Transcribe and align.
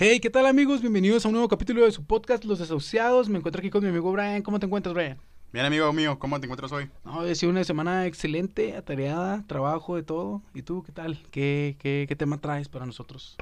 Hey, 0.00 0.20
¿qué 0.20 0.30
tal 0.30 0.46
amigos? 0.46 0.80
Bienvenidos 0.80 1.24
a 1.24 1.28
un 1.28 1.32
nuevo 1.32 1.48
capítulo 1.48 1.84
de 1.84 1.90
su 1.90 2.04
podcast 2.04 2.44
Los 2.44 2.60
Desahuciados. 2.60 3.28
Me 3.28 3.38
encuentro 3.38 3.58
aquí 3.58 3.68
con 3.68 3.82
mi 3.82 3.88
amigo 3.88 4.12
Brian. 4.12 4.42
¿Cómo 4.42 4.60
te 4.60 4.66
encuentras, 4.66 4.94
Brian? 4.94 5.18
Bien, 5.52 5.66
amigo 5.66 5.92
mío, 5.92 6.20
¿cómo 6.20 6.38
te 6.38 6.46
encuentras 6.46 6.70
hoy? 6.70 6.88
No, 7.04 7.22
ha 7.22 7.34
sido 7.34 7.50
una 7.50 7.64
semana 7.64 8.06
excelente, 8.06 8.76
atareada, 8.76 9.44
trabajo, 9.48 9.96
de 9.96 10.04
todo. 10.04 10.40
¿Y 10.54 10.62
tú 10.62 10.84
qué 10.84 10.92
tal? 10.92 11.20
¿Qué, 11.32 11.74
qué, 11.80 12.06
qué 12.08 12.14
tema 12.14 12.40
traes 12.40 12.68
para 12.68 12.86
nosotros? 12.86 13.36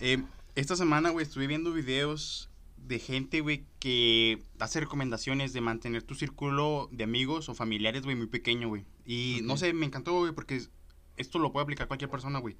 Eh, 0.00 0.22
esta 0.54 0.74
semana, 0.74 1.10
güey, 1.10 1.26
estuve 1.26 1.46
viendo 1.46 1.70
videos 1.70 2.48
de 2.78 2.98
gente, 2.98 3.42
güey, 3.42 3.66
que 3.78 4.42
hace 4.58 4.80
recomendaciones 4.80 5.52
de 5.52 5.60
mantener 5.60 6.02
tu 6.02 6.14
círculo 6.14 6.88
de 6.92 7.04
amigos 7.04 7.50
o 7.50 7.54
familiares, 7.54 8.04
güey, 8.04 8.16
muy 8.16 8.28
pequeño, 8.28 8.70
güey. 8.70 8.86
Y 9.04 9.40
no 9.42 9.58
sé, 9.58 9.74
me 9.74 9.84
encantó, 9.84 10.18
güey, 10.20 10.32
porque 10.32 10.62
esto 11.18 11.38
lo 11.38 11.52
puede 11.52 11.64
aplicar 11.64 11.88
cualquier 11.88 12.08
persona, 12.08 12.38
güey. 12.38 12.56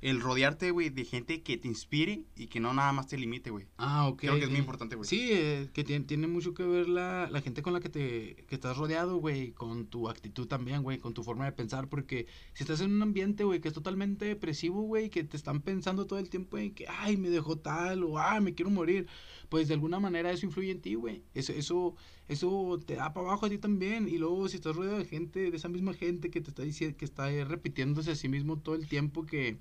El 0.00 0.20
rodearte, 0.20 0.70
güey, 0.70 0.90
de 0.90 1.04
gente 1.04 1.42
que 1.42 1.56
te 1.56 1.68
inspire 1.68 2.24
y 2.36 2.46
que 2.46 2.60
no 2.60 2.72
nada 2.74 2.92
más 2.92 3.06
te 3.06 3.16
limite, 3.16 3.50
güey. 3.50 3.66
Ah, 3.78 4.08
ok. 4.08 4.20
Creo 4.20 4.36
que 4.36 4.44
es 4.44 4.50
muy 4.50 4.58
importante, 4.58 4.96
güey. 4.96 5.08
Sí, 5.08 5.30
eh, 5.32 5.68
que 5.72 5.84
tiene, 5.84 6.04
tiene 6.04 6.26
mucho 6.26 6.54
que 6.54 6.64
ver 6.64 6.88
la, 6.88 7.28
la 7.30 7.40
gente 7.40 7.62
con 7.62 7.72
la 7.72 7.80
que 7.80 7.88
te 7.88 8.44
que 8.46 8.54
estás 8.54 8.76
rodeado, 8.76 9.16
güey, 9.16 9.52
con 9.52 9.86
tu 9.86 10.08
actitud 10.08 10.46
también, 10.46 10.82
güey, 10.82 10.98
con 10.98 11.14
tu 11.14 11.22
forma 11.22 11.44
de 11.44 11.52
pensar, 11.52 11.88
porque 11.88 12.26
si 12.54 12.62
estás 12.64 12.80
en 12.80 12.92
un 12.92 13.02
ambiente, 13.02 13.44
güey, 13.44 13.60
que 13.60 13.68
es 13.68 13.74
totalmente 13.74 14.24
depresivo, 14.24 14.82
güey, 14.82 15.10
que 15.10 15.24
te 15.24 15.36
están 15.36 15.60
pensando 15.60 16.06
todo 16.06 16.18
el 16.18 16.30
tiempo 16.30 16.58
en 16.58 16.74
que, 16.74 16.86
ay, 16.88 17.16
me 17.16 17.30
dejó 17.30 17.56
tal, 17.56 18.04
o 18.04 18.18
ay, 18.18 18.40
me 18.40 18.54
quiero 18.54 18.70
morir, 18.70 19.06
pues 19.48 19.68
de 19.68 19.74
alguna 19.74 20.00
manera 20.00 20.30
eso 20.30 20.46
influye 20.46 20.70
en 20.70 20.80
ti, 20.80 20.94
güey, 20.94 21.22
eso, 21.34 21.52
eso, 21.52 21.94
eso 22.28 22.80
te 22.84 22.94
da 22.94 23.12
para 23.12 23.28
abajo 23.28 23.46
a 23.46 23.50
ti 23.50 23.58
también, 23.58 24.08
y 24.08 24.18
luego 24.18 24.48
si 24.48 24.56
estás 24.56 24.76
rodeado 24.76 24.98
de 24.98 25.04
gente, 25.04 25.50
de 25.50 25.56
esa 25.56 25.68
misma 25.68 25.94
gente 25.94 26.30
que 26.30 26.40
te 26.40 26.50
está 26.50 26.62
diciendo, 26.62 26.96
que 26.96 27.04
está 27.04 27.30
eh, 27.30 27.44
repitiéndose 27.44 28.12
a 28.12 28.16
sí 28.16 28.28
mismo 28.28 28.58
todo 28.58 28.74
el 28.74 28.88
tiempo 28.88 29.26
que 29.26 29.58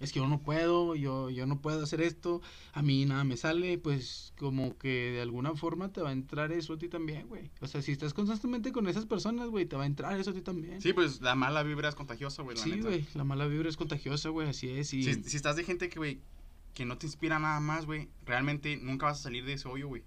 es 0.00 0.12
que 0.12 0.20
yo 0.20 0.28
no 0.28 0.40
puedo, 0.40 0.94
yo, 0.94 1.30
yo 1.30 1.46
no 1.46 1.60
puedo 1.60 1.82
hacer 1.82 2.00
esto, 2.00 2.40
a 2.72 2.82
mí 2.82 3.04
nada 3.04 3.24
me 3.24 3.36
sale, 3.36 3.78
pues 3.78 4.32
como 4.38 4.78
que 4.78 5.12
de 5.12 5.20
alguna 5.20 5.54
forma 5.54 5.92
te 5.92 6.00
va 6.00 6.10
a 6.10 6.12
entrar 6.12 6.52
eso 6.52 6.74
a 6.74 6.78
ti 6.78 6.88
también, 6.88 7.26
güey. 7.28 7.50
O 7.60 7.66
sea, 7.66 7.82
si 7.82 7.92
estás 7.92 8.14
constantemente 8.14 8.72
con 8.72 8.88
esas 8.88 9.06
personas, 9.06 9.48
güey, 9.48 9.66
te 9.66 9.76
va 9.76 9.82
a 9.82 9.86
entrar 9.86 10.18
eso 10.18 10.30
a 10.30 10.34
ti 10.34 10.40
también. 10.40 10.80
Sí, 10.80 10.92
pues 10.92 11.20
la 11.20 11.34
mala 11.34 11.62
vibra 11.62 11.88
es 11.88 11.94
contagiosa, 11.94 12.42
güey, 12.42 12.56
Sí, 12.56 12.80
güey, 12.80 13.04
la 13.14 13.24
mala 13.24 13.46
vibra 13.46 13.68
es 13.68 13.76
contagiosa, 13.76 14.28
güey, 14.28 14.48
así 14.48 14.70
es. 14.70 14.94
Y... 14.94 15.02
Si, 15.02 15.22
si 15.24 15.36
estás 15.36 15.56
de 15.56 15.64
gente 15.64 15.88
que, 15.88 15.98
güey, 15.98 16.20
que 16.74 16.84
no 16.84 16.96
te 16.96 17.06
inspira 17.06 17.40
nada 17.40 17.58
más, 17.58 17.86
güey, 17.86 18.08
realmente 18.24 18.76
nunca 18.76 19.06
vas 19.06 19.18
a 19.20 19.22
salir 19.24 19.44
de 19.44 19.54
ese 19.54 19.68
hoyo, 19.68 19.88
güey. 19.88 20.04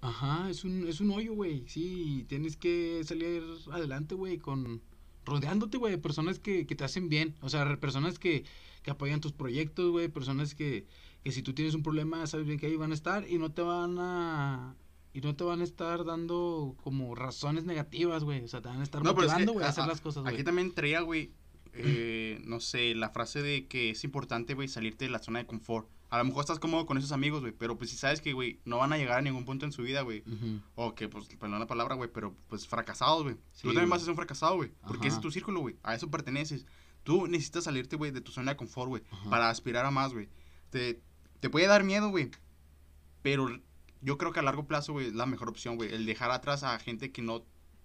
Ajá, 0.00 0.48
es 0.50 0.64
un, 0.64 0.86
es 0.86 1.00
un 1.00 1.10
hoyo, 1.10 1.34
güey, 1.34 1.64
sí, 1.66 2.24
tienes 2.28 2.56
que 2.56 3.02
salir 3.04 3.42
adelante, 3.70 4.14
güey, 4.14 4.38
con... 4.38 4.82
Rodeándote, 5.26 5.78
güey, 5.78 5.92
de 5.92 5.98
personas 5.98 6.38
que, 6.38 6.66
que 6.66 6.74
te 6.74 6.84
hacen 6.84 7.08
bien, 7.08 7.34
o 7.40 7.48
sea, 7.48 7.80
personas 7.80 8.18
que, 8.18 8.44
que 8.84 8.90
apoyan 8.92 9.20
tus 9.20 9.32
proyectos, 9.32 9.90
güey, 9.90 10.08
personas 10.08 10.54
que, 10.54 10.86
que 11.24 11.32
si 11.32 11.42
tú 11.42 11.54
tienes 11.54 11.74
un 11.74 11.82
problema, 11.82 12.26
sabes 12.28 12.46
bien 12.46 12.58
que 12.60 12.66
ahí 12.66 12.76
van 12.76 12.92
a 12.92 12.94
estar 12.94 13.28
y 13.28 13.38
no 13.38 13.50
te 13.50 13.62
van 13.62 13.96
a... 13.98 14.76
Y 15.14 15.20
no 15.20 15.36
te 15.36 15.44
van 15.44 15.60
a 15.60 15.64
estar 15.64 16.04
dando 16.04 16.74
como 16.82 17.14
razones 17.14 17.64
negativas, 17.64 18.24
güey. 18.24 18.42
O 18.42 18.48
sea, 18.48 18.60
te 18.60 18.68
van 18.68 18.80
a 18.80 18.82
estar 18.82 19.02
No, 19.02 19.14
pero 19.14 19.28
es 19.28 19.32
que, 19.32 19.40
motivando, 19.40 19.64
a 19.64 19.68
hacer 19.68 19.86
las 19.86 20.00
cosas, 20.00 20.24
güey. 20.24 20.34
Aquí 20.34 20.42
también 20.42 20.74
traía, 20.74 21.02
güey, 21.02 21.30
eh, 21.72 22.40
no 22.44 22.60
sé, 22.60 22.94
la 22.96 23.10
frase 23.10 23.40
de 23.40 23.66
que 23.66 23.90
es 23.90 24.04
importante, 24.04 24.54
güey, 24.54 24.68
salirte 24.68 25.04
de 25.04 25.12
la 25.12 25.20
zona 25.20 25.38
de 25.38 25.46
confort. 25.46 25.88
A 26.10 26.18
lo 26.18 26.24
mejor 26.24 26.40
estás 26.40 26.58
cómodo 26.58 26.84
con 26.84 26.98
esos 26.98 27.12
amigos, 27.12 27.40
güey, 27.40 27.52
pero 27.52 27.78
pues 27.78 27.90
si 27.90 27.96
sabes 27.96 28.20
que, 28.20 28.32
güey, 28.32 28.60
no 28.64 28.78
van 28.78 28.92
a 28.92 28.98
llegar 28.98 29.18
a 29.18 29.22
ningún 29.22 29.44
punto 29.44 29.64
en 29.64 29.72
su 29.72 29.82
vida, 29.82 30.02
güey. 30.02 30.22
O 30.74 30.94
que, 30.94 31.08
pues, 31.08 31.26
perdón 31.26 31.58
la 31.60 31.66
palabra, 31.66 31.94
güey, 31.94 32.10
pero 32.12 32.34
pues 32.48 32.66
fracasados, 32.66 33.22
güey. 33.22 33.36
Sí, 33.52 33.62
Tú 33.62 33.68
también 33.68 33.84
güey. 33.84 33.90
vas 33.90 34.02
a 34.02 34.04
ser 34.04 34.10
un 34.10 34.16
fracasado, 34.16 34.56
güey. 34.56 34.72
Porque 34.86 35.08
ese 35.08 35.16
es 35.16 35.22
tu 35.22 35.30
círculo, 35.30 35.60
güey. 35.60 35.76
A 35.82 35.94
eso 35.94 36.10
perteneces. 36.10 36.66
Tú 37.04 37.26
necesitas 37.28 37.64
salirte, 37.64 37.96
güey, 37.96 38.10
de 38.10 38.20
tu 38.20 38.32
zona 38.32 38.52
de 38.52 38.56
confort, 38.56 38.88
güey. 38.88 39.02
Para 39.30 39.48
aspirar 39.50 39.86
a 39.86 39.90
más, 39.90 40.12
güey. 40.12 40.28
Te, 40.70 41.00
te 41.40 41.48
puede 41.50 41.66
dar 41.66 41.84
miedo, 41.84 42.08
güey. 42.10 42.30
Pero 43.22 43.48
yo 44.00 44.18
creo 44.18 44.32
que 44.32 44.40
a 44.40 44.42
largo 44.42 44.66
plazo, 44.66 44.92
güey, 44.92 45.06
es 45.08 45.14
la 45.14 45.26
mejor 45.26 45.48
opción, 45.48 45.76
güey. 45.76 45.92
El 45.94 46.06
dejar 46.06 46.30
atrás 46.30 46.62
a 46.62 46.78
gente 46.78 47.12
que 47.12 47.22
no 47.22 47.42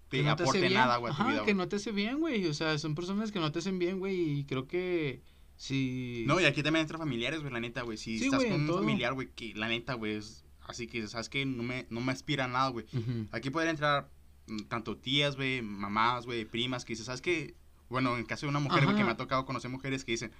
te 0.08 0.18
que 0.18 0.22
no 0.24 0.34
te 0.36 0.42
hace 0.42 0.58
aporte 0.58 0.70
nada, 0.70 0.96
güey, 0.96 1.12
a 1.12 1.16
tu 1.16 1.24
vida, 1.24 1.44
que 1.44 1.54
no 1.54 1.68
te 1.68 1.76
hace 1.76 1.92
bien, 1.92 2.18
güey. 2.18 2.46
O 2.46 2.54
sea, 2.54 2.76
son 2.78 2.94
personas 2.94 3.30
que 3.30 3.38
no 3.38 3.52
te 3.52 3.60
hacen 3.60 3.78
bien, 3.78 3.98
güey. 4.00 4.40
Y 4.40 4.44
creo 4.44 4.66
que 4.66 5.22
si... 5.56 6.24
No, 6.26 6.40
y 6.40 6.46
aquí 6.46 6.62
también 6.62 6.82
entra 6.82 6.98
familiares, 6.98 7.40
güey, 7.40 7.52
la 7.52 7.60
neta, 7.60 7.82
güey. 7.82 7.96
Si 7.96 8.18
Sí, 8.18 8.24
estás 8.24 8.42
con 8.44 8.52
un 8.54 8.66
todo. 8.66 8.78
familiar, 8.78 9.12
güey, 9.14 9.28
que 9.34 9.54
la 9.54 9.68
neta, 9.68 9.94
güey, 9.94 10.14
es 10.16 10.44
así 10.66 10.86
que, 10.86 11.06
¿sabes 11.06 11.28
qué? 11.28 11.44
No 11.46 11.62
me, 11.62 11.86
no 11.90 12.00
me 12.00 12.12
aspira 12.12 12.46
a 12.46 12.48
nada, 12.48 12.68
güey. 12.70 12.86
Aquí 13.30 13.50
pueden 13.50 13.70
entrar 13.70 14.10
mm, 14.46 14.62
tanto 14.68 14.96
tías, 14.96 15.36
güey, 15.36 15.62
mamás, 15.62 16.26
güey, 16.26 16.44
primas, 16.44 16.84
que 16.84 16.94
dicen, 16.94 17.06
¿sabes 17.06 17.20
qué? 17.20 17.54
Bueno, 17.90 18.16
en 18.16 18.24
caso 18.24 18.46
de 18.46 18.50
una 18.50 18.60
mujer, 18.60 18.84
güey, 18.84 18.96
que 18.96 19.04
me 19.04 19.10
ha 19.10 19.16
tocado 19.16 19.44
conocer 19.44 19.68
mujeres 19.70 20.04
que 20.04 20.12
dicen, 20.12 20.30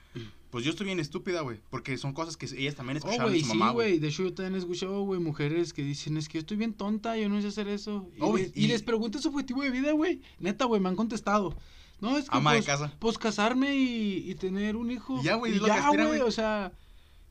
pues 0.50 0.64
yo 0.64 0.70
estoy 0.70 0.86
bien 0.86 1.00
estúpida, 1.00 1.40
güey, 1.42 1.60
porque 1.68 1.98
son 1.98 2.12
cosas 2.14 2.36
que 2.36 2.46
ellas 2.46 2.76
también 2.76 2.96
Oh, 2.96 2.98
escucharon 3.00 3.26
güey, 3.30 3.40
de 3.40 3.44
su 3.44 3.50
sí, 3.52 3.58
mamá, 3.58 3.72
güey. 3.72 3.88
güey. 3.90 3.98
De 3.98 4.08
hecho, 4.08 4.22
yo 4.22 4.32
también 4.32 4.54
he 4.54 4.58
escuchado, 4.58 5.02
güey, 5.02 5.20
mujeres 5.20 5.72
que 5.72 5.82
dicen, 5.82 6.16
es 6.16 6.28
que 6.28 6.34
yo 6.34 6.40
estoy 6.40 6.56
bien 6.56 6.72
tonta, 6.74 7.16
yo 7.18 7.28
no 7.28 7.40
sé 7.42 7.48
hacer 7.48 7.66
eso. 7.68 8.08
Y, 8.16 8.20
Oh, 8.20 8.36
les, 8.36 8.56
y 8.56 8.64
y- 8.64 8.68
les 8.68 8.82
pregunto 8.82 9.18
su 9.18 9.28
objetivo 9.28 9.62
de 9.62 9.70
vida, 9.70 9.90
güey. 9.92 10.22
Neta, 10.38 10.64
güey, 10.64 10.80
me 10.80 10.88
han 10.88 10.96
contestado. 10.96 11.56
No, 12.00 12.16
es 12.16 12.30
que 12.30 12.36
Ama 12.36 12.52
de 12.52 12.58
pues, 12.58 12.66
casa. 12.66 12.94
pues 13.00 13.18
casarme 13.18 13.76
y, 13.76 14.30
y 14.30 14.34
tener 14.36 14.76
un 14.76 14.90
hijo. 14.90 15.18
Y 15.20 15.24
ya, 15.24 15.34
güey. 15.34 15.58
o 15.58 16.30
sea... 16.30 16.72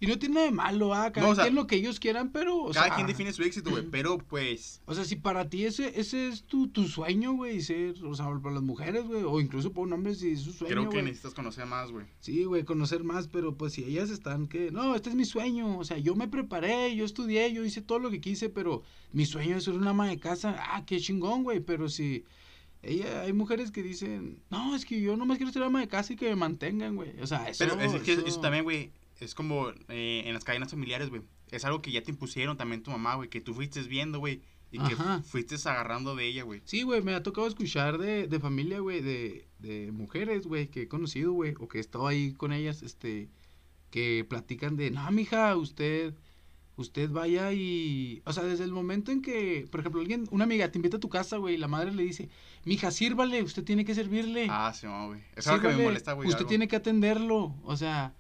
Y 0.02 0.08
no 0.08 0.18
tiene 0.18 0.36
nada 0.36 0.46
de 0.46 0.52
malo, 0.54 0.94
ah, 0.94 1.12
cada 1.12 1.28
No, 1.28 1.34
o 1.34 1.36
sea, 1.36 1.44
quien 1.44 1.56
lo 1.56 1.68
que 1.68 1.76
ellos 1.76 2.00
quieran, 2.00 2.32
pero, 2.32 2.58
o 2.58 2.72
Cada 2.72 2.86
sea... 2.88 2.96
quien 2.96 3.08
define 3.08 3.34
su 3.34 3.44
éxito, 3.44 3.70
güey, 3.70 3.84
pero 3.92 4.18
pues, 4.18 4.82
O 4.86 4.96
sea, 4.96 5.04
si 5.04 5.18
para 5.18 5.50
ti 5.50 5.66
ese, 5.66 6.00
ese 6.00 6.30
es 6.30 6.44
tu, 6.44 6.70
tu 6.70 6.88
sueño, 6.88 7.34
güey, 7.34 7.62
ser, 7.62 7.96
o 8.06 8.16
sea, 8.16 8.28
para 8.42 8.56
las 8.56 8.64
mujeres, 8.64 9.06
güey, 9.06 9.24
o 9.24 9.42
incluso 9.42 9.72
para 9.72 9.88
un 9.88 9.94
hombre 9.94 10.16
si 10.16 10.32
es 10.32 10.42
su 10.42 10.54
sueño, 10.54 10.74
creo 10.74 10.90
que 10.90 11.02
necesitas 11.02 11.34
conocer 11.34 11.66
más, 11.66 11.92
güey. 11.92 12.06
Sí, 12.22 12.46
güey, 12.46 12.64
conocer 12.64 13.04
más, 13.04 13.28
pero 13.28 13.56
pues 13.56 13.74
si 13.74 13.84
ellas 13.84 14.10
están 14.10 14.48
que, 14.48 14.72
no, 14.72 14.96
este 14.96 15.10
es 15.10 15.16
mi 15.16 15.26
sueño, 15.26 15.78
o 15.78 15.84
sea, 15.84 15.98
yo 15.98 16.16
me 16.16 16.30
preparé, 16.30 16.96
yo 16.96 17.04
estudié, 17.04 17.52
yo 17.52 17.66
hice 17.66 17.82
todo 17.82 18.00
lo 18.00 18.10
que 18.10 18.22
quise, 18.22 18.50
pero 18.50 18.84
mi 19.12 19.26
sueño 19.26 19.58
es 19.58 19.66
ser 19.66 19.74
una 19.74 19.90
ama 19.90 20.08
de 20.08 20.18
casa, 20.18 20.56
ah, 20.70 20.86
qué 20.86 21.00
chingón, 21.02 21.44
güey, 21.44 21.60
pero 21.60 21.90
si 21.90 22.24
ella, 22.82 23.22
hay 23.24 23.34
mujeres 23.34 23.72
que 23.72 23.84
dicen, 23.84 24.42
no, 24.50 24.76
es 24.76 24.86
que 24.86 25.02
yo 25.02 25.18
nomás 25.18 25.38
quiero 25.38 25.52
ser 25.52 25.64
ama 25.64 25.82
de 25.82 25.90
casa 25.90 26.14
y 26.14 26.16
que 26.16 26.30
me 26.30 26.38
mantengan, 26.38 26.96
güey, 26.96 27.20
o 27.22 27.28
sea, 27.28 27.50
eso, 27.50 27.66
Pero 27.66 27.82
es, 27.82 28.02
que 28.02 28.14
eso, 28.14 28.26
eso- 28.26 28.40
también, 28.40 28.64
güey, 28.64 28.92
es 29.20 29.36
como 29.36 29.70
eh, 29.90 30.24
en 30.26 30.34
las 30.34 30.44
cadenas 30.44 30.72
familiares, 30.72 31.10
güey. 31.10 31.22
Es 31.52 31.66
algo 31.66 31.82
que 31.82 31.92
ya 31.92 32.04
te 32.04 32.12
impusieron 32.12 32.58
también 32.58 32.84
tu 32.84 32.92
mamá, 32.92 33.16
güey, 33.16 33.30
que 33.30 33.42
tú 33.42 33.54
fuiste 33.54 33.82
viendo, 33.82 34.20
güey, 34.20 34.42
y 34.72 34.80
que 34.80 34.96
fuiste 35.24 35.56
agarrando 35.66 36.16
de 36.16 36.28
ella, 36.28 36.44
güey. 36.44 36.62
Sí, 36.66 36.84
güey, 36.84 37.02
me 37.02 37.14
ha 37.14 37.24
tocado 37.24 37.48
escuchar 37.48 37.98
de, 37.98 38.28
de 38.28 38.40
familia, 38.40 38.80
güey, 38.80 39.02
de, 39.02 39.48
de 39.60 39.92
mujeres, 39.92 40.46
güey, 40.46 40.68
que 40.68 40.84
he 40.84 40.88
conocido, 40.88 41.32
güey, 41.32 41.56
o 41.60 41.68
que 41.68 41.80
he 41.80 41.82
estado 41.82 42.08
ahí 42.08 42.34
con 42.34 42.54
ellas, 42.54 42.84
este, 42.84 43.30
que 43.90 44.26
platican 44.30 44.78
de, 44.78 44.92
no, 44.92 45.10
mija, 45.12 45.56
usted, 45.58 46.14
usted 46.76 47.10
vaya 47.10 47.52
y, 47.52 48.22
o 48.26 48.34
sea, 48.34 48.44
desde 48.44 48.64
el 48.64 48.72
momento 48.72 49.12
en 49.12 49.24
que, 49.24 49.68
por 49.72 49.80
ejemplo, 49.80 50.02
alguien, 50.02 50.28
una 50.30 50.44
amiga 50.44 50.72
te 50.72 50.78
invita 50.78 50.98
a 50.98 51.00
tu 51.00 51.10
casa, 51.10 51.38
güey, 51.38 51.56
y 51.56 51.58
la 51.58 51.68
madre 51.68 51.92
le 51.92 52.04
dice, 52.04 52.30
mija, 52.64 52.92
sírvale, 52.92 53.42
usted 53.42 53.64
tiene 53.64 53.86
que 53.86 53.96
servirle. 53.96 54.48
Ah, 54.52 54.72
sí, 54.74 54.86
no, 54.86 55.08
güey. 55.08 55.22
Es 55.36 55.48
algo 55.48 55.68
que 55.68 55.76
me 55.76 55.84
molesta, 55.84 56.14
güey. 56.14 56.28
Usted 56.28 56.42
algo. 56.42 56.50
tiene 56.50 56.68
que 56.68 56.76
atenderlo, 56.76 57.56
o 57.64 57.76
sea, 57.76 58.14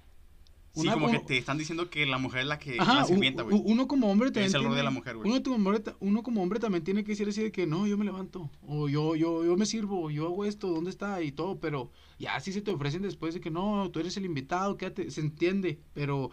Sí, 0.74 0.82
una- 0.82 0.94
como 0.94 1.10
que 1.12 1.20
te 1.20 1.38
están 1.38 1.58
diciendo 1.58 1.90
que 1.90 2.06
la 2.06 2.18
mujer 2.20 2.42
es 2.42 2.48
la 2.48 2.60
que 2.60 2.78
Ajá, 2.80 2.96
la 2.96 3.06
sirvienta, 3.06 3.44
güey. 3.44 3.60
uno 3.66 3.88
como 3.88 4.10
hombre 4.12 4.30
también 4.30 4.48
Es 4.48 4.54
el 4.54 4.64
rol 4.64 4.76
de 4.76 4.84
la 4.84 4.92
mujer, 4.92 5.18
güey. 5.18 5.30
Uno 5.30 5.42
como, 5.44 5.56
hombre, 5.56 5.80
ta- 5.80 5.96
uno 6.00 6.22
como 6.24 6.44
hombre 6.44 6.60
también 6.60 6.84
tiene 6.84 7.04
que 7.04 7.14
decir 7.14 7.28
así 7.28 7.42
de 7.42 7.52
que 7.52 7.66
no, 7.66 7.88
yo 7.88 7.98
me 7.98 8.06
levanto, 8.06 8.50
o 8.62 8.88
yo, 8.88 9.16
yo, 9.16 9.44
yo 9.44 9.58
me 9.58 9.66
sirvo, 9.66 10.12
yo 10.12 10.26
hago 10.28 10.46
esto, 10.46 10.68
¿dónde 10.68 10.92
está? 10.92 11.22
Y 11.24 11.32
todo, 11.32 11.60
pero 11.60 11.92
ya 12.20 12.40
si 12.40 12.54
se 12.54 12.62
te 12.62 12.72
ofrecen 12.72 13.02
después 13.02 13.34
de 13.34 13.42
que 13.42 13.50
no, 13.50 13.90
tú 13.92 14.00
eres 14.00 14.16
el 14.18 14.26
invitado, 14.26 14.78
quédate, 14.78 15.10
se 15.12 15.22
entiende, 15.22 15.80
pero 15.94 16.30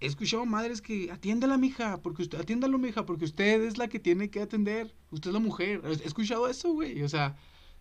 he 0.00 0.06
escuchado 0.06 0.44
madres 0.44 0.82
que 0.82 1.10
atiéndala, 1.10 1.56
mija, 1.56 2.02
porque 2.02 2.22
usted, 2.22 2.38
atiéndalo, 2.40 2.76
mija, 2.78 3.06
porque 3.06 3.24
usted 3.24 3.62
es 3.62 3.78
la 3.78 3.88
que 3.88 3.98
tiene 3.98 4.28
que 4.28 4.42
atender, 4.42 4.94
usted 5.10 5.30
es 5.30 5.34
la 5.34 5.40
mujer, 5.40 5.80
he 5.84 6.06
escuchado 6.06 6.48
eso, 6.48 6.72
güey, 6.72 7.02
o 7.02 7.08
sea, 7.08 7.36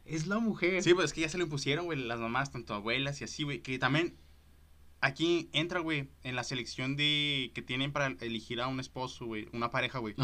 es 0.05 0.27
la 0.27 0.39
mujer. 0.39 0.81
Sí, 0.83 0.94
pues 0.94 1.05
es 1.07 1.13
que 1.13 1.21
ya 1.21 1.29
se 1.29 1.38
lo 1.38 1.44
impusieron, 1.44 1.85
güey, 1.85 2.00
las 2.00 2.19
mamás, 2.19 2.51
tanto 2.51 2.73
abuelas 2.73 3.19
y 3.21 3.23
así, 3.23 3.44
güey. 3.44 3.61
Que 3.61 3.79
también 3.79 4.15
aquí 5.03 5.49
entra, 5.53 5.79
güey, 5.81 6.09
en 6.23 6.35
la 6.35 6.43
selección 6.43 6.95
de 6.95 7.51
que 7.53 7.61
tienen 7.61 7.91
para 7.91 8.07
elegir 8.21 8.61
a 8.61 8.67
un 8.67 8.79
esposo, 8.79 9.25
güey, 9.25 9.47
una 9.53 9.69
pareja, 9.69 10.00
güey. 10.00 10.15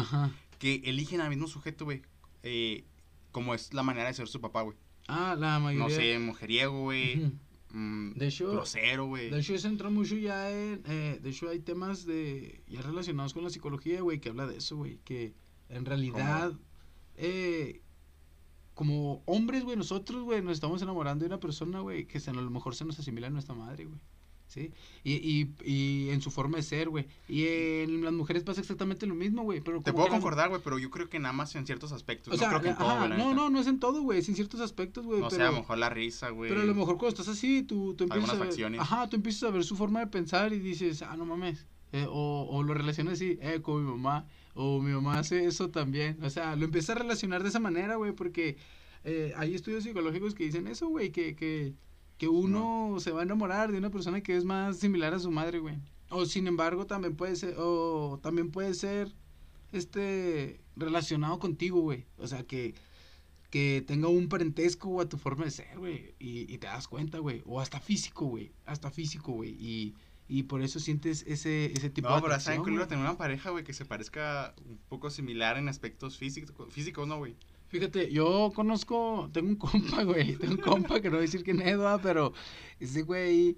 Que 0.58 0.82
eligen 0.84 1.20
al 1.20 1.30
mismo 1.30 1.46
sujeto, 1.46 1.84
güey. 1.84 2.02
Eh, 2.42 2.84
como 3.32 3.54
es 3.54 3.72
la 3.74 3.82
manera 3.82 4.08
de 4.08 4.14
ser 4.14 4.26
su 4.28 4.40
papá, 4.40 4.62
güey. 4.62 4.76
Ah, 5.08 5.36
la 5.38 5.58
mayoría. 5.58 5.86
No 5.88 5.90
sé, 5.94 6.18
mujeriego, 6.18 6.82
güey. 6.82 7.30
Mm, 7.72 8.14
De 8.14 8.26
hecho- 8.28 8.50
grosero, 8.50 9.06
güey. 9.06 9.30
De 9.30 9.38
hecho, 9.38 9.54
eso 9.54 9.68
entra 9.68 9.90
mucho 9.90 10.16
ya 10.16 10.50
en. 10.50 10.82
eh, 10.86 11.18
de 11.22 11.30
hecho, 11.30 11.48
hay 11.48 11.60
temas 11.60 12.04
de. 12.06 12.62
Ya 12.66 12.80
relacionados 12.82 13.32
con 13.34 13.44
la 13.44 13.50
psicología, 13.50 14.00
güey, 14.00 14.18
que 14.20 14.30
habla 14.30 14.46
de 14.46 14.56
eso, 14.56 14.76
güey. 14.76 14.98
Que 15.04 15.34
en 15.68 15.84
realidad. 15.84 16.52
Eh, 17.16 17.80
como 18.74 19.22
hombres, 19.26 19.62
güey, 19.64 19.76
nosotros, 19.76 20.22
güey, 20.22 20.42
nos 20.42 20.54
estamos 20.54 20.80
enamorando 20.82 21.22
de 21.24 21.26
una 21.26 21.40
persona, 21.40 21.80
güey, 21.80 22.06
que 22.06 22.18
se, 22.18 22.30
a 22.30 22.32
lo 22.32 22.48
mejor 22.50 22.74
se 22.74 22.84
nos 22.84 22.98
asimila 22.98 23.26
a 23.26 23.30
nuestra 23.30 23.54
madre, 23.54 23.84
güey. 23.84 24.00
¿Sí? 24.50 24.72
Y, 25.04 25.12
y, 25.12 25.54
y 25.64 26.10
en 26.10 26.20
su 26.20 26.32
forma 26.32 26.56
de 26.56 26.64
ser, 26.64 26.88
güey. 26.88 27.06
Y 27.28 27.46
en 27.46 28.02
las 28.02 28.12
mujeres 28.12 28.42
pasa 28.42 28.60
exactamente 28.60 29.06
lo 29.06 29.14
mismo, 29.14 29.44
güey. 29.44 29.60
Pero 29.60 29.80
Te 29.80 29.92
puedo 29.92 30.08
concordar, 30.08 30.48
güey, 30.48 30.60
pero 30.64 30.76
yo 30.80 30.90
creo 30.90 31.08
que 31.08 31.20
nada 31.20 31.32
más 31.32 31.54
en 31.54 31.66
ciertos 31.66 31.92
aspectos. 31.92 32.34
O 32.34 32.36
sea, 32.36 32.50
no 32.50 32.58
creo 32.58 32.62
que 32.62 32.68
en 32.70 32.76
todo, 32.76 32.90
ajá, 32.90 33.08
la 33.08 33.16
no, 33.16 33.28
neta. 33.28 33.34
no, 33.36 33.48
no 33.48 33.60
es 33.60 33.68
en 33.68 33.78
todo, 33.78 34.02
güey. 34.02 34.18
Es 34.18 34.28
en 34.28 34.34
ciertos 34.34 34.60
aspectos, 34.60 35.06
güey. 35.06 35.20
No 35.20 35.28
pero, 35.28 35.40
sé, 35.40 35.48
a 35.48 35.52
lo 35.52 35.58
mejor 35.58 35.78
la 35.78 35.88
risa, 35.88 36.30
güey. 36.30 36.50
Pero 36.50 36.62
a 36.62 36.64
lo 36.64 36.74
mejor 36.74 36.98
cuando 36.98 37.10
estás 37.10 37.28
así, 37.28 37.62
tú, 37.62 37.94
tú 37.94 38.04
empiezas 38.04 38.30
Algunas 38.30 38.58
a 38.58 38.68
ver, 38.68 38.80
ajá, 38.80 39.08
tú 39.08 39.14
empiezas 39.14 39.44
a 39.44 39.50
ver 39.52 39.62
su 39.62 39.76
forma 39.76 40.00
de 40.00 40.08
pensar 40.08 40.52
y 40.52 40.58
dices, 40.58 41.02
ah, 41.02 41.16
no 41.16 41.24
mames, 41.24 41.64
Eh, 41.92 42.06
o, 42.08 42.48
o 42.50 42.62
lo 42.64 42.74
relaciona 42.74 43.12
así, 43.12 43.38
eh, 43.40 43.60
con 43.62 43.84
mi 43.84 43.88
mamá. 43.88 44.26
O 44.54 44.80
mi 44.82 44.90
mamá 44.92 45.20
hace 45.20 45.46
eso 45.46 45.70
también. 45.70 46.18
O 46.24 46.28
sea, 46.30 46.56
lo 46.56 46.64
empieza 46.64 46.92
a 46.92 46.96
relacionar 46.96 47.44
de 47.44 47.50
esa 47.50 47.60
manera, 47.60 47.94
güey, 47.94 48.10
porque 48.12 48.56
eh, 49.04 49.32
hay 49.36 49.54
estudios 49.54 49.84
psicológicos 49.84 50.34
que 50.34 50.44
dicen 50.44 50.66
eso, 50.66 50.88
güey, 50.88 51.10
que, 51.12 51.34
que, 51.36 51.72
que 52.20 52.28
uno 52.28 52.96
se 53.00 53.12
va 53.12 53.20
a 53.20 53.22
enamorar 53.24 53.72
de 53.72 53.78
una 53.78 53.88
persona 53.90 54.20
que 54.20 54.36
es 54.36 54.44
más 54.44 54.76
similar 54.76 55.14
a 55.14 55.18
su 55.18 55.30
madre, 55.30 55.58
güey. 55.58 55.76
O 56.10 56.26
sin 56.26 56.46
embargo, 56.46 56.84
también 56.86 57.16
puede 57.16 57.34
ser, 57.34 57.54
o 57.56 58.20
también 58.22 58.50
puede 58.50 58.74
ser, 58.74 59.10
este, 59.72 60.60
relacionado 60.76 61.38
contigo, 61.38 61.80
güey. 61.80 62.04
O 62.18 62.26
sea, 62.26 62.42
que, 62.44 62.74
que 63.50 63.82
tenga 63.86 64.08
un 64.08 64.28
parentesco 64.28 65.00
a 65.00 65.08
tu 65.08 65.16
forma 65.16 65.44
de 65.46 65.50
ser, 65.50 65.78
güey. 65.78 66.14
Y, 66.18 66.52
y 66.52 66.58
te 66.58 66.66
das 66.66 66.88
cuenta, 66.88 67.18
güey. 67.18 67.42
O 67.46 67.58
hasta 67.60 67.80
físico, 67.80 68.26
güey. 68.26 68.52
Hasta 68.66 68.90
físico, 68.90 69.32
güey. 69.32 69.50
Y, 69.58 69.94
y 70.28 70.42
por 70.44 70.62
eso 70.62 70.78
sientes 70.78 71.24
ese, 71.26 71.72
ese 71.72 71.88
tipo 71.90 72.08
No, 72.10 72.16
de 72.16 72.22
pero 72.22 72.34
está 72.34 72.54
en 72.54 72.62
güey. 72.62 72.86
tener 72.86 73.02
una 73.04 73.16
pareja, 73.16 73.50
güey, 73.50 73.64
que 73.64 73.72
se 73.72 73.84
parezca 73.86 74.54
un 74.68 74.78
poco 74.88 75.08
similar 75.10 75.56
en 75.56 75.68
aspectos 75.68 76.18
físico- 76.18 76.66
físicos, 76.70 77.08
¿no, 77.08 77.18
güey? 77.18 77.34
Fíjate, 77.70 78.12
yo 78.12 78.52
conozco, 78.54 79.30
tengo 79.32 79.48
un 79.48 79.56
compa, 79.56 80.02
güey, 80.04 80.36
tengo 80.36 80.54
un 80.54 80.60
compa 80.60 81.00
que 81.00 81.08
no 81.08 81.12
voy 81.16 81.20
a 81.20 81.22
decir 81.22 81.42
quién 81.44 81.62
es, 81.62 81.78
¿va? 81.78 81.98
pero 82.02 82.32
ese 82.78 83.02
güey 83.02 83.56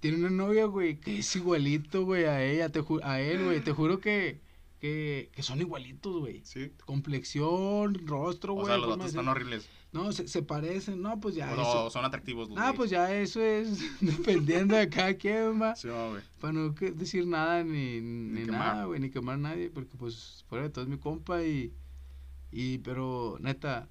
tiene 0.00 0.18
una 0.18 0.30
novia, 0.30 0.66
güey, 0.66 0.98
que 1.00 1.18
es 1.20 1.36
igualito, 1.36 2.04
güey, 2.04 2.24
a 2.24 2.44
ella, 2.44 2.68
te 2.70 2.80
ju- 2.82 3.00
a 3.04 3.20
él, 3.20 3.44
güey, 3.44 3.60
te 3.62 3.70
juro 3.72 4.00
que, 4.00 4.40
que, 4.80 5.30
que 5.32 5.42
son 5.44 5.60
igualitos, 5.60 6.18
güey. 6.18 6.40
Sí. 6.44 6.72
Complexión, 6.84 7.94
rostro, 8.06 8.52
O 8.54 8.56
güey. 8.56 8.66
sea, 8.66 8.78
los 8.78 8.88
datos 8.90 9.06
están 9.06 9.28
horribles. 9.28 9.68
No, 9.92 10.10
se, 10.10 10.26
se 10.26 10.42
parecen, 10.42 11.00
no, 11.02 11.20
pues 11.20 11.34
ya 11.36 11.52
o 11.52 11.60
eso. 11.60 11.90
son 11.90 12.04
atractivos 12.04 12.48
los 12.48 12.58
Ah, 12.58 12.72
pues 12.74 12.90
ya 12.90 13.14
eso 13.14 13.40
es 13.42 13.78
dependiendo 14.00 14.74
de 14.74 14.88
cada 14.88 15.14
quien, 15.14 15.60
va. 15.62 15.76
Sí, 15.76 15.86
no, 15.86 16.10
güey. 16.10 16.22
Para 16.40 16.52
no 16.54 16.74
que- 16.74 16.90
decir 16.90 17.26
nada 17.26 17.62
ni, 17.62 18.00
ni, 18.00 18.44
quemar. 18.46 18.58
nada, 18.74 18.84
güey, 18.86 18.98
ni 19.00 19.10
quemar 19.10 19.34
a 19.36 19.38
nadie, 19.38 19.70
porque 19.70 19.96
pues 19.96 20.44
fuera 20.48 20.64
de 20.64 20.70
todo 20.70 20.82
es 20.84 20.90
mi 20.90 20.96
compa 20.98 21.42
y, 21.44 21.72
y 22.52 22.78
pero 22.78 23.38
neta, 23.40 23.88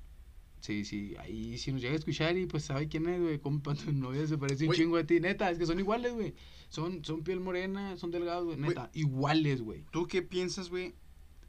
sí, 0.62 0.86
sí, 0.86 1.16
ahí 1.20 1.58
si 1.58 1.72
nos 1.72 1.82
llega 1.82 1.94
a 1.94 1.98
escuchar 1.98 2.38
y 2.38 2.46
pues 2.46 2.64
sabe 2.64 2.88
quién 2.88 3.10
es, 3.10 3.20
güey, 3.20 3.40
compa, 3.40 3.74
tu 3.76 3.92
novia 3.92 4.26
se 4.28 4.38
parece 4.38 4.68
un 4.68 4.74
chingo 4.74 4.98
a 4.98 5.04
ti, 5.04 5.20
neta, 5.20 5.50
es 5.50 5.58
que 5.58 5.66
son 5.66 5.80
iguales, 5.80 6.14
güey, 6.14 6.34
son, 6.70 7.04
son 7.04 7.24
piel 7.24 7.40
morena, 7.40 7.98
son 7.98 8.12
delgados, 8.12 8.46
güey, 8.46 8.58
neta, 8.58 8.92
iguales, 8.94 9.62
güey. 9.62 9.84
¿Tú 9.92 10.08
qué 10.08 10.22
piensas, 10.22 10.70
güey, 10.70 10.94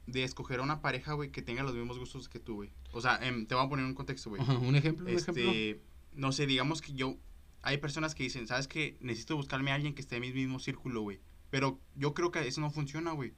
de 0.07 0.23
escoger 0.23 0.59
a 0.59 0.63
una 0.63 0.81
pareja, 0.81 1.13
güey, 1.13 1.31
que 1.31 1.41
tenga 1.41 1.63
los 1.63 1.75
mismos 1.75 1.99
gustos 1.99 2.27
que 2.27 2.39
tú, 2.39 2.55
güey? 2.55 2.71
O 2.91 2.99
sea, 2.99 3.17
em, 3.21 3.45
te 3.45 3.55
voy 3.55 3.65
a 3.65 3.69
poner 3.69 3.85
un 3.85 3.93
contexto, 3.93 4.31
güey. 4.31 4.41
Un 4.41 4.75
ejemplo, 4.75 5.05
un 5.05 5.15
ejemplo. 5.15 5.43
Este, 5.49 5.81
no 6.13 6.31
sé, 6.31 6.47
digamos 6.47 6.81
que 6.81 6.93
yo, 6.93 7.17
hay 7.61 7.77
personas 7.77 8.15
que 8.15 8.23
dicen, 8.23 8.47
¿sabes 8.47 8.67
qué? 8.67 8.97
Necesito 8.99 9.35
buscarme 9.35 9.71
a 9.71 9.75
alguien 9.75 9.93
que 9.93 10.01
esté 10.01 10.15
en 10.15 10.21
mi 10.23 10.33
mismo 10.33 10.59
círculo, 10.59 11.01
güey. 11.01 11.19
Pero 11.49 11.79
yo 11.95 12.13
creo 12.13 12.31
que 12.31 12.45
eso 12.47 12.61
no 12.61 12.71
funciona, 12.71 13.11
güey. 13.11 13.33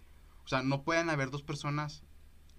O 0.45 0.47
sea, 0.47 0.63
no 0.63 0.83
pueden 0.83 1.09
haber 1.09 1.31
dos 1.31 1.43
personas 1.43 2.03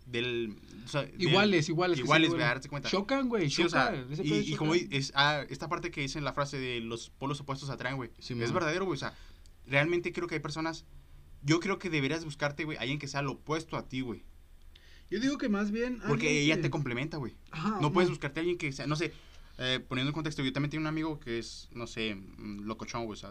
del... 0.06 0.56
o 0.84 0.88
sea, 0.88 1.02
del- 1.02 1.20
Iguales, 1.22 1.68
iguales. 1.68 1.96
que 1.96 2.02
sí, 2.02 2.06
iguales, 2.06 2.30
güey, 2.30 2.40
darte 2.40 2.68
cuenta. 2.68 2.88
Chocan, 2.88 3.28
güey, 3.28 3.50
Sí, 3.50 3.62
o 3.62 3.68
sea, 3.68 3.92
chocan. 4.08 4.26
y, 4.26 4.34
y 4.52 4.56
como 4.56 4.74
chocan. 4.74 4.92
es, 4.92 5.12
ah, 5.14 5.44
esta 5.50 5.68
parte 5.68 5.90
que 5.90 6.00
dice 6.00 6.18
en 6.18 6.24
la 6.24 6.32
frase 6.32 6.58
de 6.58 6.80
los 6.80 7.10
polos 7.10 7.40
opuestos 7.40 7.68
atraen, 7.70 7.96
güey. 7.96 8.10
Sí, 8.18 8.32
es 8.34 8.38
man. 8.38 8.54
verdadero, 8.54 8.84
güey. 8.86 8.96
O 8.96 8.98
sea, 9.00 9.14
realmente 9.66 10.12
creo 10.12 10.26
que 10.28 10.36
hay 10.36 10.40
personas... 10.40 10.84
Yo 11.42 11.60
creo 11.60 11.78
que 11.78 11.90
deberías 11.90 12.24
buscarte, 12.24 12.64
güey, 12.64 12.78
alguien 12.78 12.98
que 12.98 13.06
sea 13.08 13.22
lo 13.22 13.32
opuesto 13.32 13.76
a 13.76 13.88
ti, 13.88 14.00
güey. 14.00 14.24
Yo 15.10 15.20
digo 15.20 15.38
que 15.38 15.48
más 15.48 15.70
bien... 15.70 15.98
Porque 16.08 16.26
alguien 16.28 16.44
ella 16.44 16.56
que- 16.56 16.62
te 16.62 16.70
complementa, 16.70 17.16
güey. 17.18 17.34
No 17.80 17.92
puedes 17.92 18.08
buscarte 18.10 18.40
a 18.40 18.42
alguien 18.42 18.58
que 18.58 18.72
sea, 18.72 18.86
no 18.88 18.96
sé, 18.96 19.12
eh, 19.58 19.80
poniendo 19.86 20.10
en 20.10 20.14
contexto, 20.14 20.42
yo 20.42 20.52
también 20.52 20.70
tengo 20.70 20.82
un 20.82 20.86
amigo 20.88 21.18
que 21.20 21.38
es, 21.38 21.68
no 21.72 21.86
sé, 21.86 22.14
mm, 22.16 22.62
locochón, 22.64 23.04
güey, 23.06 23.14
o 23.14 23.20
sea, 23.20 23.30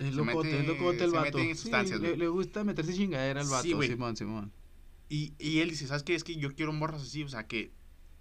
Es 0.00 0.14
locote, 0.14 0.48
mete- 0.48 0.60
es 0.60 0.66
locote 0.66 1.04
el 1.04 1.10
se 1.10 1.16
vato. 1.16 1.38
mete 1.38 1.50
en 1.50 1.56
Sí, 1.56 1.62
sustancias, 1.62 2.00
le, 2.00 2.08
güey. 2.08 2.18
le 2.20 2.28
gusta 2.28 2.64
meterse 2.64 2.94
chingadera 2.94 3.40
al 3.42 3.46
vato, 3.48 3.62
Sí. 3.62 3.74
Simón, 3.88 4.16
Simón. 4.16 4.52
Y, 5.10 5.34
y 5.38 5.58
él 5.58 5.68
dice, 5.70 5.86
¿sabes 5.86 6.04
qué? 6.04 6.14
Es 6.14 6.24
que 6.24 6.36
yo 6.36 6.54
quiero 6.54 6.72
morras 6.72 7.02
así, 7.02 7.22
o 7.24 7.28
sea, 7.28 7.46
que 7.46 7.72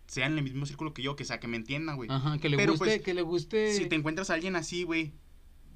sean 0.07 0.31
en 0.33 0.39
el 0.39 0.43
mismo 0.43 0.65
círculo 0.65 0.93
que 0.93 1.03
yo, 1.03 1.15
que 1.15 1.23
sea, 1.23 1.39
que 1.39 1.47
me 1.47 1.55
entiendan, 1.55 1.95
güey. 1.95 2.09
Ajá, 2.09 2.39
que 2.39 2.49
le 2.49 2.57
Pero, 2.57 2.73
guste, 2.73 2.85
pues, 2.85 3.01
que 3.01 3.13
le 3.13 3.21
guste... 3.21 3.73
Si 3.75 3.85
te 3.85 3.95
encuentras 3.95 4.31
a 4.31 4.33
alguien 4.33 4.55
así, 4.55 4.83
güey, 4.83 5.13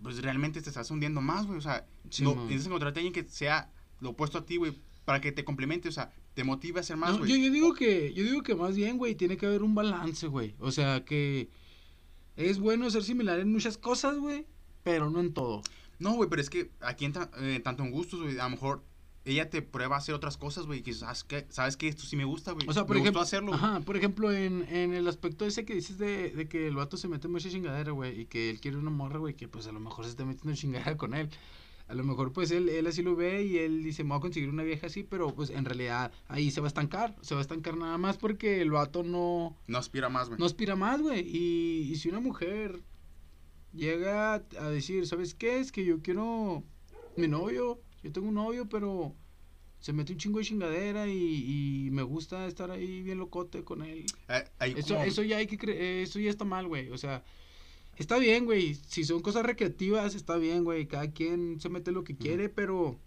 pues 0.01 0.21
realmente 0.23 0.59
te 0.61 0.69
estás 0.69 0.89
hundiendo 0.89 1.21
más, 1.21 1.45
güey, 1.45 1.59
o 1.59 1.61
sea, 1.61 1.85
Sí, 2.09 2.23
no, 2.23 2.33
necesitas 2.35 2.65
encontrarte 2.65 2.99
a 2.99 3.03
alguien 3.03 3.13
que 3.13 3.31
sea 3.31 3.71
lo 4.01 4.09
opuesto 4.09 4.39
a 4.39 4.45
ti, 4.45 4.57
güey, 4.57 4.75
para 5.05 5.21
que 5.21 5.31
te 5.31 5.45
complemente, 5.45 5.87
o 5.87 5.91
sea, 5.91 6.11
te 6.33 6.43
motive 6.43 6.79
a 6.79 6.81
hacer 6.81 6.97
más, 6.97 7.11
No, 7.11 7.19
güey. 7.19 7.29
yo, 7.29 7.37
yo 7.37 7.53
digo 7.53 7.73
que, 7.75 8.11
yo 8.13 8.23
digo 8.23 8.41
que 8.41 8.55
más 8.55 8.75
bien, 8.75 8.97
güey, 8.97 9.13
tiene 9.13 9.37
que 9.37 9.45
haber 9.45 9.61
un 9.61 9.75
balance, 9.75 10.25
güey. 10.25 10.55
O 10.57 10.71
sea, 10.71 11.05
que 11.05 11.49
es 12.35 12.57
bueno 12.57 12.89
ser 12.89 13.03
similar 13.03 13.39
en 13.39 13.51
muchas 13.51 13.77
cosas, 13.77 14.17
güey, 14.17 14.47
pero 14.83 15.11
no 15.11 15.19
en 15.19 15.31
todo. 15.33 15.61
No, 15.99 16.13
güey, 16.15 16.27
pero 16.27 16.41
es 16.41 16.49
que 16.49 16.71
aquí 16.81 17.05
entra 17.05 17.29
eh, 17.39 17.61
tanto 17.63 17.83
en 17.83 17.91
gustos, 17.91 18.19
güey, 18.19 18.39
a 18.39 18.45
lo 18.45 18.49
mejor 18.49 18.83
ella 19.25 19.49
te 19.49 19.61
prueba 19.61 19.95
a 19.95 19.99
hacer 19.99 20.13
otras 20.15 20.35
cosas, 20.37 20.65
güey, 20.65 20.81
que 20.81 20.93
sabes 20.93 21.23
que, 21.23 21.45
sabes 21.49 21.77
que 21.77 21.87
esto 21.87 22.03
sí 22.03 22.15
me 22.17 22.25
gusta, 22.25 22.51
güey. 22.51 22.67
O 22.67 22.73
sea, 22.73 22.85
por 22.85 22.95
me 22.95 23.01
ejemplo, 23.01 23.21
gustó 23.21 23.35
hacerlo, 23.35 23.53
ajá, 23.53 23.79
por 23.81 23.95
ejemplo, 23.95 24.31
en, 24.31 24.65
en 24.69 24.93
el 24.93 25.07
aspecto 25.07 25.45
ese 25.45 25.63
que 25.65 25.73
dices 25.75 25.97
de, 25.97 26.31
de 26.31 26.47
que 26.47 26.67
el 26.67 26.75
vato 26.75 26.97
se 26.97 27.07
mete 27.07 27.27
mucha 27.27 27.49
chingadera, 27.49 27.91
güey, 27.91 28.21
y 28.21 28.25
que 28.25 28.49
él 28.49 28.59
quiere 28.59 28.77
una 28.77 28.89
morra, 28.91 29.19
güey, 29.19 29.33
que 29.35 29.47
pues 29.47 29.65
a 29.67 29.71
lo 29.71 29.79
mejor 29.79 30.05
se 30.05 30.11
está 30.11 30.25
metiendo 30.25 30.55
chingadera 30.55 30.97
con 30.97 31.13
él. 31.13 31.29
A 31.89 31.95
lo 31.95 32.03
mejor 32.05 32.31
pues 32.31 32.49
él, 32.51 32.69
él 32.69 32.87
así 32.87 33.01
lo 33.01 33.15
ve 33.15 33.43
y 33.43 33.57
él 33.57 33.83
dice, 33.83 34.03
me 34.03 34.09
voy 34.11 34.17
a 34.17 34.21
conseguir 34.21 34.49
una 34.49 34.63
vieja 34.63 34.87
así, 34.87 35.03
pero 35.03 35.35
pues 35.35 35.49
en 35.49 35.65
realidad 35.65 36.11
ahí 36.29 36.49
se 36.49 36.61
va 36.61 36.67
a 36.67 36.69
estancar, 36.69 37.15
se 37.21 37.35
va 37.35 37.41
a 37.41 37.43
estancar 37.43 37.75
nada 37.75 37.97
más 37.97 38.17
porque 38.17 38.61
el 38.61 38.71
vato 38.71 39.03
no, 39.03 39.57
No 39.67 39.77
aspira 39.77 40.07
más, 40.07 40.29
güey. 40.29 40.39
no 40.39 40.45
aspira 40.45 40.75
más, 40.77 41.01
güey. 41.01 41.19
Y, 41.27 41.91
y 41.91 41.95
si 41.97 42.07
una 42.09 42.21
mujer 42.21 42.81
llega 43.73 44.35
a 44.35 44.69
decir, 44.69 45.05
¿sabes 45.07 45.35
qué? 45.35 45.59
Es 45.59 45.71
que 45.71 45.83
yo 45.85 46.01
quiero 46.01 46.63
mi 47.17 47.27
novio, 47.27 47.79
yo 48.03 48.11
tengo 48.11 48.27
un 48.27 48.35
novio, 48.35 48.67
pero 48.69 49.15
se 49.79 49.93
mete 49.93 50.13
un 50.13 50.19
chingo 50.19 50.39
de 50.39 50.45
chingadera 50.45 51.07
y, 51.07 51.85
y 51.87 51.91
me 51.91 52.03
gusta 52.03 52.45
estar 52.47 52.71
ahí 52.71 53.01
bien 53.01 53.17
locote 53.17 53.63
con 53.63 53.81
él. 53.83 54.05
Hay 54.59 54.73
Eso, 54.77 54.95
como- 54.95 55.05
eso 55.05 55.23
ya 55.23 55.37
hay 55.37 55.47
que 55.47 55.57
cre- 55.57 56.01
eso 56.03 56.19
ya 56.19 56.29
está 56.29 56.45
mal, 56.45 56.67
güey. 56.67 56.89
O 56.89 56.97
sea, 56.97 57.23
está 57.97 58.17
bien, 58.17 58.45
güey. 58.45 58.75
Si 58.75 59.03
son 59.03 59.21
cosas 59.21 59.45
recreativas, 59.45 60.15
está 60.15 60.37
bien, 60.37 60.63
güey. 60.63 60.87
Cada 60.87 61.11
quien 61.11 61.59
se 61.59 61.69
mete 61.69 61.91
lo 61.91 62.03
que 62.03 62.15
quiere, 62.15 62.49
pero 62.49 62.99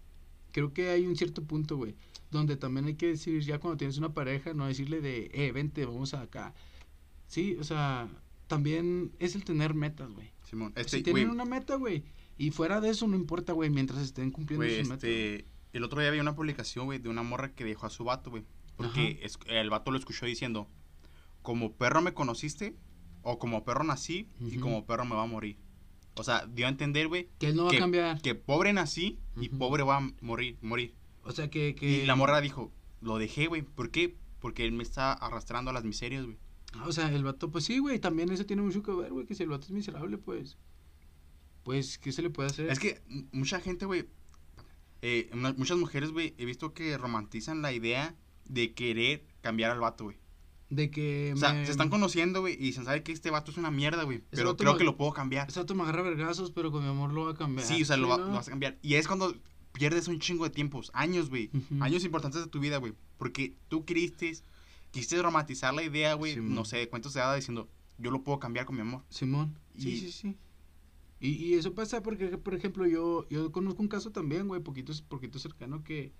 creo 0.51 0.73
que 0.73 0.89
hay 0.89 1.05
un 1.07 1.15
cierto 1.15 1.43
punto, 1.43 1.77
güey. 1.77 1.95
Donde 2.29 2.57
también 2.57 2.85
hay 2.87 2.95
que 2.95 3.07
decir, 3.07 3.41
ya 3.41 3.59
cuando 3.59 3.77
tienes 3.77 3.97
una 3.97 4.13
pareja, 4.13 4.53
no 4.53 4.67
decirle 4.67 4.99
de, 5.01 5.31
eh, 5.33 5.51
vente, 5.53 5.85
vamos 5.85 6.13
acá. 6.13 6.53
Sí, 7.27 7.55
o 7.59 7.63
sea, 7.63 8.07
también 8.47 9.11
es 9.19 9.35
el 9.35 9.43
tener 9.45 9.73
metas, 9.73 10.11
güey. 10.11 10.29
Simón, 10.43 10.73
este, 10.75 10.97
si 10.97 11.03
tienen 11.03 11.29
una 11.29 11.45
meta, 11.45 11.75
güey. 11.75 12.03
Y 12.37 12.51
fuera 12.51 12.79
de 12.81 12.89
eso 12.89 13.07
no 13.07 13.15
importa, 13.15 13.53
güey, 13.53 13.69
mientras 13.69 13.99
estén 14.01 14.31
cumpliendo 14.31 14.65
güey, 14.65 14.79
sus 14.79 14.89
metas. 14.89 15.03
este, 15.03 15.45
el 15.73 15.83
otro 15.83 15.99
día 15.99 16.09
había 16.09 16.21
una 16.21 16.35
publicación, 16.35 16.85
güey, 16.85 16.99
de 16.99 17.09
una 17.09 17.23
morra 17.23 17.53
que 17.53 17.65
dejó 17.65 17.85
a 17.87 17.89
su 17.89 18.03
vato, 18.03 18.29
güey. 18.29 18.43
Porque 18.75 19.19
es- 19.23 19.39
el 19.47 19.69
vato 19.69 19.89
lo 19.91 19.97
escuchó 19.97 20.25
diciendo, 20.27 20.69
como 21.41 21.73
perro 21.73 22.01
me 22.01 22.13
conociste, 22.13 22.75
o 23.23 23.39
como 23.39 23.63
perro 23.65 23.83
nací, 23.83 24.29
y 24.39 24.57
como 24.57 24.85
perro 24.85 25.05
me 25.05 25.15
va 25.15 25.23
a 25.23 25.27
morir. 25.27 25.57
O 26.15 26.23
sea, 26.23 26.45
dio 26.47 26.65
a 26.65 26.69
entender, 26.69 27.07
güey, 27.07 27.29
Que 27.39 27.47
él 27.49 27.55
no 27.55 27.65
va 27.65 27.71
que, 27.71 27.77
a 27.77 27.79
cambiar. 27.79 28.21
que 28.21 28.35
pobre 28.35 28.73
nací 28.73 29.19
y 29.39 29.49
pobre 29.49 29.83
va 29.83 29.97
a 29.97 30.11
morir, 30.21 30.57
morir. 30.61 30.95
O 31.23 31.31
sea, 31.31 31.49
que... 31.49 31.75
que... 31.75 32.03
Y 32.03 32.05
la 32.05 32.15
morra 32.15 32.39
dijo, 32.41 32.71
lo 33.01 33.17
dejé, 33.17 33.47
güey. 33.47 33.61
¿Por 33.63 33.91
qué? 33.91 34.15
Porque 34.39 34.63
él 34.65 34.71
me 34.71 34.83
está 34.83 35.11
arrastrando 35.13 35.71
a 35.71 35.73
las 35.73 35.83
miserias, 35.83 36.23
güey. 36.25 36.37
Ah, 36.73 36.85
O 36.87 36.91
sea, 36.91 37.11
el 37.13 37.23
vato, 37.23 37.51
pues 37.51 37.65
sí, 37.65 37.79
güey, 37.79 37.99
también 37.99 38.31
eso 38.31 38.45
tiene 38.45 38.61
mucho 38.61 38.81
que 38.83 38.91
ver, 38.91 39.11
güey, 39.11 39.25
que 39.25 39.35
si 39.35 39.43
el 39.43 39.49
vato 39.49 39.65
es 39.65 39.71
miserable, 39.71 40.17
pues, 40.17 40.57
pues, 41.67 41.97
¿qué 41.97 42.13
se 42.13 42.21
le 42.21 42.29
puede 42.29 42.47
hacer? 42.49 42.69
Es 42.69 42.79
que 42.79 43.01
mucha 43.33 43.59
gente, 43.59 43.85
güey, 43.85 44.05
eh, 45.01 45.29
muchas 45.57 45.77
mujeres, 45.77 46.11
güey, 46.11 46.33
he 46.37 46.45
visto 46.45 46.73
que 46.73 46.97
romantizan 46.97 47.61
la 47.61 47.73
idea 47.73 48.15
de 48.45 48.73
querer 48.73 49.25
cambiar 49.41 49.71
al 49.71 49.79
vato, 49.81 50.05
güey. 50.05 50.15
De 50.69 50.89
que 50.89 51.33
O 51.35 51.37
sea, 51.37 51.51
me- 51.51 51.65
se 51.65 51.71
están 51.71 51.89
conociendo, 51.89 52.39
güey, 52.39 52.53
y 52.53 52.57
dicen, 52.57 52.85
¿sabe 52.85 53.03
que 53.03 53.11
Este 53.11 53.31
vato 53.31 53.51
es 53.51 53.57
una 53.57 53.69
mierda, 53.69 54.03
güey. 54.03 54.23
Pero 54.29 54.55
creo 54.55 54.71
me- 54.73 54.77
que 54.77 54.85
lo 54.85 54.95
puedo 54.95 55.11
cambiar. 55.11 55.49
Ese 55.49 55.59
vato 55.59 55.75
me 55.75 55.83
agarra 55.83 56.03
vergazos, 56.03 56.51
pero 56.51 56.71
con 56.71 56.83
mi 56.83 56.89
amor 56.89 57.11
lo 57.11 57.25
va 57.25 57.31
a 57.31 57.35
cambiar. 57.35 57.67
Sí, 57.67 57.81
o 57.81 57.85
sea, 57.85 57.97
lo, 57.97 58.07
va- 58.07 58.17
¿no? 58.17 58.27
lo 58.27 58.31
vas 58.31 58.47
a 58.47 58.51
cambiar. 58.51 58.77
Y 58.81 58.93
es 58.93 59.05
cuando 59.05 59.35
pierdes 59.73 60.07
un 60.07 60.19
chingo 60.19 60.45
de 60.45 60.51
tiempos, 60.51 60.89
años, 60.93 61.29
güey. 61.29 61.51
Años 61.81 62.05
importantes 62.05 62.41
de 62.41 62.47
tu 62.49 62.61
vida, 62.61 62.77
güey. 62.77 62.93
Porque 63.17 63.55
tú 63.67 63.83
quisiste, 63.83 64.37
quisiste 64.91 65.21
romantizar 65.21 65.73
la 65.73 65.83
idea, 65.83 66.13
güey, 66.13 66.35
Sí, 66.35 66.39
no 66.41 66.63
sé, 66.63 66.77
de 66.77 66.87
cuentos 66.87 67.13
de 67.13 67.19
hadas 67.19 67.35
diciendo, 67.35 67.69
yo 67.97 68.09
lo 68.09 68.23
puedo 68.23 68.39
cambiar 68.39 68.65
con 68.65 68.75
mi 68.77 68.81
amor. 68.83 69.03
Simón. 69.09 69.57
Sí, 69.77 69.97
sí, 69.99 70.11
sí. 70.13 70.35
Y, 71.19 71.29
y 71.29 71.53
eso 71.55 71.73
pasa 71.73 72.03
porque, 72.03 72.37
por 72.37 72.53
ejemplo, 72.53 72.85
yo, 72.85 73.27
yo 73.29 73.51
conozco 73.51 73.81
un 73.81 73.87
caso 73.87 74.11
también, 74.11 74.47
güey, 74.47 74.61
poquito, 74.61 74.93
poquito 75.07 75.39
cercano 75.39 75.83
que 75.83 76.13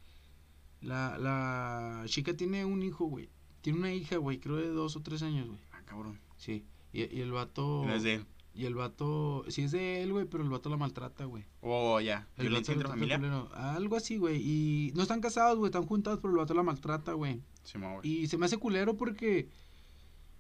la, 0.82 1.18
la 1.18 2.04
chica 2.08 2.36
tiene 2.36 2.66
un 2.66 2.82
hijo, 2.82 3.06
güey. 3.06 3.30
Tiene 3.62 3.80
una 3.80 3.94
hija, 3.94 4.18
güey, 4.18 4.40
creo 4.40 4.56
de 4.58 4.70
dos 4.70 4.96
o 4.96 5.02
tres 5.02 5.22
años, 5.22 5.48
güey. 5.48 5.60
Ah, 5.72 5.82
cabrón. 5.86 6.20
Sí. 6.38 6.66
Y, 6.94 7.02
y 7.16 7.22
el 7.22 7.32
vato... 7.32 7.84
No 7.86 7.94
es 7.94 8.04
de 8.04 8.16
él. 8.16 8.26
Y 8.56 8.66
el 8.66 8.74
vato... 8.74 9.46
Sí 9.50 9.64
es 9.64 9.72
de 9.72 10.02
él, 10.02 10.14
güey, 10.14 10.26
pero 10.26 10.44
el 10.44 10.50
vato 10.50 10.70
la 10.70 10.78
maltrata, 10.78 11.26
güey. 11.26 11.46
Oh, 11.62 12.00
ya. 12.00 12.28
Violencia 12.38 12.74
intrafamiliar. 12.74 13.20
culero. 13.20 13.54
Algo 13.54 13.98
así, 13.98 14.18
güey. 14.18 14.42
Y 14.42 14.94
no 14.96 15.04
están 15.04 15.22
casados, 15.22 15.60
güey, 15.60 15.70
están 15.70 15.86
juntados, 15.86 16.20
pero 16.20 16.32
el 16.32 16.40
vato 16.40 16.56
la 16.56 16.64
maltrata, 16.64 17.14
güey. 17.14 17.44
Sí, 17.64 17.78
mo, 17.78 17.96
güey. 17.96 18.10
Y 18.10 18.28
se 18.28 18.38
me 18.40 18.48
hace 18.48 18.58
culero 18.58 18.98
porque 18.98 19.50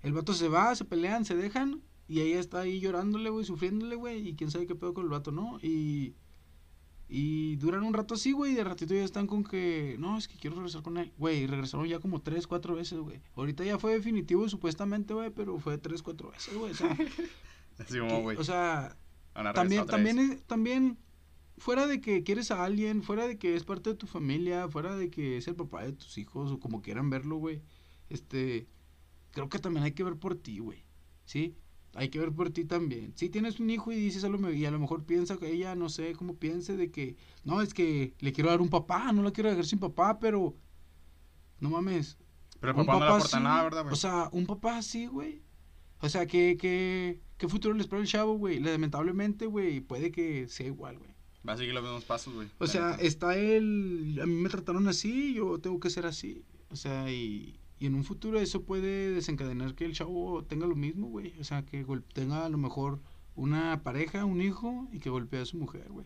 el 0.01 0.13
vato 0.13 0.33
se 0.33 0.47
va, 0.47 0.73
se 0.75 0.85
pelean, 0.85 1.25
se 1.25 1.35
dejan. 1.35 1.83
Y 2.07 2.21
ella 2.21 2.39
está 2.39 2.61
ahí 2.61 2.79
llorándole, 2.79 3.29
güey, 3.29 3.45
sufriéndole, 3.45 3.95
güey. 3.95 4.27
Y 4.29 4.35
quién 4.35 4.49
sabe 4.51 4.65
qué 4.67 4.75
pedo 4.75 4.93
con 4.93 5.03
el 5.03 5.09
vato, 5.09 5.31
¿no? 5.31 5.59
Y, 5.61 6.15
Y 7.09 7.55
duran 7.57 7.83
un 7.83 7.93
rato 7.93 8.15
así, 8.15 8.33
güey, 8.33 8.51
y 8.51 8.55
de 8.55 8.63
ratito 8.65 8.93
ya 8.93 9.03
están 9.03 9.27
con 9.27 9.43
que, 9.45 9.95
no, 9.97 10.17
es 10.17 10.27
que 10.27 10.35
quiero 10.37 10.57
regresar 10.57 10.81
con 10.83 10.97
él. 10.97 11.13
Güey, 11.17 11.47
regresaron 11.47 11.87
ya 11.87 11.99
como 11.99 12.21
tres, 12.21 12.47
cuatro 12.47 12.75
veces, 12.75 12.99
güey. 12.99 13.21
Ahorita 13.35 13.63
ya 13.63 13.79
fue 13.79 13.93
definitivo 13.93 14.47
supuestamente, 14.49 15.13
güey, 15.13 15.29
pero 15.29 15.57
fue 15.59 15.77
tres, 15.77 16.01
cuatro 16.03 16.31
veces, 16.31 16.53
güey. 16.57 16.71
O 16.71 16.75
sea, 16.75 16.89
como, 18.09 18.21
güey. 18.23 18.37
o 18.37 18.43
sea, 18.43 18.97
también, 19.53 19.85
también, 19.85 20.19
es- 20.19 20.43
también, 20.43 20.97
fuera 21.57 21.87
de 21.87 22.01
que 22.01 22.23
quieres 22.23 22.51
a 22.51 22.63
alguien, 22.65 23.03
fuera 23.03 23.25
de 23.25 23.37
que 23.37 23.55
es 23.55 23.63
parte 23.63 23.91
de 23.91 23.95
tu 23.95 24.05
familia, 24.07 24.67
fuera 24.67 24.95
de 24.97 25.09
que 25.09 25.37
es 25.37 25.47
el 25.47 25.55
papá 25.55 25.83
de 25.85 25.93
tus 25.93 26.17
hijos, 26.17 26.51
o 26.51 26.59
como 26.59 26.81
quieran 26.81 27.09
verlo, 27.09 27.37
güey, 27.37 27.61
este, 28.09 28.67
creo 29.31 29.47
que 29.47 29.59
también 29.59 29.83
hay 29.85 29.93
que 29.93 30.03
ver 30.03 30.17
por 30.17 30.35
ti, 30.35 30.59
güey, 30.59 30.83
¿sí? 31.25 31.55
Hay 31.93 32.09
que 32.09 32.19
ver 32.19 32.31
por 32.31 32.51
ti 32.51 32.65
también. 32.65 33.13
Si 33.15 33.29
tienes 33.29 33.59
un 33.59 33.69
hijo 33.69 33.91
y 33.91 33.95
dices 33.95 34.23
a 34.23 34.29
lo, 34.29 34.51
y 34.51 34.65
a 34.65 34.71
lo 34.71 34.79
mejor 34.79 35.03
piensa 35.03 35.37
que 35.37 35.51
ella, 35.51 35.75
no 35.75 35.89
sé, 35.89 36.13
cómo 36.13 36.35
piense 36.35 36.77
de 36.77 36.91
que, 36.91 37.15
no, 37.43 37.61
es 37.61 37.73
que 37.73 38.13
le 38.19 38.33
quiero 38.33 38.49
dar 38.49 38.61
un 38.61 38.69
papá, 38.69 39.11
no 39.11 39.23
la 39.23 39.31
quiero 39.31 39.49
dejar 39.49 39.65
sin 39.65 39.79
papá, 39.79 40.19
pero, 40.19 40.55
no 41.59 41.69
mames, 41.69 42.17
Pero 42.59 42.73
el 42.73 42.79
un 42.79 42.85
papá 42.85 42.99
no 42.99 43.05
le 43.05 43.11
aporta 43.11 43.39
nada, 43.39 43.63
¿verdad, 43.63 43.83
güey? 43.83 43.93
O 43.93 43.95
sea, 43.95 44.29
un 44.31 44.45
papá 44.45 44.77
así, 44.77 45.07
güey. 45.07 45.41
O 45.99 46.09
sea, 46.09 46.27
¿qué, 46.27 46.57
qué, 46.59 47.19
qué 47.37 47.47
futuro 47.47 47.73
le 47.73 47.81
espera 47.81 48.01
el 48.01 48.07
chavo, 48.07 48.37
güey? 48.37 48.59
Lamentablemente, 48.59 49.47
güey, 49.47 49.81
puede 49.81 50.11
que 50.11 50.47
sea 50.47 50.67
igual, 50.67 50.99
güey. 50.99 51.09
Va 51.47 51.53
a 51.53 51.57
seguir 51.57 51.73
los 51.73 51.83
mismos 51.83 52.03
pasos, 52.03 52.33
güey. 52.33 52.49
O 52.59 52.67
sea, 52.67 52.95
está 52.95 53.37
él, 53.37 54.19
a 54.21 54.25
mí 54.25 54.35
me 54.35 54.49
trataron 54.49 54.87
así, 54.87 55.33
yo 55.33 55.59
tengo 55.59 55.79
que 55.79 55.89
ser 55.89 56.05
así. 56.05 56.43
O 56.69 56.75
sea, 56.75 57.09
y, 57.09 57.59
y 57.79 57.85
en 57.85 57.95
un 57.95 58.03
futuro 58.03 58.39
eso 58.39 58.63
puede 58.63 59.11
desencadenar 59.11 59.75
que 59.75 59.85
el 59.85 59.93
chavo 59.93 60.43
tenga 60.43 60.65
lo 60.67 60.75
mismo, 60.75 61.07
güey. 61.07 61.33
O 61.39 61.43
sea, 61.43 61.63
que 61.65 61.85
tenga 62.13 62.45
a 62.45 62.49
lo 62.49 62.57
mejor 62.57 62.99
una 63.35 63.83
pareja, 63.83 64.25
un 64.25 64.41
hijo 64.41 64.87
y 64.91 64.99
que 64.99 65.09
golpee 65.09 65.41
a 65.41 65.45
su 65.45 65.57
mujer, 65.57 65.87
güey. 65.89 66.05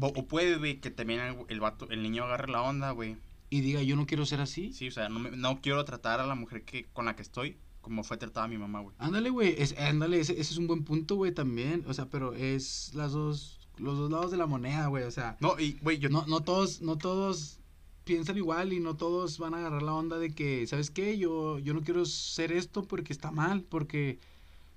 O, 0.00 0.06
o 0.06 0.26
puede, 0.26 0.56
güey, 0.56 0.80
que 0.80 0.90
también 0.90 1.20
el, 1.20 1.36
el 1.48 1.60
vato, 1.60 1.88
el 1.90 2.02
niño 2.02 2.24
agarre 2.24 2.50
la 2.50 2.62
onda, 2.62 2.90
güey. 2.92 3.16
Y 3.50 3.60
diga, 3.62 3.82
yo 3.82 3.96
no 3.96 4.06
quiero 4.06 4.26
ser 4.26 4.40
así. 4.40 4.72
Sí, 4.72 4.88
o 4.88 4.90
sea, 4.90 5.08
no, 5.08 5.18
me- 5.18 5.30
no 5.30 5.60
quiero 5.60 5.84
tratar 5.84 6.20
a 6.20 6.26
la 6.26 6.34
mujer 6.34 6.64
que 6.64 6.86
con 6.92 7.06
la 7.06 7.16
que 7.16 7.22
estoy 7.22 7.58
como 7.80 8.04
fue 8.04 8.18
tratada 8.18 8.48
mi 8.48 8.58
mamá, 8.58 8.80
güey. 8.80 8.94
Ándale, 8.98 9.30
güey, 9.30 9.54
es, 9.56 9.74
ándale, 9.78 10.20
ese, 10.20 10.32
ese 10.32 10.52
es 10.52 10.58
un 10.58 10.66
buen 10.66 10.84
punto, 10.84 11.16
güey, 11.16 11.32
también. 11.32 11.84
O 11.88 11.94
sea, 11.94 12.10
pero 12.10 12.34
es 12.34 12.92
las 12.94 13.12
dos, 13.12 13.68
los 13.78 13.96
dos 13.98 14.10
lados 14.10 14.30
de 14.30 14.36
la 14.36 14.46
moneda, 14.46 14.86
güey. 14.88 15.04
O 15.04 15.10
sea, 15.10 15.36
No, 15.40 15.58
y, 15.58 15.78
güey, 15.80 15.98
yo... 15.98 16.10
no, 16.10 16.26
no 16.26 16.40
todos, 16.40 16.82
no 16.82 16.98
todos 16.98 17.60
piensan 18.08 18.38
igual 18.38 18.72
y 18.72 18.80
no 18.80 18.96
todos 18.96 19.38
van 19.38 19.52
a 19.52 19.58
agarrar 19.58 19.82
la 19.82 19.92
onda 19.92 20.18
de 20.18 20.34
que, 20.34 20.66
¿sabes 20.66 20.90
qué? 20.90 21.18
Yo, 21.18 21.58
yo 21.58 21.74
no 21.74 21.82
quiero 21.82 22.02
hacer 22.02 22.52
esto 22.52 22.82
porque 22.82 23.12
está 23.12 23.30
mal, 23.30 23.62
porque 23.62 24.18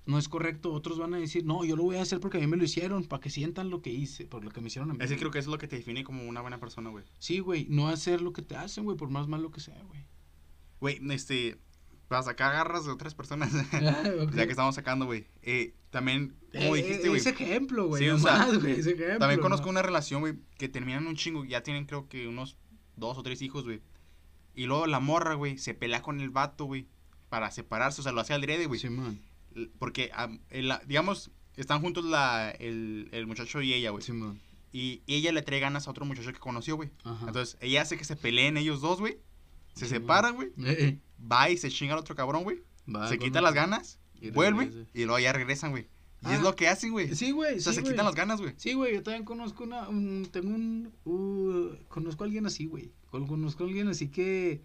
no 0.04 0.18
es 0.18 0.28
correcto. 0.28 0.70
Otros 0.70 0.98
van 0.98 1.14
a 1.14 1.16
decir, 1.16 1.46
no, 1.46 1.64
yo 1.64 1.74
lo 1.74 1.82
voy 1.82 1.96
a 1.96 2.02
hacer 2.02 2.20
porque 2.20 2.36
a 2.36 2.40
mí 2.40 2.46
me 2.46 2.58
lo 2.58 2.64
hicieron, 2.64 3.04
para 3.04 3.22
que 3.22 3.30
sientan 3.30 3.70
lo 3.70 3.80
que 3.80 3.88
hice, 3.90 4.26
por 4.26 4.44
lo 4.44 4.50
que 4.50 4.60
me 4.60 4.66
hicieron 4.66 4.90
a 4.90 4.92
mí. 4.94 4.98
Ese 5.02 5.16
creo 5.16 5.30
que 5.30 5.38
eso 5.38 5.48
es 5.48 5.52
lo 5.52 5.58
que 5.58 5.66
te 5.66 5.76
define 5.76 6.04
como 6.04 6.24
una 6.24 6.42
buena 6.42 6.60
persona, 6.60 6.90
güey. 6.90 7.04
Sí, 7.18 7.38
güey, 7.38 7.66
no 7.70 7.88
hacer 7.88 8.20
lo 8.20 8.34
que 8.34 8.42
te 8.42 8.54
hacen, 8.54 8.84
güey, 8.84 8.98
por 8.98 9.08
más 9.08 9.28
malo 9.28 9.50
que 9.50 9.60
sea, 9.60 9.82
güey. 9.82 10.04
Güey, 10.80 11.00
este... 11.12 11.58
Para 12.08 12.24
sacar 12.24 12.52
garras 12.52 12.84
de 12.84 12.90
otras 12.90 13.14
personas, 13.14 13.50
ya 13.72 14.44
que 14.44 14.50
estamos 14.50 14.74
sacando, 14.74 15.06
güey. 15.06 15.24
Eh, 15.40 15.72
también, 15.88 16.36
como 16.52 16.76
Eh, 16.76 16.82
dijiste, 16.82 17.08
güey. 17.08 17.18
Ese 17.18 17.30
ejemplo, 17.30 17.86
güey, 17.86 18.02
Sí, 18.02 18.10
o 18.10 18.18
sea, 18.18 18.48
ese 18.50 18.90
ejemplo. 18.90 19.18
También 19.18 19.40
conozco 19.40 19.64
¿no? 19.64 19.70
una 19.70 19.82
relación, 19.82 20.20
güey, 20.20 20.34
que 20.58 20.68
terminan 20.68 21.06
un 21.06 21.16
chingo. 21.16 21.46
Ya 21.46 21.62
tienen, 21.62 21.86
creo 21.86 22.10
que, 22.10 22.28
unos 22.28 22.58
dos 22.96 23.18
o 23.18 23.22
tres 23.22 23.42
hijos, 23.42 23.64
güey. 23.64 23.80
Y 24.54 24.66
luego 24.66 24.86
la 24.86 25.00
morra, 25.00 25.34
güey, 25.34 25.58
se 25.58 25.74
pelea 25.74 26.02
con 26.02 26.20
el 26.20 26.30
vato, 26.30 26.64
güey, 26.66 26.86
para 27.28 27.50
separarse. 27.50 28.00
O 28.00 28.04
sea, 28.04 28.12
lo 28.12 28.20
hace 28.20 28.34
al 28.34 28.40
drede, 28.42 28.66
güey. 28.66 28.78
Simón, 28.80 29.20
L- 29.54 29.70
Porque, 29.78 30.10
am, 30.14 30.40
el- 30.50 30.72
digamos, 30.86 31.30
están 31.56 31.80
juntos 31.80 32.04
la, 32.04 32.50
el, 32.50 33.08
el 33.12 33.26
muchacho 33.26 33.62
y 33.62 33.72
ella, 33.72 33.90
güey. 33.90 34.02
Simón. 34.04 34.40
Y, 34.72 35.02
y 35.06 35.14
ella 35.16 35.32
le 35.32 35.42
trae 35.42 35.60
ganas 35.60 35.86
a 35.86 35.90
otro 35.90 36.04
muchacho 36.06 36.32
que 36.32 36.38
conoció, 36.38 36.76
güey. 36.76 36.90
Ajá. 37.04 37.26
Entonces, 37.26 37.58
ella 37.60 37.82
hace 37.82 37.96
que 37.98 38.04
se 38.04 38.16
peleen 38.16 38.56
ellos 38.56 38.80
dos, 38.80 39.00
güey. 39.00 39.18
Se 39.74 39.86
Sí, 39.86 39.90
separan, 39.92 40.34
güey. 40.34 40.50
Eh, 40.64 40.98
Va 41.20 41.48
y 41.50 41.56
se 41.56 41.70
chinga 41.70 41.94
al 41.94 42.00
otro 42.00 42.14
cabrón, 42.14 42.42
güey. 42.44 42.62
va 42.94 43.08
Se 43.08 43.18
quita 43.18 43.40
las 43.40 43.54
ganas, 43.54 43.98
y 44.20 44.30
vuelve 44.30 44.70
y 44.94 45.04
luego 45.04 45.18
ya 45.18 45.32
regresan, 45.32 45.70
güey. 45.70 45.88
Y 46.22 46.26
Ah, 46.28 46.34
es 46.36 46.42
lo 46.42 46.54
que 46.54 46.68
hacen, 46.68 46.92
güey. 46.92 47.14
Sí, 47.16 47.32
güey, 47.32 47.56
o 47.58 47.60
sea, 47.60 47.72
sí, 47.72 47.76
se 47.76 47.80
güey. 47.82 47.92
quitan 47.94 48.06
las 48.06 48.14
ganas, 48.14 48.40
güey. 48.40 48.54
Sí, 48.56 48.74
güey, 48.74 48.94
yo 48.94 49.02
también 49.02 49.24
conozco 49.24 49.64
una, 49.64 49.88
un- 49.88 50.28
tengo 50.30 50.54
un, 50.54 50.92
uh, 51.04 51.70
conozco 51.88 52.22
a 52.22 52.26
alguien 52.26 52.46
así, 52.46 52.66
güey. 52.66 52.92
Con- 53.10 53.26
Conozco 53.26 53.64
a 53.64 53.66
alguien 53.66 53.88
así 53.88 54.08
que, 54.08 54.62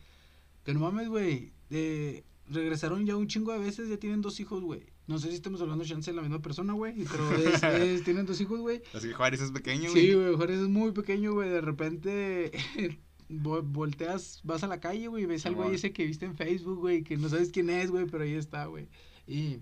que 0.64 0.74
no 0.74 0.80
mames, 0.82 1.10
güey, 1.10 1.52
de, 1.70 2.24
regresaron 2.50 3.06
ya 3.06 3.16
un 3.18 3.28
chingo 3.28 3.52
de 3.54 3.60
veces, 3.60 3.90
ya 3.90 3.98
tienen 3.98 4.22
dos 4.22 4.40
hijos, 4.40 4.64
güey. 4.64 4.84
No 5.08 5.18
sé 5.20 5.30
si 5.30 5.36
estamos 5.36 5.60
hablando 5.62 5.84
chance 5.86 6.12
de 6.12 6.16
la 6.16 6.22
misma 6.22 6.42
persona, 6.42 6.74
güey, 6.74 6.94
pero 7.10 7.32
es, 7.34 7.64
es- 7.64 8.04
tienen 8.04 8.26
dos 8.26 8.40
hijos, 8.40 8.60
güey. 8.60 8.82
Así 8.94 9.08
que 9.08 9.14
Juárez 9.14 9.42
es 9.42 9.52
pequeño, 9.52 9.90
güey. 9.92 10.06
Sí, 10.08 10.14
güey, 10.14 10.36
Juárez 10.36 10.60
es 10.60 10.68
muy 10.68 10.92
pequeño, 10.92 11.34
güey, 11.34 11.50
de 11.50 11.62
repente 11.62 12.52
vo- 13.30 13.64
volteas, 13.66 14.42
vas 14.44 14.64
a 14.64 14.68
la 14.68 14.80
calle, 14.80 15.08
güey, 15.08 15.26
ves 15.26 15.46
al 15.46 15.56
güey 15.56 15.74
ese 15.76 15.92
que 15.92 16.06
viste 16.06 16.26
en 16.26 16.36
Facebook, 16.36 16.78
güey, 16.80 17.04
que 17.04 17.18
no 17.18 17.30
sabes 17.30 17.50
quién 17.52 17.70
es, 17.70 17.90
güey, 17.90 18.06
pero 18.06 18.24
ahí 18.24 18.34
está, 18.34 18.66
güey. 18.68 18.88
Y, 19.28 19.60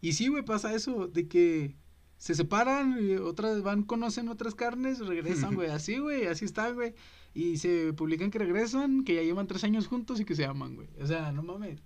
y 0.00 0.12
sí, 0.12 0.28
güey, 0.28 0.44
pasa 0.44 0.74
eso, 0.74 1.08
de 1.08 1.28
que 1.28 1.76
se 2.18 2.34
separan, 2.34 2.98
y 3.00 3.14
otras 3.14 3.62
van, 3.62 3.82
conocen 3.82 4.28
otras 4.28 4.54
carnes, 4.54 4.98
regresan, 5.00 5.54
güey, 5.54 5.70
así, 5.70 5.98
güey, 5.98 6.26
así 6.26 6.44
está, 6.44 6.70
güey. 6.70 6.94
Y 7.34 7.58
se 7.58 7.92
publican 7.92 8.30
que 8.30 8.38
regresan, 8.38 9.04
que 9.04 9.14
ya 9.14 9.22
llevan 9.22 9.46
tres 9.46 9.64
años 9.64 9.86
juntos 9.86 10.18
y 10.20 10.24
que 10.24 10.34
se 10.34 10.44
aman, 10.44 10.74
güey. 10.74 10.88
O 11.00 11.06
sea, 11.06 11.30
no 11.32 11.42
mames. 11.42 11.80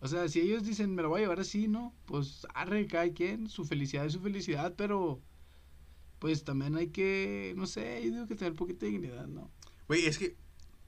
O 0.00 0.08
sea, 0.08 0.28
si 0.28 0.40
ellos 0.40 0.64
dicen, 0.64 0.94
me 0.94 1.02
lo 1.02 1.08
voy 1.08 1.20
a 1.20 1.22
llevar 1.22 1.40
así, 1.40 1.66
¿no? 1.66 1.94
Pues 2.04 2.46
arre, 2.54 2.86
cada 2.86 3.08
quien, 3.10 3.48
su 3.48 3.64
felicidad 3.64 4.04
es 4.04 4.12
su 4.12 4.20
felicidad, 4.20 4.74
pero 4.76 5.22
pues 6.18 6.44
también 6.44 6.76
hay 6.76 6.88
que, 6.88 7.54
no 7.56 7.66
sé, 7.66 8.02
yo 8.04 8.12
digo 8.12 8.26
que 8.26 8.34
tener 8.34 8.52
un 8.52 8.58
poquito 8.58 8.84
de 8.84 8.92
dignidad, 8.92 9.26
¿no? 9.26 9.50
Güey, 9.88 10.06
es 10.06 10.18
que, 10.18 10.36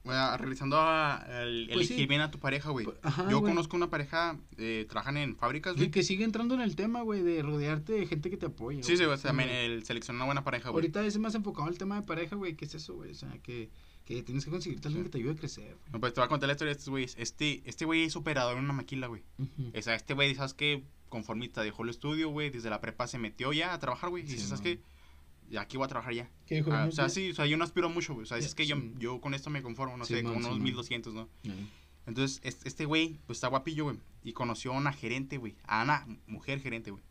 güey, 0.07 0.37
regresando 0.37 0.77
a 0.79 1.23
el, 1.43 1.69
Pues 1.71 1.87
sí. 1.87 1.93
elegir 1.93 2.07
bien 2.09 2.21
a 2.21 2.31
tu 2.31 2.39
pareja, 2.39 2.71
güey. 2.71 2.85
Pues, 2.85 2.97
ajá, 3.03 3.29
Yo 3.29 3.39
güey. 3.39 3.51
conozco 3.51 3.77
una 3.77 3.89
pareja, 3.89 4.37
eh, 4.57 4.85
trabajan 4.89 5.17
en 5.17 5.35
fábricas, 5.35 5.75
Y 5.75 5.79
güey. 5.79 5.91
que 5.91 6.01
sigue 6.03 6.23
entrando 6.23 6.55
en 6.55 6.61
el 6.61 6.75
tema, 6.75 7.01
güey, 7.03 7.21
de 7.21 7.41
rodearte 7.43 7.93
de 7.93 8.07
gente 8.07 8.29
que 8.29 8.37
te 8.37 8.47
apoya. 8.47 8.81
Sí, 8.83 8.97
sí, 8.97 9.05
güey. 9.05 9.17
también 9.19 9.49
el 9.49 9.83
seleccionar 9.83 10.17
una 10.17 10.25
buena 10.25 10.43
pareja, 10.43 10.69
güey. 10.69 10.81
Ahorita 10.83 11.05
es 11.05 11.17
más 11.19 11.35
enfocado 11.35 11.67
al 11.67 11.77
tema 11.77 11.95
de 11.97 12.01
pareja, 12.07 12.35
güey, 12.35 12.55
¿qué 12.55 12.65
es 12.65 12.73
eso, 12.75 12.95
güey? 12.95 13.11
O 13.11 13.15
sea, 13.15 13.31
que, 13.43 13.69
que 14.05 14.23
tienes 14.23 14.45
que 14.45 14.51
conseguirte 14.51 14.87
alguien 14.87 15.03
Sí. 15.03 15.07
que 15.09 15.11
te 15.11 15.17
ayude 15.19 15.33
a 15.33 15.35
crecer. 15.35 15.75
güey. 15.75 15.91
No, 15.91 15.99
Pues 15.99 16.13
te 16.13 16.19
voy 16.21 16.25
a 16.25 16.29
contar 16.29 16.47
la 16.47 16.53
historia 16.53 16.73
de 16.73 16.77
estos 16.79 16.89
güeyes. 16.89 17.15
Este, 17.17 17.61
este 17.65 17.85
güey 17.85 18.03
es 18.03 18.15
operador 18.15 18.57
en 18.57 18.63
una 18.63 18.73
maquila, 18.73 19.07
güey. 19.07 19.23
O 19.77 19.81
sea, 19.81 19.95
este 19.95 20.13
güey, 20.13 20.33
¿sabes 20.35 20.53
qué? 20.53 20.83
Conformista, 21.09 21.61
dejó 21.63 21.83
el 21.83 21.89
estudio, 21.89 22.29
güey. 22.29 22.49
Desde 22.49 22.69
la 22.69 22.81
prepa 22.81 23.07
se 23.07 23.17
metió 23.17 23.53
ya 23.53 23.73
a 23.73 23.79
trabajar, 23.79 24.09
güey. 24.09 24.23
Y 24.25 24.37
¿sabes 24.37 24.61
qué? 24.61 24.79
Ya 25.49 25.61
aquí 25.61 25.77
voy 25.77 25.85
a 25.85 25.87
trabajar 25.87 26.13
ya. 26.13 26.29
¿Qué 26.45 26.55
dijo? 26.55 26.71
Ah, 26.73 26.85
o 26.87 26.91
sea, 26.91 27.07
sí, 27.09 27.31
o 27.31 27.33
sea, 27.33 27.45
yo 27.45 27.55
no 27.57 27.63
aspiro 27.63 27.89
mucho, 27.89 28.13
güey. 28.13 28.23
O 28.23 28.25
sea, 28.27 28.39
Ya, 28.39 28.45
es 28.45 28.53
que 28.55 28.65
yo, 28.67 28.75
sí. 28.77 28.93
yo 28.99 29.21
con 29.21 29.33
esto 29.33 29.49
me 29.49 29.61
conformo, 29.61 29.95
no 29.97 30.05
Sí, 30.05 30.15
sé, 30.15 30.23
man, 30.23 30.33
con 30.33 30.41
sí, 30.41 30.47
unos 30.47 30.57
man. 30.59 30.63
1200, 30.63 31.13
¿no? 31.13 31.29
Entonces, 32.05 32.39
es- 32.43 32.65
este 32.65 32.85
güey, 32.85 33.19
pues 33.27 33.37
está 33.37 33.47
guapillo, 33.47 33.85
güey. 33.85 33.97
Y 34.23 34.33
conoció 34.33 34.73
a 34.73 34.77
una 34.77 34.93
gerente, 34.93 35.37
güey. 35.37 35.55
A 35.63 35.83
una 35.83 36.05
mujer 36.27 36.59
gerente, 36.61 36.91
güey. 36.91 37.03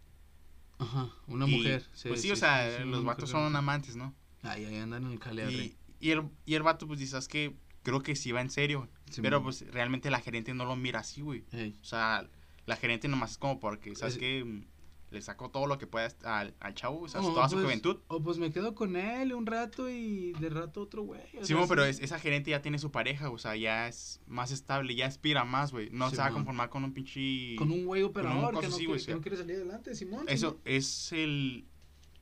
Ajá, 0.79 1.09
una 1.27 1.47
Y, 1.49 1.57
mujer. 1.57 1.87
pues 2.07 2.21
sí, 2.21 2.31
o 2.31 2.37
sea, 2.37 2.79
sí, 2.79 2.85
los 2.85 3.05
vatos 3.05 3.31
son 3.31 3.55
amantes, 3.57 3.97
¿no? 3.97 4.15
Ay, 4.43 4.65
ahí 4.67 4.77
andan 4.77 5.05
en 5.07 5.13
el 5.13 5.19
cale 5.19 5.51
Y, 5.51 5.77
y, 6.01 6.11
el, 6.11 6.23
y 6.45 6.55
el 6.55 6.63
vato, 6.63 6.87
pues 6.87 6.99
dice, 6.99 7.13
¿sabes 7.13 7.29
qué? 7.29 7.57
Creo 7.83 8.03
que 8.03 8.15
sí 8.17 8.33
va 8.33 8.41
en 8.43 8.51
serio. 8.51 8.81
güey. 8.81 8.91
Sí, 9.11 9.23
pero 9.23 9.39
man. 9.39 9.45
pues 9.45 9.65
realmente 9.73 10.11
la 10.11 10.21
gerente 10.21 10.53
no 10.53 10.65
lo 10.67 10.77
mira 10.77 11.01
así, 11.01 11.23
güey. 11.23 11.45
Ey, 11.53 11.79
O 11.81 11.85
sea, 11.85 12.29
la 12.67 12.77
gerente 12.77 13.09
nomás 13.09 13.33
es 13.33 13.39
como 13.39 13.59
porque, 13.61 13.95
¿sabes 13.97 14.15
Es- 14.15 14.21
qué? 14.21 14.63
Le 15.11 15.23
sacó 15.23 15.51
todo 15.51 15.67
lo 15.69 15.79
que 15.79 15.87
pueda 15.87 16.09
al, 16.25 16.55
al 16.59 16.75
chavo, 16.75 17.03
o 17.03 17.09
sea, 17.09 17.21
toda 17.21 17.49
su 17.49 17.55
pues- 17.55 17.65
juventud. 17.65 17.99
O 18.09 18.21
pues 18.23 18.39
me 18.39 18.51
quedo 18.51 18.75
con 18.75 18.97
él 18.97 19.33
un 19.35 19.47
rato 19.47 19.89
y 19.89 20.33
de 20.33 20.49
rato 20.51 20.83
otro 20.83 21.03
güey. 21.05 21.21
Sí, 21.43 21.55
sea, 21.55 21.65
pero 21.69 21.85
es- 21.85 22.01
esa 22.01 22.19
gerente 22.19 22.51
ya 22.51 22.61
tiene 22.61 22.79
su 22.81 22.91
pareja, 22.91 23.31
o 23.31 23.39
sea, 23.39 23.55
ya 23.55 23.87
es 23.87 24.21
más 24.27 24.51
estable, 24.51 24.97
ya 24.97 25.07
aspira 25.07 25.45
más, 25.45 25.71
güey. 25.71 25.91
No 25.91 26.11
Sí, 26.11 26.17
se 26.17 26.23
va 26.23 26.29
a 26.29 26.33
conformar 26.33 26.71
con 26.71 26.83
un 26.83 26.93
pinche... 26.93 27.55
Con 27.57 27.71
un 27.71 27.85
güey 27.87 28.03
operador 28.03 28.55
cosa 28.55 28.61
que, 28.63 28.69
no 28.69 28.75
así, 28.75 28.77
quiere, 28.79 28.87
güey, 28.89 28.99
que 28.99 29.05
sí. 29.05 29.11
no 29.13 29.21
quiere 29.21 29.37
salir 29.37 29.57
adelante, 29.57 29.95
Simón. 29.95 30.25
Eso 30.29 30.49
Simón. 30.51 30.63
es 30.65 31.13
el... 31.13 31.67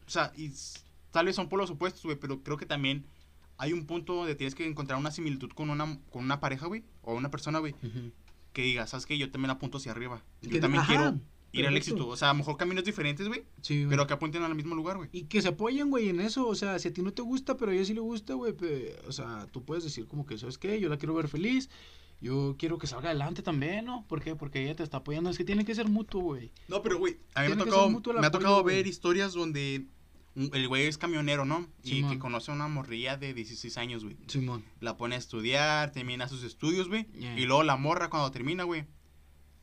O 0.07 0.11
sea, 0.11 0.31
y 0.37 0.53
tal 1.11 1.25
vez 1.27 1.37
son 1.37 1.49
polos 1.49 1.71
opuestos, 1.71 2.03
güey, 2.05 2.19
pero 2.19 2.43
creo 2.43 2.59
que 2.59 2.67
también 2.67 3.07
hay 3.57 3.73
un 3.73 3.87
punto 3.87 4.15
donde 4.15 4.35
tienes 4.35 4.55
que 4.55 4.67
encontrar 4.67 4.99
una 4.99 5.11
similitud 5.11 5.51
con 5.53 5.71
una, 5.71 5.99
con 6.11 6.23
una 6.23 6.39
pareja, 6.41 6.67
güey, 6.67 6.85
o 7.01 7.15
una 7.15 7.31
persona, 7.31 7.61
güey, 7.61 7.75
que 8.53 8.61
diga, 8.63 8.87
¿sabes 8.87 9.07
qué? 9.07 9.17
Yo 9.17 9.31
también 9.31 9.51
apunto 9.51 9.79
hacia 9.79 9.93
arriba. 9.93 10.23
Yo 10.43 10.61
también 10.61 10.83
ajá, 10.83 10.93
quiero 10.93 11.21
ir 11.61 11.67
al 11.67 11.77
éxito. 11.77 12.07
O 12.09 12.17
sea, 12.17 12.31
a 12.31 12.33
lo 12.33 12.39
mejor 12.39 12.57
caminos 12.57 12.85
diferentes, 12.85 13.29
güey, 13.29 13.45
Sí, 13.63 13.85
güey. 13.85 13.91
pero 13.91 14.07
que 14.07 14.15
apunten 14.15 14.43
al 14.43 14.55
mismo 14.55 14.75
lugar, 14.75 14.97
güey. 14.97 15.09
Y 15.13 15.25
que 15.25 15.41
se 15.43 15.49
apoyen, 15.49 15.91
güey, 15.91 16.09
en 16.09 16.21
eso. 16.21 16.47
O 16.47 16.55
sea, 16.55 16.79
si 16.79 16.89
a 16.89 16.93
ti 16.93 17.03
no 17.03 17.13
te 17.13 17.23
gusta, 17.23 17.57
pero 17.57 17.71
a 17.73 17.75
ella 17.75 17.85
sí 17.85 17.95
le 17.95 18.01
gusta, 18.01 18.35
güey. 18.35 18.55
O 19.07 19.13
sea, 19.13 19.47
tú 19.53 19.65
puedes 19.65 19.85
decir 19.85 20.07
como 20.07 20.27
que, 20.27 20.37
¿sabes 20.39 20.59
qué? 20.59 20.81
Yo 20.81 20.89
la 20.89 20.99
quiero 20.99 21.15
ver 21.15 21.29
feliz. 21.29 21.71
Yo 22.21 22.57
quiero 22.59 22.79
que 22.79 22.87
salga 22.87 23.11
adelante 23.11 23.43
también, 23.43 23.85
¿no? 23.85 24.07
¿Por 24.09 24.23
qué? 24.23 24.35
Porque 24.35 24.63
ella 24.63 24.75
te 24.77 24.83
está 24.83 24.99
apoyando. 24.99 25.29
Es 25.31 25.37
que 25.37 25.45
tiene 25.45 25.65
que 25.65 25.75
ser 25.75 25.89
mutuo, 25.89 26.23
güey. 26.23 26.53
No, 26.69 26.81
pero, 26.81 26.99
güey, 26.99 27.19
a 27.35 27.43
mí 27.43 27.49
me 27.51 27.57
tocado, 27.57 27.91
me 27.91 28.27
ha 28.27 28.31
tocado 28.31 28.63
güey. 28.63 28.77
ver 28.77 28.87
historias 28.87 29.35
donde 29.35 29.87
el 30.37 30.69
güey 30.69 30.87
es 30.87 30.97
camionero, 30.97 31.45
¿no? 31.45 31.69
Y 31.83 32.03
que 32.05 32.19
conoce 32.19 32.51
a 32.51 32.55
una 32.55 32.67
morrilla 32.67 33.17
de 33.17 33.35
16 33.35 33.77
años, 33.79 34.05
güey. 34.05 34.17
Simón. 34.27 34.65
La 34.81 34.97
pone 34.97 35.17
a 35.17 35.19
estudiar, 35.19 35.93
termina 35.93 36.27
sus 36.29 36.45
estudios, 36.45 36.89
güey. 36.89 37.07
Yeah. 37.13 37.39
Y 37.39 37.45
luego 37.45 37.63
la 37.63 37.77
morra 37.77 38.09
cuando 38.11 38.31
termina, 38.31 38.65
güey. 38.65 38.87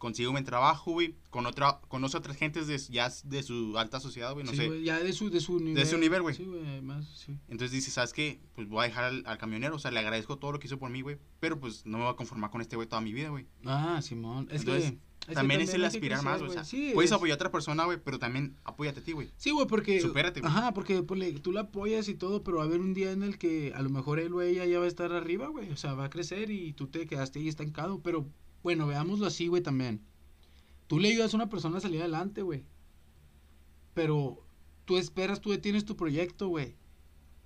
Consigue 0.02 0.28
un 0.28 0.34
buen 0.34 0.44
trabajo, 0.46 0.94
güey, 0.94 1.16
con 1.30 1.46
otra, 1.46 1.80
conoce 1.88 2.18
a 2.18 2.20
otras 2.22 2.36
gentes 2.36 2.66
de, 2.66 2.76
ya 2.92 3.12
de 3.24 3.44
su 3.44 3.78
alta 3.78 4.00
sociedad, 4.00 4.34
güey, 4.34 4.44
no 4.44 4.52
sí, 4.52 4.58
sé. 4.58 4.82
ya 4.84 4.98
de 5.00 5.14
su, 5.14 5.30
de 5.30 5.40
su 5.40 5.60
nivel. 5.60 5.86
su 5.86 5.98
nivel, 6.00 6.24
güey. 6.24 6.34
Sí, 6.36 6.44
güey, 6.46 6.82
más, 6.82 7.06
sí. 7.08 7.38
Entonces 7.50 7.72
dice, 7.72 7.92
¿sabes 7.92 8.12
qué? 8.12 8.42
Pues 8.56 8.68
voy 8.68 8.80
a 8.84 8.88
dejar 8.88 9.04
al, 9.04 9.24
al 9.28 9.38
camionero, 9.38 9.76
o 9.76 9.80
sea, 9.80 9.92
le 9.92 10.00
agradezco 10.00 10.38
todo 10.40 10.54
lo 10.54 10.60
que 10.60 10.66
hizo 10.66 10.80
por 10.80 10.90
mí, 10.90 11.02
güey, 11.02 11.20
pero 11.40 11.60
pues 11.60 11.86
no 11.86 12.00
me 12.00 12.04
voy 12.06 12.14
a 12.14 12.16
conformar 12.18 12.50
con 12.50 12.62
este 12.62 12.76
güey 12.76 12.88
toda 12.88 13.02
mi 13.02 13.14
vida, 13.14 13.30
güey. 13.30 13.46
Ah, 13.64 14.00
Simón. 14.02 14.48
Es 14.52 14.62
Entonces, 14.62 14.92
que. 14.92 14.98
es 14.98 15.28
que 15.28 15.34
también 15.36 15.62
es 15.62 15.72
el 15.76 15.86
aspirar 15.86 16.24
más, 16.24 16.40
güey, 16.40 16.50
o 16.50 16.54
sea, 16.54 16.64
Sí, 16.66 16.92
puedes 16.96 17.12
es- 17.12 17.16
apoyar 17.16 17.34
a 17.34 17.36
otra 17.36 17.52
persona, 17.52 17.86
güey, 17.86 18.00
pero 18.04 18.18
también 18.18 18.56
apóyate 18.64 19.02
a 19.02 19.04
ti, 19.04 19.12
güey. 19.12 19.30
Sí, 19.38 19.52
güey, 19.52 19.68
porque. 19.68 20.02
Supérate, 20.02 20.40
güey. 20.42 20.52
Ajá, 20.52 20.74
porque 20.74 21.04
ponle, 21.04 21.32
tú 21.34 21.52
la 21.52 21.62
apoyas 21.62 22.08
y 22.10 22.16
todo, 22.16 22.44
pero 22.44 22.58
va 22.58 22.64
a 22.64 22.66
haber 22.66 22.82
un 22.82 22.96
día 22.96 23.12
en 23.12 23.22
el 23.22 23.38
que 23.38 23.72
a 23.76 23.84
lo 23.84 23.92
mejor 23.92 24.20
él 24.20 24.34
o 24.34 24.42
ella 24.42 24.66
ya 24.66 24.80
va 24.80 24.86
a 24.86 24.88
estar 24.88 25.12
arriba, 25.14 25.48
güey. 25.50 25.70
O 25.72 25.78
sea, 25.78 25.94
va 25.94 26.06
a 26.06 26.10
crecer 26.10 26.50
y 26.50 26.74
tú 26.74 26.88
te 26.88 27.06
quedaste 27.06 27.38
ahí 27.38 27.48
estancado. 27.48 28.02
Pero, 28.02 28.28
bueno, 28.64 28.88
veámoslo 28.88 29.26
así, 29.26 29.48
güey, 29.48 29.62
también. 29.62 30.02
Tú 30.88 31.00
le 31.00 31.10
ayudas 31.10 31.34
a 31.34 31.38
una 31.38 31.50
persona 31.50 31.78
a 31.78 31.82
salir 31.82 32.02
adelante, 32.02 32.42
güey. 32.42 32.64
Pero 33.94 34.46
tú 34.86 34.98
esperas, 34.98 35.42
tú 35.42 35.52
detienes 35.52 35.86
tu 35.86 35.96
proyecto, 35.96 36.48
güey. 36.48 36.76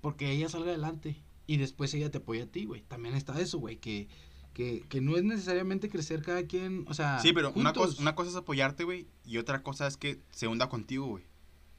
Porque 0.01 0.31
ella 0.31 0.49
salga 0.49 0.69
adelante. 0.69 1.21
Y 1.47 1.57
después 1.57 1.93
ella 1.93 2.11
te 2.11 2.19
apoya 2.19 2.43
a 2.43 2.47
ti, 2.47 2.65
güey. 2.65 2.81
También 2.83 3.15
está 3.15 3.39
eso, 3.39 3.59
güey. 3.59 3.77
Que, 3.77 4.07
que, 4.53 4.83
que 4.89 5.01
no 5.01 5.15
es 5.15 5.23
necesariamente 5.23 5.89
crecer 5.89 6.21
cada 6.21 6.43
quien, 6.47 6.85
o 6.87 6.93
sea. 6.93 7.19
Sí, 7.19 7.33
pero 7.33 7.51
una 7.55 7.73
cosa, 7.73 8.01
una 8.01 8.15
cosa 8.15 8.31
es 8.31 8.35
apoyarte, 8.35 8.83
güey, 8.83 9.07
y 9.25 9.37
otra 9.37 9.61
cosa 9.63 9.85
es 9.87 9.97
que 9.97 10.19
se 10.31 10.47
hunda 10.47 10.69
contigo, 10.69 11.05
güey. 11.07 11.23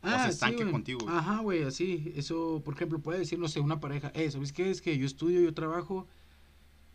o 0.03 0.09
se 0.09 0.15
Ah, 0.15 0.25
sí, 0.25 0.31
estanque 0.31 0.71
contigo, 0.71 1.01
güey. 1.03 1.17
Ajá, 1.17 1.41
güey, 1.41 1.63
así. 1.65 2.13
Eso, 2.17 2.63
por 2.65 2.75
ejemplo, 2.75 3.01
puede 3.01 3.19
decir, 3.19 3.39
no 3.39 3.49
sé, 3.49 3.61
una 3.61 3.81
pareja, 3.81 4.13
eh, 4.15 4.31
¿sabes 4.31 4.53
qué? 4.53 4.71
Es 4.71 4.83
que 4.83 4.97
yo 4.99 5.07
estudio, 5.07 5.41
yo 5.41 5.55
trabajo. 5.55 6.07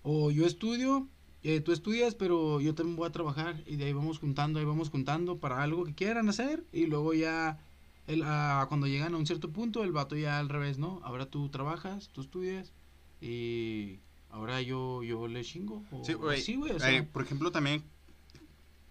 O 0.03 0.31
yo 0.31 0.45
estudio, 0.45 1.07
eh, 1.43 1.59
tú 1.61 1.71
estudias, 1.71 2.15
pero 2.15 2.61
yo 2.61 2.75
también 2.75 2.95
voy 2.95 3.07
a 3.07 3.11
trabajar. 3.11 3.61
Y 3.65 3.75
de 3.77 3.85
ahí 3.85 3.93
vamos 3.93 4.19
juntando, 4.19 4.59
ahí 4.59 4.65
vamos 4.65 4.89
juntando 4.89 5.39
para 5.39 5.61
algo 5.63 5.83
que 5.85 5.93
quieran 5.95 6.29
hacer. 6.29 6.63
Y 6.71 6.85
luego 6.87 7.13
ya, 7.13 7.59
el, 8.07 8.21
ah, 8.23 8.65
cuando 8.69 8.87
llegan 8.87 9.13
a 9.13 9.17
un 9.17 9.25
cierto 9.25 9.51
punto, 9.51 9.83
el 9.83 9.91
vato 9.91 10.15
ya 10.15 10.39
al 10.39 10.49
revés, 10.49 10.77
¿no? 10.77 10.99
Ahora 11.03 11.25
tú 11.25 11.49
trabajas, 11.49 12.09
tú 12.13 12.21
estudias. 12.21 12.73
Y 13.19 13.99
ahora 14.29 14.61
yo, 14.61 15.03
yo 15.03 15.27
le 15.27 15.43
chingo. 15.43 15.83
O, 15.91 16.03
Sí, 16.03 16.13
güey. 16.13 16.41
Sí, 16.41 16.55
o 16.57 16.79
sea, 16.79 16.91
Eh, 16.91 17.03
por 17.03 17.23
ejemplo, 17.23 17.51
también 17.51 17.83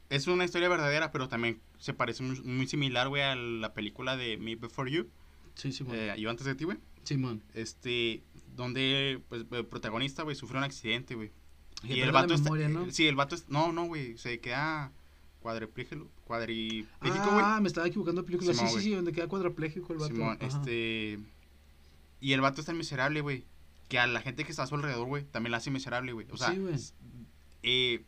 es 0.08 0.26
una 0.26 0.44
historia 0.44 0.68
verdadera, 0.68 1.12
pero 1.12 1.28
también 1.28 1.60
se 1.78 1.94
parece 1.94 2.22
muy, 2.22 2.40
muy 2.42 2.66
similar, 2.66 3.08
güey, 3.08 3.22
a 3.22 3.34
la 3.36 3.72
película 3.74 4.16
de 4.16 4.36
Me 4.36 4.56
Before 4.56 4.90
You, 4.90 5.08
sí, 5.54 5.72
Simón. 5.72 5.94
eh, 5.96 6.14
Yo 6.18 6.30
antes 6.30 6.46
de 6.46 6.54
ti, 6.54 6.64
güey. 6.64 6.78
Simón. 7.04 7.42
Este, 7.54 8.22
donde 8.56 9.22
pues, 9.28 9.46
el 9.50 9.66
protagonista, 9.66 10.22
güey, 10.24 10.36
sufrió 10.36 10.58
un 10.58 10.64
accidente, 10.64 11.14
güey. 11.14 11.30
Y 11.82 12.00
el 12.00 12.12
vato 12.12 12.34
está, 12.34 12.50
¿no? 12.68 12.90
Sí, 12.90 13.06
el 13.06 13.16
vato 13.16 13.34
es, 13.34 13.48
no, 13.48 13.72
no, 13.72 13.86
güey, 13.86 14.16
se 14.18 14.38
queda 14.40 14.92
cuadripléjico, 15.40 16.06
cuadripléjico, 16.24 17.30
güey. 17.32 17.44
Ah, 17.44 17.58
me 17.60 17.68
estaba 17.68 17.86
equivocando 17.86 18.22
de 18.22 18.26
película. 18.26 18.52
Simón, 18.52 18.68
sí, 18.70 18.76
sí, 18.76 18.82
sí, 18.84 18.90
donde 18.94 19.12
queda 19.12 19.26
cuadrapléjico 19.28 19.92
el 19.92 19.98
vato. 19.98 20.14
Simón, 20.14 20.38
este, 20.40 21.18
y 22.20 22.32
el 22.32 22.40
vato 22.40 22.60
es 22.60 22.66
tan 22.66 22.76
miserable, 22.76 23.20
güey, 23.22 23.44
que 23.88 23.98
a 23.98 24.06
la 24.06 24.20
gente 24.20 24.44
que 24.44 24.50
está 24.50 24.64
a 24.64 24.66
su 24.66 24.74
alrededor, 24.74 25.06
güey, 25.06 25.24
también 25.24 25.52
la 25.52 25.56
hace 25.58 25.70
miserable, 25.70 26.12
güey. 26.12 26.26
O 26.30 26.36
sea, 26.36 26.50
Sí, 26.52 26.58
güey. 26.58 26.74
eh, 27.62 28.02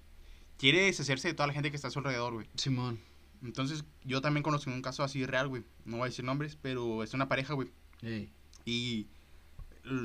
quiere 0.58 0.82
deshacerse 0.82 1.28
de 1.28 1.34
toda 1.34 1.46
la 1.46 1.54
gente 1.54 1.70
que 1.70 1.76
está 1.76 1.88
a 1.88 1.90
su 1.90 1.98
alrededor, 2.00 2.34
güey. 2.34 2.46
Simón. 2.56 2.98
Entonces, 3.42 3.84
yo 4.04 4.20
también 4.20 4.42
conocí 4.44 4.70
un 4.70 4.82
caso 4.82 5.02
así 5.02 5.24
real, 5.26 5.48
güey. 5.48 5.64
No 5.84 5.96
voy 5.96 6.02
a 6.02 6.10
decir 6.10 6.24
nombres, 6.24 6.56
pero 6.60 7.02
es 7.02 7.12
una 7.14 7.28
pareja, 7.28 7.54
güey. 7.54 7.70
Ey. 8.02 8.30
Y 8.64 9.06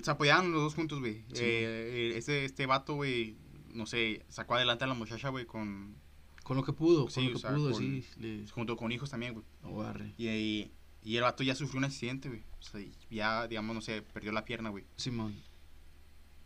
se 0.03 0.09
apoyaban 0.09 0.51
los 0.51 0.61
dos 0.63 0.73
juntos, 0.73 0.99
güey. 0.99 1.17
Sí. 1.33 1.43
Eh, 1.43 2.11
eh, 2.13 2.13
este, 2.15 2.45
este 2.45 2.65
vato, 2.65 2.95
güey, 2.95 3.35
no 3.73 3.85
sé, 3.85 4.25
sacó 4.29 4.55
adelante 4.55 4.83
a 4.83 4.87
la 4.87 4.93
muchacha, 4.93 5.29
güey, 5.29 5.45
con, 5.45 5.95
Con 6.43 6.57
lo 6.57 6.63
que 6.63 6.73
pudo, 6.73 7.09
Sí, 7.09 7.15
con 7.15 7.23
lo 7.25 7.29
o 7.31 7.33
que 7.33 7.39
sea, 7.39 7.55
pudo, 7.55 7.71
con- 7.71 7.81
sí. 7.81 8.05
Le... 8.17 8.47
junto 8.49 8.75
con 8.77 8.91
hijos 8.91 9.09
también, 9.09 9.33
güey. 9.33 9.45
Oh. 9.63 9.83
Y, 10.17 10.27
y, 10.29 10.71
y 11.03 11.15
el 11.17 11.23
vato 11.23 11.43
ya 11.43 11.55
sufrió 11.55 11.77
un 11.79 11.85
accidente, 11.85 12.29
güey. 12.29 12.43
O 12.59 12.63
sea, 12.63 12.81
ya, 13.09 13.47
digamos, 13.47 13.75
no 13.75 13.81
sé, 13.81 14.01
perdió 14.01 14.31
la 14.31 14.45
pierna, 14.45 14.69
güey. 14.69 14.85
Simón. 14.95 15.35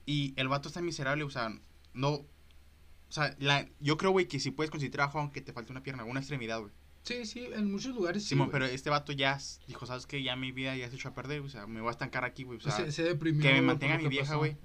Y 0.05 0.33
el 0.35 0.47
vato 0.47 0.67
está 0.67 0.81
miserable, 0.81 1.23
o 1.23 1.29
sea, 1.29 1.57
no... 1.93 2.09
O 2.13 3.13
sea, 3.13 3.35
la, 3.39 3.67
yo 3.79 3.97
creo, 3.97 4.11
güey, 4.11 4.27
que 4.27 4.39
si 4.39 4.51
puedes 4.51 4.71
conseguir 4.71 4.91
trabajo 4.93 5.19
aunque 5.19 5.41
te 5.41 5.51
falte 5.51 5.71
una 5.71 5.83
pierna, 5.83 6.05
una 6.05 6.21
extremidad, 6.21 6.61
güey. 6.61 6.71
Sí, 7.03 7.25
sí, 7.25 7.47
en 7.53 7.71
muchos 7.71 7.95
lugares. 7.95 8.23
Simón, 8.23 8.49
pero 8.51 8.65
este 8.65 8.89
vato 8.89 9.11
ya 9.11 9.37
dijo, 9.67 9.85
¿sabes 9.87 10.05
qué? 10.05 10.21
Ya 10.21 10.35
mi 10.35 10.51
vida 10.51 10.75
ya 10.77 10.87
se 10.89 10.95
echó 10.95 11.09
a 11.09 11.13
perder, 11.15 11.41
o 11.41 11.49
sea, 11.49 11.65
me 11.67 11.81
voy 11.81 11.89
a 11.89 11.91
estancar 11.91 12.23
aquí, 12.23 12.43
güey. 12.43 12.59
O 12.59 12.61
sea, 12.61 12.71
se, 12.73 12.91
se 12.91 13.03
deprimió. 13.03 13.41
que 13.41 13.53
me 13.53 13.61
mantenga 13.63 13.97
mi 13.97 14.07
vieja, 14.07 14.35
güey. 14.35 14.55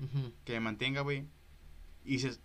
Que 0.45 0.53
me 0.53 0.61
mantenga, 0.61 1.01
güey. 1.01 1.27
Y 2.07 2.13
dices... 2.13 2.41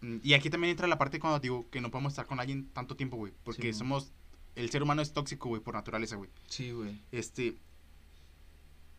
mm, 0.00 0.16
Y 0.22 0.34
aquí 0.34 0.50
también 0.50 0.70
entra 0.72 0.86
la 0.86 0.98
parte 0.98 1.20
cuando 1.20 1.38
digo 1.40 1.68
que 1.70 1.80
no 1.80 1.90
podemos 1.90 2.12
estar 2.12 2.26
con 2.26 2.40
alguien 2.40 2.68
tanto 2.72 2.96
tiempo, 2.96 3.16
güey. 3.16 3.32
Porque 3.44 3.72
Sí, 3.72 3.78
somos... 3.78 4.12
El 4.54 4.70
ser 4.70 4.82
humano 4.82 5.02
es 5.02 5.12
tóxico, 5.12 5.48
güey, 5.50 5.60
por 5.62 5.74
naturaleza, 5.74 6.16
güey. 6.16 6.30
Sí, 6.48 6.70
güey. 6.70 7.00
Este... 7.12 7.56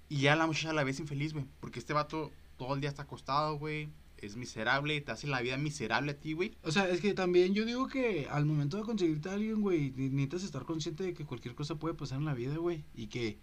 Y 0.10 0.22
ya 0.22 0.36
la 0.36 0.48
muchacha 0.48 0.72
la 0.74 0.84
ves 0.84 1.00
infeliz, 1.00 1.34
güey. 1.34 1.46
Porque 1.60 1.80
este 1.80 1.94
vato 1.94 2.32
todo 2.58 2.74
el 2.76 2.82
día 2.82 2.90
está 2.90 3.04
acostado, 3.04 3.58
güey. 3.58 3.90
Es 4.18 4.36
miserable, 4.36 5.00
te 5.02 5.12
hace 5.12 5.28
la 5.28 5.42
vida 5.42 5.58
miserable 5.58 6.12
a 6.14 6.20
ti, 6.20 6.34
güey. 6.34 6.54
O 6.64 6.72
sea, 6.72 6.88
es 6.90 7.02
que 7.02 7.14
también 7.14 7.54
yo 7.54 7.66
digo 7.66 7.88
que 7.88 8.28
al 8.32 8.46
momento 8.46 8.78
de 8.78 8.84
conseguirte 8.84 9.30
a 9.30 9.34
alguien, 9.34 9.62
güey, 9.62 9.92
ne- 9.96 10.10
necesitas 10.10 10.44
estar 10.44 10.64
consciente 10.64 11.04
de 11.04 11.14
que 11.14 11.26
cualquier 11.26 11.54
cosa 11.56 11.76
puede 11.76 11.94
pasar 11.94 12.18
en 12.20 12.26
la 12.26 12.34
vida, 12.34 12.56
güey. 12.58 12.84
Y 12.96 13.08
que, 13.08 13.38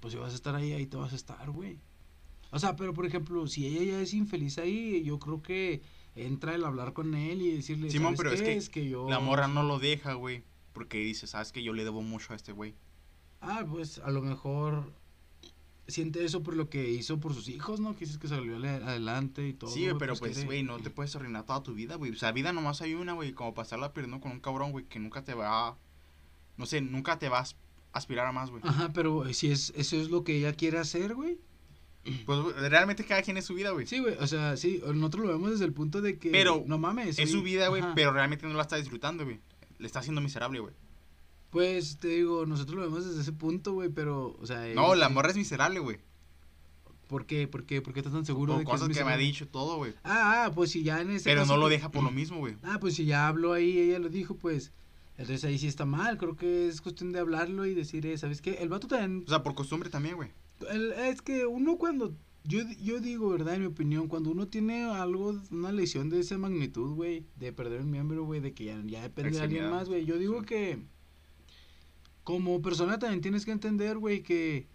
pues 0.00 0.12
si 0.14 0.18
vas 0.18 0.32
a 0.32 0.34
estar 0.36 0.54
ahí, 0.56 0.72
ahí 0.72 0.86
te 0.86 0.96
vas 0.96 1.12
a 1.12 1.16
estar, 1.16 1.50
güey. 1.50 1.78
O 2.50 2.58
sea, 2.58 2.76
pero 2.76 2.94
por 2.94 3.06
ejemplo, 3.06 3.46
si 3.46 3.66
ella 3.66 3.82
ya 3.82 4.00
es 4.00 4.14
infeliz 4.14 4.58
ahí, 4.58 5.02
yo 5.04 5.18
creo 5.18 5.42
que 5.42 5.82
entra 6.14 6.54
el 6.54 6.64
hablar 6.64 6.92
con 6.92 7.14
él 7.14 7.42
y 7.42 7.52
decirle, 7.52 7.90
Simón, 7.90 8.16
¿sabes 8.16 8.40
pero 8.40 8.50
es 8.50 8.68
qué? 8.68 8.72
que 8.72 8.88
yo... 8.88 9.08
La 9.08 9.20
morra 9.20 9.48
no 9.48 9.62
lo 9.62 9.78
deja, 9.78 10.14
güey. 10.14 10.44
Porque 10.72 10.98
dice, 10.98 11.26
¿sabes 11.26 11.52
que 11.52 11.62
Yo 11.62 11.72
le 11.72 11.84
debo 11.84 12.02
mucho 12.02 12.32
a 12.32 12.36
este 12.36 12.52
güey. 12.52 12.74
Ah, 13.40 13.64
pues 13.68 13.98
a 13.98 14.10
lo 14.10 14.22
mejor 14.22 14.92
siente 15.86 16.24
eso 16.24 16.42
por 16.42 16.54
lo 16.54 16.68
que 16.68 16.90
hizo 16.90 17.18
por 17.18 17.34
sus 17.34 17.48
hijos, 17.48 17.80
¿no? 17.80 17.94
Que 17.94 18.00
dices 18.00 18.18
que 18.18 18.28
salió 18.28 18.56
adelante 18.56 19.48
y 19.48 19.54
todo. 19.54 19.70
Sí, 19.70 19.86
pero 19.98 20.12
pues, 20.12 20.20
pues, 20.20 20.38
que- 20.38 20.44
güey, 20.44 20.62
no 20.62 20.78
te 20.78 20.90
puedes 20.90 21.14
arruinar 21.16 21.46
toda 21.46 21.62
tu 21.62 21.74
vida, 21.74 21.96
güey. 21.96 22.12
O 22.12 22.16
sea, 22.16 22.32
vida 22.32 22.52
nomás 22.52 22.82
hay 22.82 22.94
una, 22.94 23.14
güey. 23.14 23.32
Como 23.32 23.54
pasarla 23.54 23.92
perdiendo 23.92 24.20
con 24.20 24.32
un 24.32 24.40
cabrón, 24.40 24.72
güey, 24.72 24.84
que 24.84 24.98
nunca 24.98 25.24
te 25.24 25.34
va 25.34 25.68
a... 25.68 25.76
No 26.56 26.66
sé, 26.66 26.80
nunca 26.80 27.18
te 27.18 27.28
vas 27.28 27.56
a 27.92 27.98
aspirar 27.98 28.26
a 28.26 28.32
más, 28.32 28.50
güey. 28.50 28.62
Ajá, 28.66 28.92
pero 28.92 29.26
eh, 29.26 29.34
si 29.34 29.50
es, 29.50 29.72
eso 29.76 29.96
es 29.96 30.10
lo 30.10 30.24
que 30.24 30.36
ella 30.36 30.52
quiere 30.52 30.78
hacer, 30.78 31.14
güey. 31.14 31.38
Pues 32.24 32.56
realmente 32.70 33.04
cada 33.04 33.22
quien 33.22 33.36
es 33.36 33.44
su 33.44 33.54
vida, 33.54 33.70
güey. 33.70 33.86
Sí, 33.86 33.98
güey, 33.98 34.14
o 34.18 34.26
sea, 34.26 34.56
sí, 34.56 34.80
nosotros 34.94 35.26
lo 35.26 35.32
vemos 35.32 35.50
desde 35.50 35.64
el 35.66 35.72
punto 35.72 36.00
de 36.00 36.18
que... 36.18 36.30
Pero 36.30 36.64
no 36.66 36.78
mames. 36.78 37.18
es 37.18 37.30
su 37.30 37.42
vida, 37.42 37.68
güey, 37.68 37.82
pero 37.94 38.12
realmente 38.12 38.46
no 38.46 38.54
la 38.54 38.62
está 38.62 38.76
disfrutando, 38.76 39.24
güey. 39.24 39.40
Le 39.78 39.86
está 39.86 39.98
haciendo 39.98 40.20
miserable, 40.20 40.60
güey. 40.60 40.72
Pues, 41.50 41.98
te 41.98 42.08
digo, 42.08 42.46
nosotros 42.46 42.76
lo 42.76 42.82
vemos 42.82 43.06
desde 43.06 43.20
ese 43.22 43.32
punto, 43.32 43.72
güey, 43.72 43.88
pero, 43.88 44.36
o 44.40 44.46
sea... 44.46 44.60
No, 44.74 44.86
ella 44.88 44.96
la 44.96 45.08
morra 45.08 45.30
es 45.30 45.36
miserable, 45.36 45.80
güey. 45.80 45.98
¿Por 47.08 47.24
qué? 47.24 47.48
¿Por 47.48 47.64
qué? 47.64 47.80
¿Por 47.80 47.94
qué 47.94 48.00
estás 48.00 48.12
tan 48.12 48.26
seguro 48.26 48.52
Por 48.52 48.60
de 48.60 48.64
que 48.66 48.70
cosas 48.70 48.90
es 48.90 48.98
que 48.98 49.04
me 49.04 49.12
ha 49.12 49.16
dicho 49.16 49.48
todo, 49.48 49.76
güey. 49.76 49.94
Ah, 50.04 50.44
ah, 50.46 50.52
pues 50.54 50.70
si 50.70 50.82
ya 50.82 51.00
en 51.00 51.10
ese 51.10 51.24
Pero 51.24 51.42
caso 51.42 51.54
no 51.54 51.60
lo 51.60 51.68
que- 51.68 51.74
deja 51.76 51.90
por 51.90 52.02
lo 52.04 52.10
mismo, 52.10 52.38
güey. 52.38 52.56
Ah, 52.62 52.78
pues 52.80 52.94
si 52.94 53.06
ya 53.06 53.28
habló 53.28 53.54
ahí, 53.54 53.78
ella 53.78 53.98
lo 53.98 54.08
dijo, 54.08 54.34
pues... 54.36 54.72
Entonces 55.16 55.44
ahí 55.44 55.58
sí 55.58 55.66
está 55.66 55.84
mal, 55.84 56.16
creo 56.16 56.36
que 56.36 56.68
es 56.68 56.80
cuestión 56.80 57.10
de 57.12 57.18
hablarlo 57.18 57.66
y 57.66 57.74
decir, 57.74 58.06
eh, 58.06 58.16
¿sabes 58.18 58.40
qué? 58.40 58.54
El 58.60 58.68
vato 58.68 58.86
también 58.86 59.24
O 59.26 59.28
sea, 59.28 59.42
por 59.42 59.54
costumbre 59.54 59.90
también, 59.90 60.14
güey. 60.14 60.30
El- 60.70 60.92
es 60.92 61.22
que 61.22 61.46
uno 61.46 61.76
cuando, 61.76 62.14
yo, 62.44 62.60
yo 62.82 63.00
digo, 63.00 63.30
¿verdad? 63.30 63.54
En 63.54 63.60
mi 63.62 63.66
opinión, 63.66 64.08
cuando 64.08 64.30
uno 64.30 64.48
tiene 64.48 64.84
algo, 64.84 65.40
una 65.50 65.72
lesión 65.72 66.08
de 66.10 66.20
esa 66.20 66.38
magnitud, 66.38 66.94
güey, 66.94 67.24
de 67.36 67.52
perder 67.52 67.82
un 67.82 67.90
miembro, 67.90 68.24
güey, 68.24 68.40
de 68.40 68.52
que 68.54 68.64
ya, 68.64 68.82
ya 68.86 69.02
depende 69.02 69.30
de 69.38 69.40
alguien 69.44 69.70
más, 69.70 69.88
güey, 69.88 70.04
yo 70.04 70.18
digo 70.18 70.40
Sí. 70.40 70.46
que 70.46 70.78
como 72.24 72.60
persona 72.60 72.98
también 72.98 73.20
tienes 73.22 73.44
que 73.44 73.52
entender, 73.52 73.96
güey, 73.98 74.22
que 74.22 74.66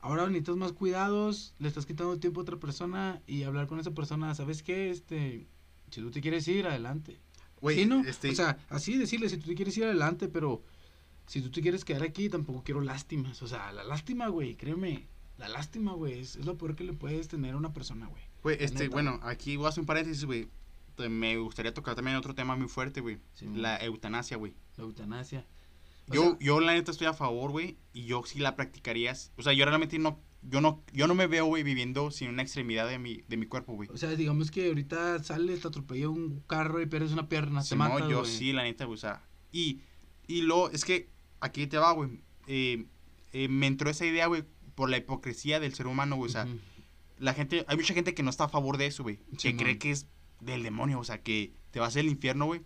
ahora 0.00 0.26
necesitas 0.26 0.56
más 0.56 0.72
cuidados, 0.72 1.54
le 1.58 1.68
estás 1.68 1.86
quitando 1.86 2.18
tiempo 2.18 2.40
a 2.40 2.42
otra 2.42 2.58
persona 2.58 3.22
y 3.26 3.44
hablar 3.44 3.66
con 3.66 3.80
esa 3.80 3.92
persona, 3.92 4.34
¿sabes 4.34 4.62
qué? 4.62 4.90
Este, 4.90 5.46
si 5.90 6.00
tú 6.00 6.10
te 6.10 6.20
quieres 6.20 6.46
ir, 6.48 6.66
adelante. 6.66 7.18
Güey, 7.60 7.78
sí, 7.78 7.86
¿no? 7.86 8.02
este... 8.04 8.30
O 8.30 8.34
sea, 8.34 8.58
así 8.68 8.98
decirle, 8.98 9.28
si 9.30 9.38
tú 9.38 9.46
te 9.48 9.54
quieres 9.54 9.76
ir 9.78 9.84
adelante, 9.84 10.28
pero 10.28 10.62
si 11.26 11.40
tú 11.42 11.50
te 11.50 11.60
quieres 11.62 11.84
quedar 11.84 12.02
aquí, 12.02 12.28
tampoco 12.28 12.62
quiero 12.64 12.80
lástimas. 12.80 13.42
O 13.42 13.48
sea, 13.48 13.72
la 13.72 13.84
lástima, 13.84 14.28
güey, 14.28 14.56
créeme. 14.56 15.06
La 15.38 15.48
lástima, 15.48 15.92
güey, 15.92 16.20
es, 16.20 16.36
es 16.36 16.46
lo 16.46 16.56
peor 16.56 16.76
que 16.76 16.84
le 16.84 16.92
puedes 16.94 17.28
tener 17.28 17.54
a 17.54 17.56
una 17.58 17.72
persona, 17.74 18.06
güey. 18.06 18.22
Güey, 18.42 18.56
este, 18.60 18.84
neta. 18.84 18.92
bueno, 18.94 19.20
aquí 19.22 19.56
voy 19.56 19.66
a 19.66 19.68
hacer 19.68 19.80
un 19.80 19.86
paréntesis, 19.86 20.24
güey. 20.24 20.48
Te- 20.96 21.08
Me 21.10 21.36
gustaría 21.36 21.74
tocar 21.74 21.94
también 21.94 22.16
otro 22.16 22.34
tema 22.34 22.56
muy 22.56 22.68
fuerte, 22.68 23.00
güey. 23.02 23.18
Sí, 23.34 23.46
la 23.54 23.76
eutanasia, 23.76 24.36
güey. 24.38 24.54
La 24.76 24.84
eutanasia. 24.84 25.44
O 26.08 26.14
Yo, 26.14 26.22
sea, 26.22 26.36
yo 26.40 26.60
la 26.60 26.72
neta 26.72 26.90
estoy 26.92 27.06
a 27.08 27.12
favor, 27.12 27.50
güey, 27.50 27.76
y 27.92 28.04
yo 28.06 28.22
sí 28.24 28.38
la 28.38 28.54
practicarías. 28.56 29.32
O 29.36 29.42
sea, 29.42 29.52
yo 29.52 29.64
realmente 29.66 29.98
no, 29.98 30.20
yo 30.42 30.60
no, 30.60 30.82
yo 30.92 31.06
no 31.08 31.14
me 31.16 31.26
veo, 31.26 31.44
güey, 31.46 31.64
viviendo 31.64 32.10
sin 32.12 32.28
una 32.30 32.42
extremidad 32.42 32.88
de 32.88 32.98
mi, 32.98 33.22
de 33.28 33.36
mi 33.36 33.44
cuerpo, 33.46 33.74
güey. 33.74 33.88
o 33.92 33.96
sea, 33.98 34.10
digamos 34.14 34.50
que 34.52 34.68
ahorita 34.68 35.22
sales, 35.24 35.60
te 35.62 35.68
atropella 35.68 36.08
un 36.08 36.40
carro 36.46 36.80
y 36.80 36.86
pierdes 36.86 37.10
una 37.12 37.28
pierna, 37.28 37.60
te 37.60 37.66
Si 37.66 37.74
no, 37.76 38.08
yo 38.08 38.20
güey. 38.20 38.30
sí, 38.30 38.52
la 38.52 38.62
neta, 38.62 38.84
güey, 38.84 38.94
o 38.94 39.00
sea. 39.00 39.22
Y, 39.52 39.80
y 40.28 40.42
lo, 40.42 40.70
es 40.70 40.84
que, 40.84 41.10
aquí 41.40 41.66
te 41.66 41.78
va, 41.78 41.92
güey. 41.92 42.20
eh, 42.46 42.86
eh, 43.32 43.48
me 43.48 43.66
entró 43.66 43.90
esa 43.90 44.06
idea, 44.06 44.26
güey, 44.26 44.44
por 44.74 44.88
la 44.90 44.96
hipocresía 44.98 45.60
del 45.60 45.74
ser 45.74 45.86
humano, 45.86 46.16
güey, 46.16 46.30
o 46.30 46.32
sea. 46.32 46.46
La 47.18 47.32
gente, 47.32 47.64
hay 47.68 47.76
mucha 47.76 47.94
gente 47.94 48.14
que 48.14 48.22
no 48.22 48.28
está 48.30 48.44
a 48.44 48.48
favor 48.48 48.76
de 48.76 48.86
eso, 48.86 49.02
güey. 49.02 49.18
Sí, 49.38 49.50
que 49.52 49.56
cree 49.56 49.78
que 49.78 49.90
es 49.90 50.06
del 50.40 50.62
demonio, 50.62 50.98
o 51.00 51.04
sea, 51.04 51.22
que 51.22 51.54
te 51.70 51.80
vas 51.80 51.96
al 51.96 52.06
infierno, 52.06 52.44
güey. 52.46 52.60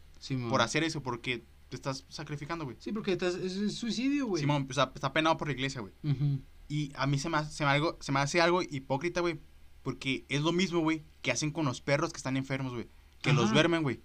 Por 0.48 0.60
hacer 0.60 0.82
eso, 0.84 1.02
porque 1.02 1.44
te 1.68 1.76
estás 1.76 2.04
sacrificando, 2.08 2.64
güey. 2.64 2.76
Sí, 2.80 2.90
porque 2.92 3.12
estás, 3.12 3.34
es, 3.36 3.74
suicidio, 3.76 4.26
güey. 4.26 4.40
Simón, 4.40 4.66
o 4.68 4.72
sea, 4.74 4.90
está 4.94 5.12
penado 5.12 5.36
por 5.36 5.46
la 5.48 5.54
iglesia, 5.54 5.80
güey. 5.80 5.92
Y 6.68 6.92
a 6.96 7.06
mí 7.06 7.18
se 7.18 7.28
me, 7.28 7.36
hace, 7.38 7.52
se, 7.52 7.64
me 7.64 7.70
algo, 7.70 7.96
se 8.00 8.12
me 8.12 8.18
hace 8.20 8.40
algo 8.40 8.60
hipócrita, 8.62 9.20
güey. 9.20 9.38
Porque 9.82 10.24
es 10.28 10.42
lo 10.42 10.52
mismo, 10.52 10.80
güey, 10.80 11.04
que 11.22 11.30
hacen 11.32 11.52
con 11.52 11.64
los 11.64 11.80
perros 11.80 12.12
que 12.12 12.18
están 12.18 12.36
enfermos, 12.36 12.74
güey. 12.74 12.86
Que 13.22 13.32
los 13.32 13.52
duermen, 13.52 13.82
güey. 13.82 14.00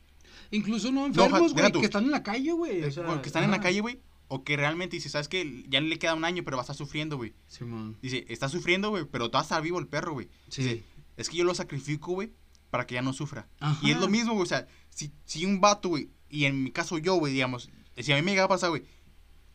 Incluso 0.52 0.92
no 0.92 1.06
enfermos, 1.06 1.54
güey, 1.54 1.72
tú. 1.72 1.80
que 1.80 1.86
están 1.86 2.06
en 2.06 2.12
la 2.12 2.24
calle, 2.24 2.52
güey. 2.54 2.84
O 2.84 2.88
Eh, 2.88 2.92
sea, 2.92 3.22
que 3.22 3.28
están 3.28 3.44
en 3.44 3.52
la 3.52 3.60
calle, 3.62 3.82
güey. 3.82 4.00
O 4.28 4.44
que 4.44 4.58
realmente 4.58 4.96
dice, 4.96 5.10
¿sabes 5.10 5.28
qué? 5.28 5.66
Ya 5.68 5.82
le 5.82 6.00
queda 6.00 6.16
un 6.16 6.26
año, 6.26 6.44
pero 6.44 6.58
va 6.58 6.62
a 6.62 6.66
estar 6.66 6.76
sufriendo, 6.76 7.18
güey. 7.18 7.34
Simón. 7.48 7.98
Dice, 8.02 8.26
está 8.30 8.50
sufriendo, 8.50 8.90
güey, 8.90 9.06
pero 9.06 9.30
va 9.30 9.40
a 9.40 9.44
estar 9.44 9.62
vivo 9.62 9.80
el 9.80 9.88
perro, 9.88 10.14
güey. 10.14 10.30
Sí. 10.50 10.64
Dice, 10.64 10.84
es 11.18 11.30
que 11.30 11.38
yo 11.38 11.44
lo 11.44 11.54
sacrifico, 11.54 12.14
güey, 12.14 12.32
para 12.70 12.88
que 12.88 12.96
ya 12.96 13.02
no 13.02 13.14
sufra. 13.14 13.48
Ajá. 13.60 13.80
Y 13.86 13.92
es 13.92 13.98
lo 14.00 14.08
mismo, 14.08 14.34
güey. 14.34 14.44
O 14.44 14.48
sea, 14.48 14.68
si, 14.90 15.12
si 15.26 15.46
un 15.46 15.62
vato, 15.62 15.90
güey, 15.90 16.10
y 16.30 16.46
en 16.46 16.64
mi 16.64 16.72
caso 16.72 16.98
yo, 16.98 17.16
güey, 17.16 17.34
digamos, 17.34 17.70
si 17.98 18.12
a 18.12 18.16
mí 18.16 18.22
me 18.22 18.32
llega 18.32 18.46
a 18.46 18.50
pasar, 18.50 18.70
güey, 18.72 18.84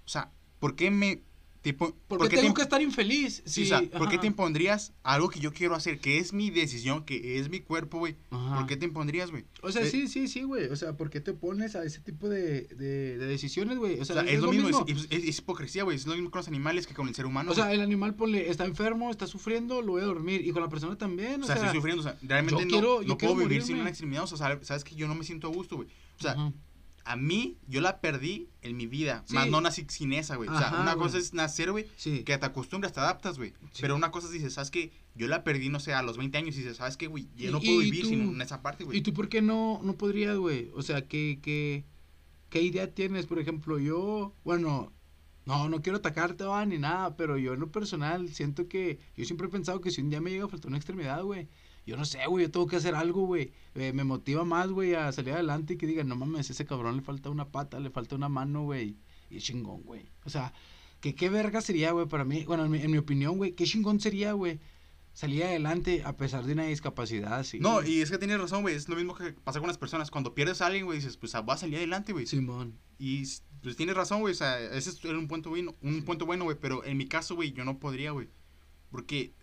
o 0.05 0.09
sea, 0.09 0.33
¿por 0.59 0.77
qué 0.77 0.91
me. 0.91 1.23
Tipo, 1.63 1.95
¿Por 2.09 2.21
qué 2.23 2.37
te 2.37 2.43
tengo 2.43 2.55
imp- 2.55 2.57
que 2.57 2.63
estar 2.63 2.81
infeliz? 2.81 3.43
Sí, 3.45 3.65
o 3.65 3.67
sea, 3.67 3.83
¿por 3.83 4.09
qué 4.09 4.17
te 4.17 4.27
impondrías 4.27 4.95
algo 5.03 5.29
que 5.29 5.41
yo 5.41 5.53
quiero 5.53 5.75
hacer, 5.75 5.99
que 6.01 6.17
es 6.17 6.33
mi 6.33 6.49
decisión, 6.49 7.05
que 7.05 7.39
es 7.39 7.51
mi 7.51 7.61
cuerpo, 7.61 7.99
güey? 7.99 8.17
¿Por 8.31 8.67
qué 8.67 8.79
te 8.79 8.87
impondrías, 8.87 9.31
güey? 9.31 9.45
O 9.63 9.71
sea, 9.71 9.83
Eh, 9.83 9.91
sí, 9.91 10.09
sí, 10.09 10.27
sí, 10.27 10.43
güey. 10.43 10.69
O 10.69 10.77
sea, 10.77 10.97
¿por 10.97 11.11
qué 11.11 11.21
te 11.21 11.35
pones 11.35 11.77
a 11.77 11.85
ese 11.85 12.01
tipo 12.01 12.31
de, 12.31 12.63
de, 12.63 13.19
de 13.19 13.27
decisiones, 13.27 13.77
güey? 13.77 13.99
O 13.99 14.03
O 14.03 14.05
sea, 14.07 14.23
sea, 14.23 14.33
es, 14.33 14.41
lo 14.41 14.51
mismo, 14.53 14.87
Es, 14.89 15.07
es- 15.11 15.25
es 15.25 15.39
hipocresía, 15.39 15.83
güey. 15.85 15.97
Es 15.97 16.07
lo 16.07 16.15
mismo 16.15 16.31
con 16.31 16.39
los 16.39 16.49
animales 16.49 16.87
que 16.87 16.95
con 16.95 17.09
el 17.09 17.15
ser 17.15 17.27
humano. 17.27 17.51
O 17.51 17.55
sea, 17.55 17.71
el 17.75 17.83
animal, 17.83 18.15
ponle, 18.15 18.49
está 18.49 18.65
enfermo, 18.65 19.11
está 19.11 19.27
sufriendo, 19.27 19.83
lo 19.83 19.93
voy 19.93 20.01
a 20.03 20.07
dormir. 20.07 20.41
Y 20.47 20.53
con 20.53 20.63
la 20.63 20.71
persona 20.71 20.97
también, 20.97 21.43
o 21.43 21.45
o, 21.45 21.47
sea, 21.47 21.57
sea. 21.57 21.67
estoy 21.67 21.79
sufriendo. 21.79 22.01
O 22.01 22.05
sea, 22.05 22.17
realmente 22.23 22.63
yo 22.63 22.65
no, 22.65 22.71
quiero- 22.71 23.03
yo 23.03 23.09
no 23.09 23.19
quiero 23.19 23.35
puedo 23.35 23.47
vivir 23.47 23.61
sin 23.63 23.73
morirme. 23.73 23.81
una 23.83 23.91
extremidad. 23.91 24.23
O 24.25 24.27
sea, 24.29 24.39
sabes- 24.39 24.67
sabes 24.67 24.83
que 24.83 24.95
yo 24.95 25.07
no 25.09 25.15
me 25.15 25.25
siento 25.25 25.47
a 25.47 25.51
gusto, 25.51 25.77
güey. 25.77 25.89
O 26.19 26.23
sea, 26.23 26.33
Ajá. 26.33 26.53
A 27.05 27.17
mí, 27.17 27.57
yo 27.67 27.81
la 27.81 28.01
perdí 28.01 28.49
en 28.63 28.77
mi 28.77 28.87
vida. 28.87 29.25
Sí. 29.27 29.35
Más 29.35 29.49
no 29.49 29.61
nací 29.61 29.87
sin 29.89 30.13
esa, 30.13 30.37
güey. 30.37 30.49
O 30.49 30.57
sea, 30.59 30.69
una 30.81 30.95
güey. 30.95 31.07
cosa 31.07 31.19
es 31.19 31.33
nacer, 31.35 31.73
güey, 31.73 31.87
Sí. 31.97 32.23
que 32.25 32.37
te 32.39 32.47
acostumbras, 32.47 32.93
te 32.93 33.01
adaptas, 33.01 33.39
güey. 33.39 33.51
Sí. 33.73 33.79
Pero 33.81 33.97
una 33.97 34.11
cosa 34.11 34.27
es, 34.27 34.33
dices, 34.35 34.53
¿sabes 34.55 34.71
qué? 34.71 34.93
Yo 35.15 35.27
la 35.29 35.43
perdí, 35.45 35.69
no 35.71 35.81
sé, 35.81 35.93
a 35.95 36.03
los 36.03 36.17
20 36.19 36.39
años. 36.39 36.55
Y 36.57 36.59
dices, 36.59 36.77
¿sabes 36.77 36.97
qué, 36.97 37.07
güey? 37.07 37.29
Yo 37.37 37.51
no 37.51 37.61
puedo 37.61 37.79
vivir 37.79 38.03
tú- 38.03 38.09
sin 38.11 38.41
esa 38.41 38.63
parte, 38.63 38.85
güey. 38.85 38.99
¿Y 38.99 39.01
tú 39.03 39.13
por 39.15 39.29
qué 39.29 39.43
no, 39.43 39.81
no 39.83 39.95
podrías, 39.95 40.37
güey? 40.37 40.71
O 40.75 40.83
sea, 40.83 41.07
¿qué, 41.09 41.39
qué, 41.43 41.85
¿qué 42.51 42.63
idea 42.63 42.93
tienes? 42.95 43.27
Por 43.27 43.39
ejemplo, 43.39 43.79
yo, 43.79 44.35
bueno, 44.45 44.93
no, 45.47 45.69
no 45.69 45.81
quiero 45.83 45.99
atacarte, 45.99 46.45
va, 46.45 46.65
ni 46.67 46.79
nada, 46.79 47.17
pero 47.17 47.39
yo 47.39 47.55
en 47.55 47.61
lo 47.61 47.73
personal 47.73 48.29
siento 48.29 48.69
que, 48.69 48.99
yo 49.17 49.25
siempre 49.25 49.47
he 49.49 49.51
pensado 49.51 49.81
que 49.81 49.91
si 49.91 50.01
un 50.01 50.11
día 50.11 50.21
me 50.21 50.31
llega 50.31 50.45
a 50.45 50.49
faltar 50.49 50.69
una 50.69 50.77
extremidad, 50.77 51.23
güey, 51.23 51.49
yo 51.87 51.97
no 51.97 52.05
sé, 52.05 52.21
güey, 52.27 52.47
yo 52.47 52.51
tengo 52.51 52.67
que 52.67 52.77
hacer 52.77 52.95
algo, 52.95 53.27
güey, 53.27 53.53
Eh, 53.75 53.93
me 53.93 54.05
motiva 54.05 54.45
más, 54.45 54.71
güey, 54.71 54.95
a 54.95 55.13
salir 55.13 55.33
adelante 55.35 55.75
y 55.75 55.77
que 55.77 55.87
digan, 55.87 56.09
no 56.09 56.17
mames, 56.17 56.51
ese 56.51 56.65
cabrón 56.65 56.97
le 56.97 57.03
falta 57.03 57.31
una 57.31 57.51
pata, 57.51 57.81
le 57.81 57.91
falta 57.91 58.17
una 58.17 58.29
mano, 58.29 58.65
güey, 58.65 58.97
y 59.31 59.37
es 59.37 59.45
chingón, 59.45 59.83
güey. 59.83 60.11
O 60.25 60.31
sea, 60.31 60.53
que 61.01 61.15
qué 61.15 61.29
verga 61.31 61.61
sería, 61.61 61.93
güey, 61.93 62.07
para 62.07 62.25
mí, 62.25 62.45
bueno, 62.45 62.65
en 62.65 62.71
mi, 62.71 62.79
en 62.79 62.91
mi 62.91 62.99
opinión, 62.99 63.37
güey, 63.37 63.53
qué 63.53 63.65
chingón 63.65 64.01
sería, 64.01 64.33
güey, 64.33 64.59
salir 65.13 65.45
adelante 65.45 66.03
a 66.05 66.17
pesar 66.17 66.45
de 66.45 66.53
una 66.53 66.65
discapacidad, 66.65 67.35
así. 67.35 67.59
No, 67.61 67.83
y 67.83 68.01
es 68.01 68.11
que 68.11 68.19
tienes 68.19 68.41
razón, 68.41 68.63
güey. 68.63 68.75
Es 68.75 68.89
lo 68.89 68.97
mismo 68.97 69.15
que 69.15 69.33
pasa 69.33 69.59
con 69.59 69.69
las 69.69 69.79
personas. 69.79 70.11
Cuando 70.11 70.35
pierdes 70.35 70.63
a 70.63 70.67
alguien, 70.67 70.85
güey, 70.85 70.99
dices, 70.99 71.17
pues 71.17 71.35
va 71.35 71.55
a 71.55 71.57
salir 71.57 71.77
adelante, 71.77 72.13
güey. 72.13 72.27
Simón. 72.27 72.79
Y 72.99 73.25
pues 73.63 73.77
tienes 73.77 73.97
razón, 73.97 74.21
güey. 74.21 74.33
O 74.33 74.37
sea, 74.37 74.61
ese 74.61 74.91
es 74.91 75.05
un 75.05 75.29
punto 75.29 75.51
bueno, 75.51 75.75
un 75.83 76.03
punto 76.05 76.27
bueno, 76.27 76.45
güey. 76.45 76.57
Pero 76.61 76.85
en 76.85 76.97
mi 76.97 77.07
caso, 77.07 77.35
güey, 77.35 77.53
yo 77.53 77.65
no 77.65 77.79
podría, 77.79 78.13
güey. 78.13 78.29
Porque 78.91 79.35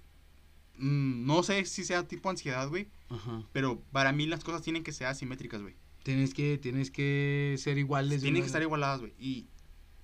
mm, 0.77 1.25
no 1.25 1.43
sé 1.43 1.65
si 1.65 1.83
sea 1.83 2.07
tipo 2.07 2.29
ansiedad, 2.29 2.67
güey. 2.69 2.87
Ajá. 3.09 3.43
Pero 3.53 3.81
para 3.91 4.11
mí 4.11 4.25
las 4.27 4.43
cosas 4.43 4.61
tienen 4.61 4.83
que 4.83 4.91
ser 4.91 5.07
asimétricas, 5.07 5.61
güey. 5.61 5.75
Tienes 6.03 6.33
que, 6.33 6.57
tienes 6.57 6.89
que 6.91 7.55
ser 7.57 7.77
iguales. 7.77 8.21
Tienen 8.21 8.41
que 8.41 8.47
estar 8.47 8.61
igualadas, 8.61 9.01
güey. 9.01 9.13
Y, 9.19 9.47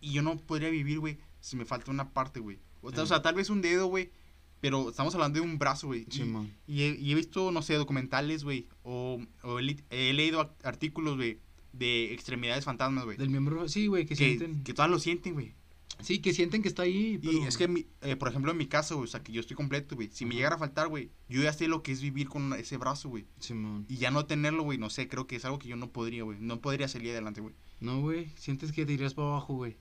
y 0.01 0.11
yo 0.11 0.21
no 0.21 0.37
podría 0.37 0.69
vivir, 0.69 0.99
güey, 0.99 1.17
si 1.39 1.55
me 1.55 1.65
falta 1.65 1.91
una 1.91 2.09
parte, 2.09 2.39
güey. 2.39 2.59
O, 2.81 2.91
Sí. 2.91 2.99
o 2.99 3.05
sea, 3.05 3.21
tal 3.21 3.35
vez 3.35 3.49
un 3.49 3.61
dedo, 3.61 3.87
güey. 3.87 4.11
Pero 4.59 4.89
estamos 4.89 5.13
hablando 5.15 5.39
de 5.39 5.45
un 5.45 5.57
brazo, 5.59 5.87
güey. 5.87 6.05
y- 6.09 6.11
Simón. 6.11 6.51
Y 6.67 6.83
he, 6.83 6.95
y 6.99 7.11
he 7.11 7.15
visto, 7.15 7.51
no 7.51 7.61
sé, 7.61 7.73
documentales, 7.75 8.43
güey. 8.43 8.67
O, 8.83 9.21
o 9.43 9.59
he, 9.59 10.13
leído 10.13 10.55
artículos, 10.63 11.15
güey, 11.17 11.39
de 11.73 12.13
extremidades 12.13 12.63
fantasmas, 12.65 13.03
güey. 13.05 13.17
Del 13.17 13.29
miembro, 13.29 13.67
sí, 13.67 13.87
güey, 13.87 14.03
que, 14.05 14.15
Que, 14.15 14.37
sienten. 14.37 14.63
que 14.63 14.73
todas 14.73 14.89
lo 14.91 14.99
sienten, 14.99 15.33
güey. 15.33 15.53
Sí, 16.01 16.19
que 16.19 16.33
sienten 16.33 16.61
que 16.61 16.67
está 16.67 16.83
ahí. 16.83 17.19
Y 17.21 17.39
es 17.43 17.57
que, 17.57 17.67
mi- 17.67 17.85
eh, 18.01 18.15
por 18.15 18.27
ejemplo, 18.27 18.51
en 18.51 18.57
mi 18.57 18.67
caso, 18.67 18.95
güey, 18.97 19.05
o 19.05 19.11
sea, 19.11 19.21
que 19.23 19.31
yo 19.31 19.39
estoy 19.39 19.55
completo, 19.55 19.95
güey. 19.95 20.09
Si 20.11 20.25
me 20.25 20.35
llegara 20.35 20.55
a 20.55 20.59
faltar, 20.59 20.87
güey, 20.87 21.11
yo 21.29 21.41
ya 21.41 21.53
sé 21.53 21.67
lo 21.67 21.83
que 21.83 21.91
es 21.91 22.01
vivir 22.01 22.27
con 22.29 22.51
ese 22.53 22.77
brazo, 22.77 23.09
güey. 23.09 23.25
Simón. 23.39 23.85
Y 23.87 23.97
ya 23.97 24.11
no 24.11 24.25
tenerlo, 24.25 24.63
güey, 24.63 24.77
no 24.77 24.89
sé, 24.89 25.07
creo 25.07 25.27
que 25.27 25.35
es 25.35 25.45
algo 25.45 25.59
que 25.59 25.67
yo 25.69 25.75
no 25.75 25.91
podría, 25.91 26.23
güey. 26.23 26.39
No 26.41 26.59
podría 26.61 26.87
salir 26.87 27.11
adelante, 27.11 27.41
güey. 27.41 27.55
No, 27.79 28.01
güey, 28.01 28.31
sientes 28.35 28.71
que 28.71 28.85
te 28.85 28.93
irías 28.93 29.13
para 29.13 29.27
abajo, 29.29 29.53
güey. 29.55 29.77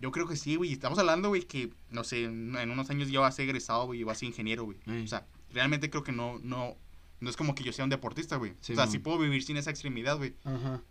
Yo 0.00 0.10
creo 0.10 0.26
que 0.26 0.36
sí, 0.36 0.56
güey. 0.56 0.72
Estamos 0.72 0.98
hablando, 0.98 1.28
güey, 1.28 1.42
que, 1.42 1.72
no 1.90 2.04
sé, 2.04 2.24
en 2.24 2.54
unos 2.70 2.90
años 2.90 3.08
ya 3.10 3.20
vas 3.20 3.32
a 3.34 3.36
ser 3.36 3.44
egresado, 3.48 3.86
güey, 3.86 4.00
y 4.00 4.04
vas 4.04 4.18
a 4.18 4.20
ser 4.20 4.28
ingeniero, 4.28 4.64
güey. 4.64 4.78
Ey. 4.86 5.04
O 5.04 5.06
sea, 5.06 5.26
realmente 5.52 5.88
creo 5.88 6.02
que 6.02 6.12
no, 6.12 6.38
no, 6.42 6.76
no 7.20 7.30
es 7.30 7.36
como 7.36 7.54
que 7.54 7.62
yo 7.64 7.72
sea 7.72 7.84
un 7.84 7.90
deportista, 7.90 8.36
güey. 8.36 8.52
Sí, 8.60 8.72
o 8.72 8.76
sea, 8.76 8.84
man. 8.84 8.92
sí 8.92 8.98
puedo 8.98 9.18
vivir 9.18 9.42
sin 9.42 9.56
esa 9.56 9.70
extremidad, 9.70 10.18
güey. 10.18 10.34
Ajá. 10.44 10.82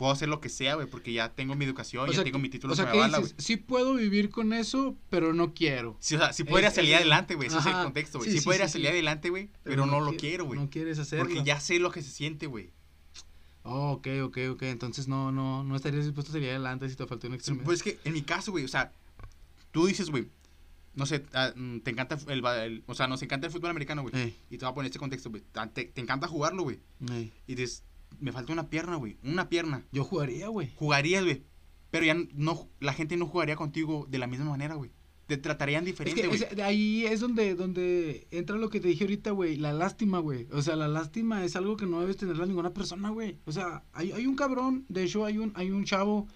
Puedo 0.00 0.12
hacer 0.12 0.30
lo 0.30 0.40
que 0.40 0.48
sea, 0.48 0.76
güey, 0.76 0.86
porque 0.86 1.12
ya 1.12 1.28
tengo 1.34 1.54
mi 1.56 1.66
educación, 1.66 2.04
O 2.04 2.06
ya 2.06 2.14
sea, 2.14 2.24
tengo 2.24 2.38
mi 2.38 2.48
título 2.48 2.72
o 2.72 2.76
sea, 2.76 2.86
que 2.86 2.92
¿qué 2.92 2.96
me 2.98 3.04
avala. 3.04 3.22
Sí 3.36 3.58
puedo 3.58 3.92
vivir 3.94 4.30
con 4.30 4.54
eso, 4.54 4.96
pero 5.10 5.34
no 5.34 5.52
quiero. 5.52 5.94
Sí, 6.00 6.14
o 6.14 6.18
sea, 6.18 6.32
sí 6.32 6.42
podría 6.42 6.70
salir 6.70 6.94
adelante, 6.94 7.34
güey. 7.34 7.48
Ese 7.48 7.58
es 7.58 7.66
el 7.66 7.72
contexto, 7.74 8.16
güey. 8.18 8.30
Sí, 8.30 8.36
Sí, 8.36 8.40
sí, 8.40 8.44
podría 8.46 8.66
salir 8.66 8.88
adelante, 8.88 9.28
güey, 9.28 9.50
pero, 9.62 9.84
no, 9.84 10.00
lo 10.00 10.12
qui- 10.12 10.18
quiero, 10.20 10.46
güey. 10.46 10.58
No 10.58 10.70
quieres 10.70 10.98
hacerlo. 10.98 11.26
Porque 11.26 11.44
ya 11.44 11.60
sé 11.60 11.78
lo 11.78 11.90
que 11.92 12.00
se 12.00 12.10
siente, 12.10 12.46
güey. 12.46 12.70
Oh, 13.62 13.90
ok, 13.92 14.08
ok, 14.22 14.38
ok. 14.52 14.62
Entonces 14.62 15.06
no, 15.06 15.30
no, 15.32 15.62
no 15.64 15.76
estarías 15.76 16.06
dispuesto 16.06 16.32
a 16.32 16.34
salir 16.34 16.48
adelante 16.48 16.88
si 16.88 16.96
te 16.96 17.06
faltó 17.06 17.26
una 17.26 17.34
Sí, 17.36 17.40
extremidad. 17.40 17.64
Pues 17.66 17.80
es 17.80 17.82
que 17.82 17.98
en 18.04 18.14
mi 18.14 18.22
caso, 18.22 18.52
güey, 18.52 18.64
o 18.64 18.68
sea, 18.68 18.92
tú 19.70 19.84
dices, 19.86 20.08
güey, 20.08 20.28
no 20.94 21.04
sé, 21.04 21.26
ah, 21.34 21.52
mm, 21.54 21.80
te 21.80 21.90
encanta 21.90 22.18
el, 22.28 22.42
el- 22.42 22.84
o 22.86 22.94
sea, 22.94 23.06
nos 23.06 23.20
encanta 23.22 23.48
el 23.48 23.52
fútbol 23.52 23.68
americano, 23.70 24.00
güey. 24.00 24.14
Ey, 24.16 24.36
Y 24.48 24.56
te 24.56 24.64
voy 24.64 24.72
a 24.72 24.74
poner 24.74 24.88
este 24.88 24.98
contexto, 24.98 25.28
güey. 25.28 25.42
Te, 25.52 25.66
te- 25.66 25.84
te 25.92 26.00
encanta 26.00 26.26
jugarlo, 26.26 26.62
güey. 26.62 26.78
ey. 27.10 27.30
Y 27.46 27.54
dices, 27.54 27.84
me 28.18 28.32
falta 28.32 28.52
una 28.52 28.68
pierna, 28.70 28.96
güey. 28.96 29.16
Una 29.22 29.48
pierna. 29.48 29.86
Yo 29.92 30.04
jugaría, 30.04 30.48
güey. 30.48 30.72
Jugarías, 30.76 31.24
güey. 31.24 31.44
Pero 31.90 32.06
ya 32.06 32.16
no, 32.34 32.68
la 32.80 32.92
gente 32.92 33.16
no 33.16 33.26
jugaría 33.26 33.56
contigo 33.56 34.06
de 34.08 34.18
la 34.18 34.26
misma 34.26 34.46
manera, 34.46 34.74
güey. 34.74 34.92
Te 35.26 35.36
tratarían 35.36 35.84
diferente, 35.84 36.26
güey. 36.26 36.42
es- 36.42 36.58
ahí 36.60 37.06
es 37.06 37.20
donde, 37.20 37.54
donde 37.54 38.26
entra 38.32 38.56
lo 38.56 38.68
que 38.68 38.80
te 38.80 38.88
dije 38.88 39.04
ahorita, 39.04 39.30
güey. 39.30 39.56
La 39.56 39.72
lástima, 39.72 40.18
güey. 40.18 40.48
O 40.52 40.60
sea, 40.60 40.74
la 40.76 40.88
lástima 40.88 41.44
es 41.44 41.54
algo 41.54 41.76
que 41.76 41.86
no 41.86 42.00
debes 42.00 42.16
tenerla 42.16 42.46
ninguna 42.46 42.72
persona, 42.74 43.10
güey. 43.10 43.38
O 43.44 43.52
sea, 43.52 43.84
hay, 43.92 44.10
hay 44.12 44.26
un 44.26 44.34
cabrón, 44.34 44.86
de 44.88 45.04
hecho 45.04 45.24
hay 45.24 45.38
un, 45.38 45.52
hay 45.54 45.70
un 45.70 45.84
chavo 45.84 46.26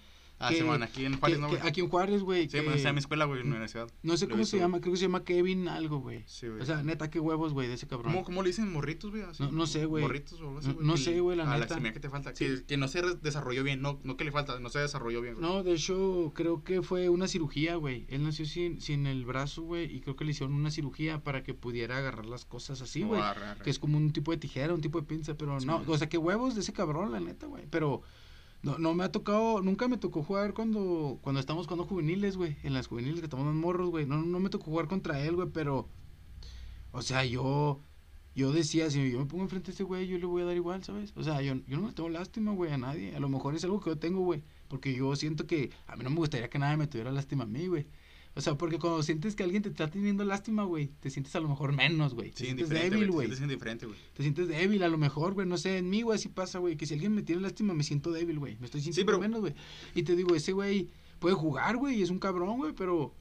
Ah, 0.45 0.49
que- 0.49 0.57
sí, 0.57 0.63
man, 0.63 0.83
aquí 0.83 1.05
en 1.05 1.17
Juárez, 1.17 1.37
que- 1.37 1.41
¿no, 1.41 1.49
que 1.49 1.55
güey? 1.57 1.67
aquí 1.69 1.81
en 1.81 1.89
Juárez, 1.89 2.21
güey. 2.21 2.49
Sí, 2.49 2.57
está 2.57 2.89
en 2.89 2.95
mi 2.95 2.99
escuela, 2.99 3.25
güey, 3.25 3.41
en 3.41 3.45
la 3.47 3.51
universidad. 3.51 3.87
no 4.03 4.17
sé 4.17 4.25
cómo 4.27 4.37
visto, 4.39 4.57
se 4.57 4.61
llama, 4.61 4.79
creo 4.81 4.93
que 4.93 4.97
se 4.97 5.05
llama 5.05 5.23
Kevin 5.23 5.67
algo, 5.67 5.99
güey. 5.99 6.23
Sí, 6.27 6.47
güey. 6.47 6.61
O 6.61 6.65
sea, 6.65 6.83
neta, 6.83 7.09
qué 7.09 7.19
huevos, 7.19 7.53
güey, 7.53 7.67
de 7.67 7.73
ese 7.75 7.87
cabrón. 7.87 8.13
¿Cómo, 8.13 8.25
¿Cómo 8.25 8.41
le 8.43 8.49
dicen 8.49 8.71
morritos, 8.71 9.11
güey? 9.11 9.23
No- 9.39 9.51
no 9.51 9.67
sé, 9.67 9.85
güey. 9.85 10.03
Morritos 10.03 10.39
o 10.41 10.47
algo 10.47 10.59
así, 10.59 10.67
No- 10.69 10.73
güey. 10.75 10.87
no 10.87 10.93
que 10.93 10.99
sé, 11.01 11.19
güey, 11.19 11.37
la 11.37 11.43
a 11.43 11.47
la 11.47 11.53
neta. 11.53 11.65
extremidad 11.65 11.93
que 11.93 11.99
te 11.99 12.09
falta. 12.09 12.35
Sí. 12.35 12.45
Que, 12.67 12.77
no 12.77 12.87
se 12.87 13.01
desarrolló 13.21 13.63
bien, 13.63 13.81
no, 13.81 13.99
no 14.03 14.17
que 14.17 14.23
le 14.25 14.31
falta, 14.31 14.59
no 14.59 14.69
se 14.69 14.79
desarrolló 14.79 15.21
bien, 15.21 15.35
güey. 15.35 15.45
No, 15.45 15.63
de 15.63 15.73
hecho, 15.73 16.31
creo 16.35 16.63
que 16.63 16.81
fue 16.81 17.09
una 17.09 17.27
cirugía, 17.27 17.75
güey. 17.75 18.05
Él 18.09 18.23
nació 18.23 18.45
sin, 18.45 18.81
sin 18.81 19.07
el 19.07 19.25
brazo, 19.25 19.63
güey, 19.63 19.93
y 19.95 20.01
creo 20.01 20.15
que 20.15 20.25
le 20.25 20.31
hicieron 20.31 20.53
una 20.55 20.71
cirugía 20.71 21.23
para 21.23 21.43
que 21.43 21.53
pudiera 21.53 21.97
agarrar 21.97 22.25
las 22.25 22.45
cosas 22.45 22.81
así, 22.81 23.01
No, 23.01 23.07
güey. 23.07 23.21
Que 23.63 23.69
es 23.69 23.79
como 23.79 23.97
un 23.97 24.11
tipo 24.11 24.31
de 24.31 24.37
tijera, 24.37 24.73
un 24.73 24.81
tipo 24.81 24.99
de 24.99 25.07
pinza, 25.07 25.35
pero 25.35 25.59
Sí, 25.59 25.65
no, 25.65 25.83
o 25.87 25.97
sea, 25.97 26.09
qué 26.09 26.17
huevos 26.17 26.55
de 26.55 26.61
ese 26.61 26.73
cabrón, 26.73 27.11
la 27.11 27.19
neta, 27.19 27.47
güey. 27.47 27.63
Pero 27.69 28.01
no, 28.65 28.79
no 28.79 28.95
me 28.95 29.03
ha 29.03 29.11
tocado, 29.11 29.61
nunca 29.61 29.87
me 29.87 29.97
tocó 29.97 30.23
jugar 30.23 30.55
cuando, 30.55 31.19
cuando 31.21 31.39
estamos 31.39 31.67
jugando 31.67 31.85
juveniles, 31.85 32.35
güey. 32.35 32.57
En 32.63 32.73
las 32.73 32.87
juveniles 32.87 33.19
que 33.19 33.27
estamos 33.27 33.53
morros, 33.53 33.91
güey. 33.91 34.07
No, 34.07 34.23
no 34.23 34.39
me 34.39 34.49
tocó 34.49 34.65
jugar 34.65 34.87
contra 34.87 35.21
él, 35.23 35.35
güey, 35.35 35.49
pero, 35.53 35.87
o 36.91 37.03
sea, 37.03 37.23
yo, 37.25 37.79
yo 38.33 38.51
decía, 38.51 38.89
si 38.89 39.11
yo 39.11 39.19
me 39.19 39.25
pongo 39.25 39.43
enfrente 39.43 39.69
a 39.69 39.71
este 39.71 39.83
güey, 39.83 40.07
yo 40.07 40.17
le 40.17 40.25
voy 40.25 40.41
a 40.41 40.45
dar 40.45 40.55
igual, 40.55 40.83
¿sabes? 40.83 41.13
O 41.15 41.23
sea, 41.23 41.43
yo, 41.43 41.53
yo 41.67 41.77
no 41.77 41.87
le 41.87 41.93
tengo 41.93 42.09
lástima, 42.09 42.53
güey, 42.53 42.71
a 42.71 42.79
nadie. 42.79 43.15
A 43.15 43.19
lo 43.19 43.29
mejor 43.29 43.53
es 43.53 43.63
algo 43.63 43.79
que 43.79 43.91
yo 43.91 43.99
tengo, 43.99 44.21
güey. 44.21 44.41
Porque 44.67 44.95
yo 44.95 45.15
siento 45.15 45.45
que 45.45 45.69
a 45.85 45.95
mí 45.95 46.03
no 46.03 46.09
me 46.09 46.15
gustaría 46.17 46.49
que 46.49 46.57
nadie 46.57 46.77
me 46.77 46.87
tuviera 46.87 47.11
lástima 47.11 47.43
a 47.43 47.47
mí, 47.47 47.67
güey. 47.67 47.85
O 48.37 48.41
sea, 48.41 48.55
porque 48.57 48.77
cuando 48.79 49.01
sientes 49.01 49.33
que 49.33 49.43
alguien 49.43 49.63
te 49.63 49.69
está 49.69 49.89
teniendo 49.89 50.25
lástima, 50.25 50.63
güey, 50.65 50.87
te 50.99 51.09
sientes 51.09 51.33
a 51.37 51.39
lo 51.39 51.47
mejor 51.47 51.71
menos, 51.71 52.13
güey. 52.13 52.31
Te 52.31 52.39
Sí, 52.39 52.45
sientes 52.45 52.65
indiferente, 52.67 52.95
débil, 52.97 53.11
güey. 53.11 53.27
Te 53.29 53.35
sientes 53.35 53.53
indiferente, 53.53 53.85
güey. 53.85 53.97
te 54.13 54.23
sientes 54.23 54.47
débil 54.49 54.83
a 54.83 54.89
lo 54.89 54.97
mejor, 54.97 55.33
güey, 55.33 55.47
no 55.47 55.57
sé, 55.57 55.77
en 55.77 55.89
mí, 55.89 56.01
güey, 56.01 56.17
así 56.17 56.27
pasa, 56.27 56.59
güey, 56.59 56.75
que 56.75 56.85
si 56.85 56.93
alguien 56.95 57.13
me 57.15 57.21
tiene 57.23 57.41
lástima 57.41 57.73
me 57.73 57.83
siento 57.83 58.11
débil, 58.11 58.37
güey, 58.39 58.57
me 58.59 58.65
estoy 58.65 58.81
sintiendo 58.81 59.09
pero- 59.09 59.21
menos, 59.21 59.39
güey. 59.39 59.53
Y 59.93 60.03
te 60.03 60.15
digo, 60.17 60.35
ese 60.35 60.51
güey 60.51 60.89
puede 61.19 61.33
jugar, 61.35 61.77
güey, 61.77 61.95
y 61.99 62.03
es 62.03 62.09
un 62.09 62.19
cabrón, 62.19 62.57
güey, 62.57 62.73
pero 62.73 63.13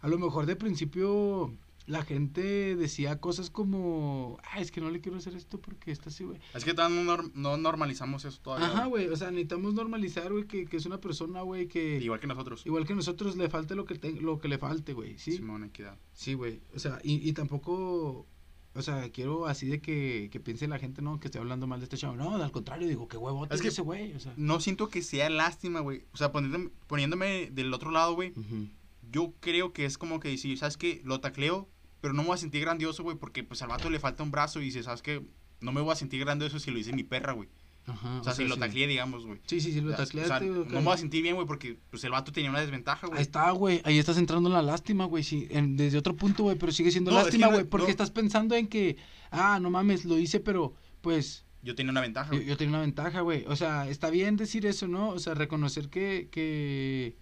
a 0.00 0.08
lo 0.08 0.18
mejor 0.18 0.44
de 0.44 0.54
principio 0.56 1.54
la 1.86 2.04
gente 2.04 2.76
decía 2.76 3.18
cosas 3.20 3.50
como, 3.50 4.38
ah, 4.52 4.60
es 4.60 4.70
que 4.70 4.80
no 4.80 4.90
le 4.90 5.00
quiero 5.00 5.18
hacer 5.18 5.34
esto 5.34 5.60
porque 5.60 5.90
está 5.90 6.10
así, 6.10 6.24
güey. 6.24 6.38
Es 6.54 6.64
que 6.64 6.74
todavía 6.74 7.02
no, 7.02 7.16
no 7.34 7.56
normalizamos 7.56 8.24
eso 8.24 8.38
todavía. 8.40 8.68
Ajá, 8.68 8.86
güey, 8.86 9.08
o 9.08 9.16
sea, 9.16 9.30
necesitamos 9.30 9.74
normalizar, 9.74 10.30
güey, 10.32 10.46
que, 10.46 10.66
que 10.66 10.76
es 10.76 10.86
una 10.86 11.00
persona, 11.00 11.42
güey, 11.42 11.66
que 11.68 11.98
Igual 11.98 12.20
que 12.20 12.26
nosotros. 12.28 12.64
igual 12.66 12.86
que 12.86 12.94
nosotros 12.94 13.36
le 13.36 13.48
falte 13.48 13.74
lo 13.74 13.84
que, 13.84 13.96
te- 13.96 14.12
lo 14.20 14.38
que 14.40 14.48
le 14.48 14.58
falte, 14.58 14.92
güey, 14.92 15.18
¿sí? 15.18 15.32
Simón, 15.32 15.64
equidad. 15.64 15.98
Sí, 16.14 16.34
güey. 16.34 16.60
O 16.74 16.78
sea, 16.78 17.00
y, 17.02 17.28
y 17.28 17.32
tampoco. 17.32 18.26
o 18.74 18.82
sea, 18.82 19.10
quiero 19.10 19.46
así 19.46 19.66
de 19.66 19.80
que, 19.80 20.28
que 20.32 20.40
piense 20.40 20.66
la 20.68 20.78
gente, 20.78 21.02
¿no? 21.02 21.18
Que 21.20 21.26
esté 21.28 21.38
hablando 21.38 21.66
mal 21.66 21.80
de 21.80 21.84
este 21.84 21.96
chavo. 21.98 22.14
No, 22.16 22.36
al 22.36 22.52
contrario, 22.52 22.86
digo, 22.88 23.08
qué 23.08 23.16
huevo 23.16 23.44
Es 23.50 23.60
que- 23.60 23.68
ese 23.68 23.82
güey, 23.82 24.14
o 24.14 24.20
sea. 24.20 24.32
No 24.36 24.60
siento 24.60 24.88
que 24.88 25.02
sea 25.02 25.28
lástima, 25.30 25.80
güey. 25.80 26.04
O 26.12 26.16
sea, 26.16 26.30
poniéndome, 26.32 26.70
poniéndome 26.86 27.50
del 27.50 27.74
otro 27.74 27.90
lado, 27.90 28.14
güey. 28.14 28.30
Ujú. 28.36 28.68
Yo 29.12 29.34
creo 29.40 29.72
que 29.72 29.84
es 29.84 29.98
como 29.98 30.18
que 30.20 30.28
decir, 30.30 30.56
¿sabes 30.58 30.76
qué? 30.76 31.00
Lo 31.04 31.20
tacleo, 31.20 31.68
pero 32.00 32.14
no 32.14 32.22
me 32.22 32.28
voy 32.28 32.34
a 32.34 32.38
sentir 32.38 32.62
grandioso, 32.62 33.02
güey, 33.02 33.16
porque 33.16 33.44
pues 33.44 33.62
al 33.62 33.68
vato 33.68 33.90
le 33.90 34.00
falta 34.00 34.22
un 34.22 34.30
brazo 34.30 34.60
y 34.60 34.64
dice, 34.64 34.82
¿sabes 34.82 35.02
qué? 35.02 35.22
No 35.60 35.70
me 35.72 35.80
voy 35.80 35.92
a 35.92 35.96
sentir 35.96 36.18
grandioso 36.20 36.58
si 36.58 36.70
lo 36.70 36.78
dice 36.78 36.92
mi 36.92 37.04
perra, 37.04 37.32
güey. 37.32 37.48
Ajá. 37.84 38.20
O 38.20 38.24
sea, 38.24 38.32
si 38.32 38.44
lo 38.44 38.56
tacleé, 38.56 38.86
digamos, 38.86 39.26
güey. 39.26 39.40
Sí, 39.46 39.60
sí, 39.60 39.72
sí, 39.72 39.80
lo 39.80 39.92
o 39.92 39.96
sea, 39.96 40.38
güey, 40.38 40.50
no 40.50 40.64
me 40.66 40.80
voy 40.82 40.94
a 40.94 40.96
sentir 40.96 41.20
bien, 41.22 41.34
güey, 41.34 41.46
porque 41.46 41.78
pues 41.90 42.02
el 42.04 42.12
vato 42.12 42.30
tenía 42.32 42.48
una 42.50 42.60
desventaja, 42.60 43.06
güey. 43.08 43.18
Ahí 43.18 43.22
está, 43.22 43.50
güey. 43.50 43.80
Ahí 43.84 43.98
estás 43.98 44.18
entrando 44.18 44.48
en 44.48 44.54
la 44.54 44.62
lástima, 44.62 45.04
güey. 45.04 45.24
Sí, 45.24 45.48
en- 45.50 45.76
desde 45.76 45.98
otro 45.98 46.14
punto, 46.16 46.44
güey. 46.44 46.56
Pero 46.56 46.70
sigue 46.72 46.90
siendo 46.92 47.10
No, 47.10 47.18
es 47.18 47.24
que 47.24 47.26
lástima, 47.30 47.46
no- 47.48 47.52
güey. 47.54 47.64
Porque 47.64 47.86
no. 47.86 47.90
estás 47.90 48.10
pensando 48.12 48.54
en 48.54 48.68
que, 48.68 48.96
ah, 49.32 49.58
no 49.60 49.68
mames, 49.70 50.04
lo 50.04 50.16
hice, 50.18 50.38
pero 50.38 50.74
pues 51.00 51.44
Yo 51.62 51.74
tenía 51.74 51.90
una 51.90 52.00
ventaja, 52.00 52.30
yo, 52.30 52.36
güey. 52.38 52.48
yo 52.48 52.56
tenía 52.56 52.70
una 52.70 52.80
ventaja, 52.82 53.20
güey. 53.22 53.44
O 53.48 53.56
sea, 53.56 53.88
está 53.88 54.10
bien 54.10 54.36
decir 54.36 54.64
eso, 54.66 54.86
¿no? 54.86 55.08
O 55.10 55.18
sea, 55.18 55.34
reconocer 55.34 55.88
que, 55.90 56.28
que, 56.30 57.16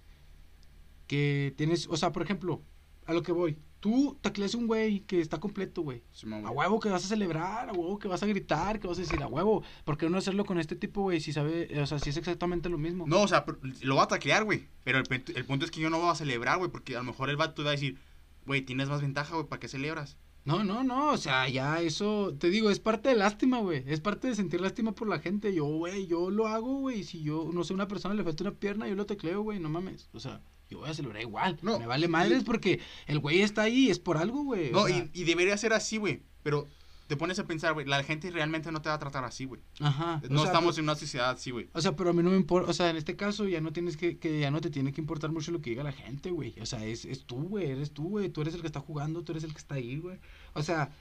que 1.11 1.53
tienes, 1.57 1.89
o 1.89 1.97
sea, 1.97 2.13
por 2.13 2.23
ejemplo, 2.23 2.63
a 3.05 3.13
lo 3.13 3.25
que 3.25 3.33
voy. 3.33 3.59
Tú 3.81 4.17
tacleas 4.21 4.55
un 4.55 4.69
güey 4.69 5.01
que 5.01 5.21
está 5.21 5.41
completo, 5.41 5.83
güey. 5.83 6.05
Simón, 6.13 6.47
A 6.47 6.51
huevo 6.53 6.79
que 6.79 6.89
vas 6.89 7.05
a 7.05 7.09
celebrar, 7.09 7.69
a 7.69 7.73
huevo 7.73 7.99
que 7.99 8.07
vas 8.07 8.23
a 8.23 8.27
gritar, 8.27 8.79
que 8.79 8.87
vas 8.87 8.97
a 8.97 9.01
decir 9.01 9.21
a 9.21 9.27
huevo. 9.27 9.65
¿Por 9.85 9.99
qué 9.99 10.09
no 10.09 10.19
hacerlo 10.19 10.45
con 10.45 10.61
este 10.61 10.77
tipo, 10.77 11.03
güey? 11.03 11.21
Si 11.21 11.33
sabe, 11.33 11.69
o 11.81 11.87
sea, 11.87 11.99
si 11.99 12.11
es 12.11 12.17
exactamente 12.17 12.69
lo 12.69 12.79
mismo. 12.79 13.09
No, 13.09 13.23
o 13.23 13.27
sea, 13.27 13.45
lo 13.83 13.97
va 13.97 14.05
a 14.05 14.07
taclear, 14.07 14.45
güey. 14.45 14.69
Pero 14.85 14.99
el, 14.99 15.05
el 15.35 15.45
punto 15.47 15.65
es 15.65 15.73
que 15.73 15.81
yo 15.81 15.91
no 15.91 15.99
voy 15.99 16.11
a 16.11 16.15
celebrar, 16.15 16.59
güey, 16.59 16.71
porque 16.71 16.95
a 16.95 17.01
lo 17.01 17.05
mejor 17.07 17.29
el 17.29 17.37
vato 17.37 17.65
va 17.65 17.71
a 17.71 17.73
decir, 17.73 17.99
güey, 18.47 18.63
tienes 18.63 18.89
más 18.89 19.03
ventaja, 19.03 19.35
güey, 19.35 19.49
¿para 19.49 19.59
qué 19.59 19.67
celebras? 19.67 20.17
No, 20.45 20.63
no, 20.65 20.85
no, 20.85 21.11
o 21.11 21.17
sea, 21.19 21.49
ya 21.49 21.83
eso, 21.83 22.35
te 22.39 22.49
digo, 22.51 22.71
es 22.71 22.79
parte 22.79 23.11
de 23.11 23.17
lástima, 23.17 23.59
güey, 23.59 23.83
es 23.87 24.01
parte 24.01 24.29
de 24.29 24.35
sentir 24.35 24.61
lástima 24.61 24.93
por 24.93 25.07
la 25.07 25.19
gente, 25.19 25.53
yo, 25.53 25.67
güey, 25.67 26.07
yo 26.07 26.31
lo 26.31 26.47
hago, 26.47 26.79
güey, 26.79 27.05
si 27.05 27.23
yo, 27.23 27.51
no 27.53 27.63
sé, 27.63 27.75
una 27.75 27.89
persona 27.89 28.15
le 28.15 28.25
falta 28.25 28.45
una 28.45 28.55
pierna, 28.55 28.89
yo 28.89 28.95
lo 28.95 29.05
tecleo, 29.05 29.43
güey, 29.43 29.61
no 29.61 29.69
mames, 29.69 30.09
o 30.15 30.19
sea, 30.19 30.41
yo 30.71 30.79
voy 30.79 30.89
a 30.89 30.95
celebrar 30.95 31.21
igual, 31.23 31.59
No, 31.63 31.79
me 31.79 31.87
vale 31.87 32.09
madres 32.09 32.45
porque 32.45 32.81
el 33.07 33.19
güey 33.19 33.43
está 33.43 33.63
ahí, 33.63 33.91
es 33.91 33.99
por 33.99 34.17
algo, 34.17 34.45
güey. 34.45 34.71
o 34.71 34.73
No, 34.73 34.87
sea, 34.87 34.97
y, 35.13 35.21
y 35.21 35.25
debería 35.25 35.57
ser 35.57 35.73
así, 35.73 35.97
güey. 35.99 36.23
Pero 36.43 36.67
te 37.07 37.17
pones 37.17 37.41
a 37.41 37.45
pensar, 37.47 37.73
güey, 37.73 37.87
la 37.87 38.05
gente 38.05 38.31
realmente 38.31 38.71
no 38.71 38.81
te 38.81 38.89
va 38.89 38.95
a 38.95 38.99
tratar 39.01 39.25
así, 39.25 39.45
güey. 39.45 39.61
Ajá. 39.81 40.23
o 40.25 40.29
No 40.29 40.39
sea, 40.43 40.47
estamos 40.47 40.77
pero- 40.77 40.81
en 40.85 40.85
una 40.85 40.95
sociedad 40.95 41.31
así, 41.31 41.51
güey. 41.51 41.69
O 41.73 41.81
sea, 41.81 41.97
pero 41.97 42.11
a 42.11 42.13
mí 42.13 42.23
no 42.23 42.31
me 42.31 42.37
importa, 42.37 42.71
o 42.71 42.73
sea, 42.73 42.89
en 42.89 42.97
este 42.97 43.17
caso 43.17 43.49
ya 43.49 43.61
no 43.61 43.73
tienes 43.73 43.97
que, 43.97 44.19
que 44.19 44.39
ya 44.39 44.53
no 44.53 44.61
te 44.61 44.71
tiene 44.71 44.93
que 44.93 45.01
importar 45.01 45.33
mucho 45.33 45.51
lo 45.51 45.61
que 45.61 45.71
diga 45.71 45.83
la 45.83 45.91
gente, 45.93 46.31
güey. 46.31 46.55
O 46.61 46.67
sea, 46.67 46.85
es, 46.87 47.05
es 47.05 47.25
tú, 47.27 47.49
güey, 47.49 47.69
eres 47.71 47.91
tú, 47.93 48.09
güey, 48.11 48.29
tú 48.29 48.43
eres 48.43 48.55
el 48.55 48.61
que 48.61 48.69
está 48.69 48.79
jugando, 48.81 49.25
tú 49.25 49.33
eres 49.33 49.43
el 49.43 49.51
que 49.53 49.59
está 49.59 49.75
ahí, 49.75 49.97
güey. 49.99 50.19
O 50.55 50.63
sea, 50.63 50.93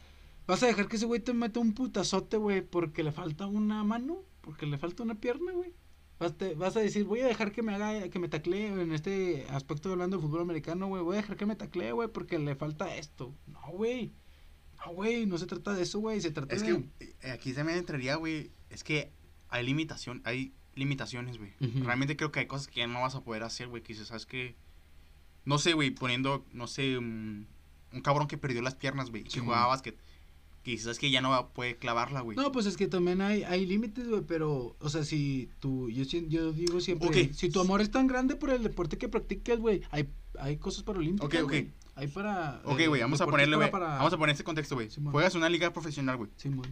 vas 0.48 0.64
a 0.64 0.66
dejar 0.66 0.88
que 0.88 0.96
ese 0.96 1.06
güey 1.06 1.20
te 1.20 1.32
meta 1.34 1.60
un 1.60 1.74
putazote, 1.74 2.38
güey, 2.38 2.62
porque 2.62 3.04
le 3.04 3.12
falta 3.12 3.46
una 3.46 3.84
mano, 3.84 4.24
porque 4.42 4.66
le 4.66 4.80
falta 4.80 5.04
una 5.04 5.14
pierna, 5.14 5.52
güey. 5.52 5.74
Vas, 6.20 6.38
te- 6.38 6.54
vas 6.56 6.76
a 6.76 6.82
decir, 6.82 7.06
voy 7.06 7.22
a 7.22 7.28
dejar 7.28 7.52
que 7.52 7.62
me 7.62 7.74
haga, 7.74 8.10
que 8.10 8.20
me 8.20 8.28
taclee 8.28 8.66
en 8.68 8.92
este 8.92 9.46
aspecto 9.50 9.92
hablando 9.92 10.18
de 10.18 10.24
fútbol 10.24 10.42
americano, 10.42 10.88
güey. 10.88 11.02
Voy 11.02 11.16
a 11.18 11.22
dejar 11.22 11.38
que 11.38 11.46
me 11.46 11.56
taclee, 11.56 11.92
güey, 11.94 12.10
porque 12.10 12.38
le 12.40 12.56
falta 12.56 12.94
esto. 12.98 13.34
No, 13.48 13.62
güey. 13.72 14.12
No, 14.86 14.94
güey, 14.94 15.26
no 15.26 15.38
se 15.38 15.46
trata 15.46 15.74
de 15.74 15.84
eso, 15.84 16.00
güey. 16.00 16.20
Se 16.22 16.32
trata 16.32 16.54
Es 16.56 16.62
de... 16.66 16.84
que 17.00 17.16
eh, 17.22 17.32
aquí 17.32 17.54
también 17.54 17.78
entraría, 17.78 18.16
güey, 18.16 18.52
es 18.70 18.84
que 18.84 19.12
hay 19.50 19.66
limitación, 19.66 20.22
hay 20.26 20.54
limitaciones, 20.76 21.38
güey. 21.38 21.54
Realmente 21.60 22.16
creo 22.16 22.32
que 22.32 22.40
hay 22.42 22.48
cosas 22.48 22.68
que 22.68 22.80
ya 22.82 22.88
no 22.88 23.02
vas 23.02 23.16
a 23.16 23.24
poder 23.24 23.44
hacer, 23.44 23.68
güey, 23.68 23.82
que 23.84 23.94
dices, 23.94 24.08
¿sabes 24.08 24.26
qué? 24.26 24.56
No 25.46 25.58
sé, 25.58 25.74
güey, 25.74 25.92
poniendo, 25.92 26.46
no 26.54 26.68
sé, 26.68 26.98
un, 26.98 27.48
un 27.92 28.02
cabrón 28.02 28.28
que 28.28 28.38
perdió 28.38 28.62
las 28.62 28.76
piernas, 28.76 29.10
güey, 29.10 29.24
que 29.24 29.32
Sí. 29.32 29.40
jugaba 29.40 29.68
básquet, 29.68 29.98
¿sabes 30.78 31.00
que 31.00 31.10
Ya 31.12 31.22
no 31.22 31.30
va 31.32 31.50
poder 31.54 31.78
clavarla, 31.78 32.22
güey. 32.22 32.38
No, 32.38 32.52
pues 32.52 32.66
es 32.66 32.78
que 32.78 32.88
también 32.88 33.22
hay, 33.22 33.44
hay 33.44 33.66
límites, 33.66 34.08
güey, 34.08 34.22
pero, 34.28 34.76
o 34.80 34.90
sea, 34.90 35.04
si 35.04 35.50
tú, 35.60 35.90
yo, 35.90 36.04
yo 36.04 36.52
digo 36.52 36.80
siempre, 36.82 37.08
Ok. 37.08 37.34
si 37.34 37.50
tu 37.50 37.60
amor 37.60 37.82
es 37.82 37.92
tan 37.92 38.08
grande 38.08 38.36
por 38.36 38.50
el 38.52 38.64
deporte 38.64 38.98
que 38.98 39.08
practicas, 39.10 39.60
güey, 39.60 39.82
hay, 39.92 40.08
hay 40.40 40.58
cosas 40.58 40.84
para 40.84 41.00
olímpicas, 41.00 41.42
Ok, 41.44 41.52
ok. 41.52 41.68
Hay 41.96 42.08
para... 42.08 42.62
Ok, 42.64 42.80
eh, 42.80 42.88
güey, 42.88 43.02
vamos 43.02 43.20
a 43.20 43.26
ponerle, 43.26 43.56
güey, 43.58 43.72
para- 43.72 43.98
vamos 43.98 44.14
a 44.14 44.18
poner 44.18 44.32
este 44.34 44.44
contexto, 44.46 44.76
güey. 44.76 44.90
Simón. 44.90 45.12
Juegas 45.12 45.36
una 45.36 45.50
liga 45.50 45.72
profesional, 45.74 46.16
güey, 46.18 46.30
Simón, 46.38 46.68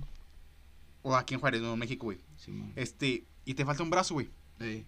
o 1.02 1.16
aquí 1.16 1.34
en 1.34 1.40
Juárez, 1.40 1.62
Nuevo 1.62 1.76
México, 1.78 2.06
güey. 2.06 2.20
Simón. 2.38 2.72
Este, 2.76 3.26
y 3.46 3.54
te 3.54 3.66
falta 3.66 3.84
un 3.84 3.90
brazo, 3.90 4.14
güey. 4.14 4.30
Ey, 4.60 4.86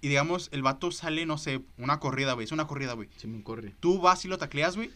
Y 0.00 0.08
digamos, 0.08 0.48
el 0.52 0.62
vato 0.62 0.90
sale, 0.90 1.26
no 1.26 1.38
sé, 1.38 1.62
una 1.78 2.00
corrida, 2.00 2.32
güey, 2.32 2.44
es 2.44 2.52
una 2.52 2.66
corrida, 2.66 2.94
güey. 2.94 3.08
Simón, 3.16 3.42
corre. 3.42 3.74
Tú 3.80 4.00
vas 4.00 4.24
y 4.24 4.28
lo 4.28 4.38
tacleas, 4.38 4.76
güey. 4.76 4.90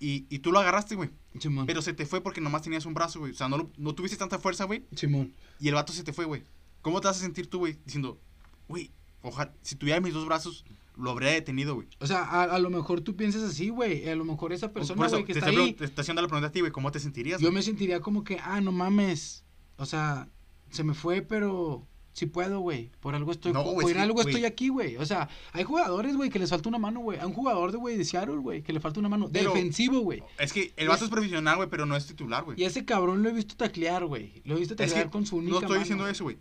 Y, 0.00 0.26
y 0.28 0.40
tú 0.40 0.52
lo 0.52 0.58
agarraste, 0.60 0.94
güey. 0.96 1.10
Simón. 1.40 1.66
Pero 1.66 1.80
se 1.82 1.92
te 1.92 2.04
fue 2.06 2.20
porque 2.20 2.40
nomás 2.40 2.62
tenías 2.62 2.84
un 2.86 2.94
brazo, 2.94 3.20
güey. 3.20 3.32
O 3.32 3.34
sea, 3.34 3.48
no, 3.48 3.58
lo- 3.58 3.70
no 3.76 3.94
tuviste 3.94 4.16
tanta 4.16 4.38
fuerza, 4.38 4.64
güey. 4.64 4.84
Simón. 4.94 5.34
Y 5.60 5.68
el 5.68 5.74
vato 5.74 5.92
se 5.92 6.04
te 6.04 6.12
fue, 6.12 6.24
güey. 6.24 6.42
¿Cómo 6.82 7.00
te 7.00 7.08
vas 7.08 7.16
a 7.16 7.20
sentir 7.20 7.48
tú, 7.48 7.58
güey? 7.60 7.78
Diciendo, 7.84 8.20
güey, 8.68 8.90
ojalá, 9.22 9.54
si 9.62 9.76
tuviera 9.76 10.00
mis 10.00 10.12
dos 10.12 10.26
brazos, 10.26 10.64
lo 10.96 11.10
habría 11.10 11.30
detenido, 11.30 11.74
güey. 11.74 11.88
O 12.00 12.06
sea, 12.06 12.22
a, 12.24 12.42
a 12.44 12.58
lo 12.58 12.70
mejor 12.70 13.00
tú 13.00 13.16
piensas 13.16 13.42
así, 13.42 13.68
güey, 13.70 14.08
a 14.08 14.14
lo 14.14 14.24
mejor 14.24 14.52
esa 14.52 14.72
persona, 14.72 15.08
güey, 15.08 15.24
que 15.24 15.32
te, 15.32 15.38
está 15.38 15.50
ahí, 15.50 15.72
te 15.72 15.84
está 15.84 16.02
haciendo 16.02 16.20
la 16.22 16.28
pregunta 16.28 16.48
a 16.48 16.52
ti, 16.52 16.60
güey. 16.60 16.70
¿Cómo 16.72 16.90
te 16.92 17.00
sentirías? 17.00 17.40
yo 17.40 17.50
me 17.50 17.62
sentiría 17.62 18.00
como 18.00 18.22
que, 18.22 18.38
ah, 18.42 18.60
no 18.60 18.70
mames, 18.72 19.44
o 19.76 19.86
sea, 19.86 20.28
se 20.70 20.84
me 20.84 20.94
fue, 20.94 21.22
pero 21.22 21.86
sí 22.14 22.24
puedo, 22.26 22.60
güey, 22.60 22.90
por 23.00 23.14
algo 23.14 23.30
estoy, 23.32 23.52
No, 23.52 23.62
por 23.64 23.90
es 23.90 23.96
algo 23.98 24.22
estoy 24.22 24.46
aquí, 24.46 24.68
güey, 24.70 24.96
o 24.96 25.04
sea, 25.04 25.28
hay 25.52 25.64
jugadores, 25.64 26.16
güey, 26.16 26.30
que 26.30 26.38
les 26.38 26.48
falta 26.48 26.68
una 26.70 26.78
mano, 26.78 27.00
güey, 27.00 27.18
hay 27.18 27.26
un 27.26 27.34
jugador 27.34 27.72
de, 27.72 27.76
güey, 27.78 27.98
de 27.98 28.04
Seattle, 28.06 28.36
güey, 28.38 28.62
que 28.62 28.72
le 28.72 28.80
falta 28.80 29.00
una 29.00 29.08
mano, 29.10 29.28
Pero- 29.30 29.52
defensivo, 29.52 29.98
güey, 30.00 30.22
Es 30.38 30.52
que 30.54 30.72
el 30.76 30.88
vato 30.88 31.04
es 31.04 31.10
profesional, 31.10 31.56
güey, 31.56 31.68
pero 31.68 31.84
no 31.84 31.94
es 31.96 32.06
titular, 32.06 32.44
güey. 32.44 32.58
y 32.58 32.64
ese 32.64 32.84
cabrón 32.86 33.22
lo 33.22 33.28
he 33.28 33.32
visto 33.32 33.54
taclear, 33.56 34.06
güey, 34.06 34.40
lo 34.44 34.56
he 34.56 34.60
visto 34.60 34.74
Es 34.74 34.78
taclear 34.78 35.04
que 35.06 35.10
con 35.10 35.26
su 35.26 35.36
única 35.36 35.50
no 35.52 35.58
estoy 35.58 35.70
mano, 35.70 35.80
diciendo 35.80 36.08
eso, 36.08 36.24
güey. 36.24 36.38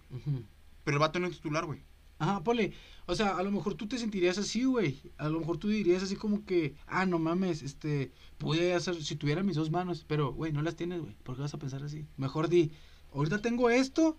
Pero 0.85 0.95
el 0.95 0.99
vato 0.99 1.19
no 1.19 1.27
es 1.27 1.35
titular, 1.35 1.65
güey. 1.65 1.79
Ajá, 2.19 2.41
ponle. 2.43 2.71
O 3.05 3.15
sea, 3.15 3.35
a 3.37 3.43
lo 3.43 3.51
mejor 3.51 3.73
tú 3.73 3.87
te 3.87 3.97
sentirías 3.97 4.37
así, 4.37 4.63
güey. 4.63 5.01
A 5.17 5.27
lo 5.27 5.39
mejor 5.39 5.57
tú 5.57 5.67
dirías 5.67 6.03
así 6.03 6.15
como 6.15 6.45
que, 6.45 6.75
ah, 6.87 7.05
no 7.05 7.19
mames, 7.19 7.61
este, 7.63 8.11
pude 8.37 8.73
hacer, 8.73 9.01
si 9.03 9.15
tuviera 9.15 9.43
mis 9.43 9.55
dos 9.57 9.71
manos, 9.71 10.05
pero, 10.07 10.31
güey, 10.31 10.53
no 10.53 10.61
las 10.61 10.75
tienes, 10.75 11.01
güey. 11.01 11.15
¿Por 11.23 11.35
qué 11.35 11.41
vas 11.41 11.53
a 11.53 11.57
pensar 11.57 11.83
así? 11.83 12.05
Mejor 12.15 12.47
di, 12.47 12.71
ahorita 13.13 13.39
tengo 13.41 13.69
esto 13.69 14.17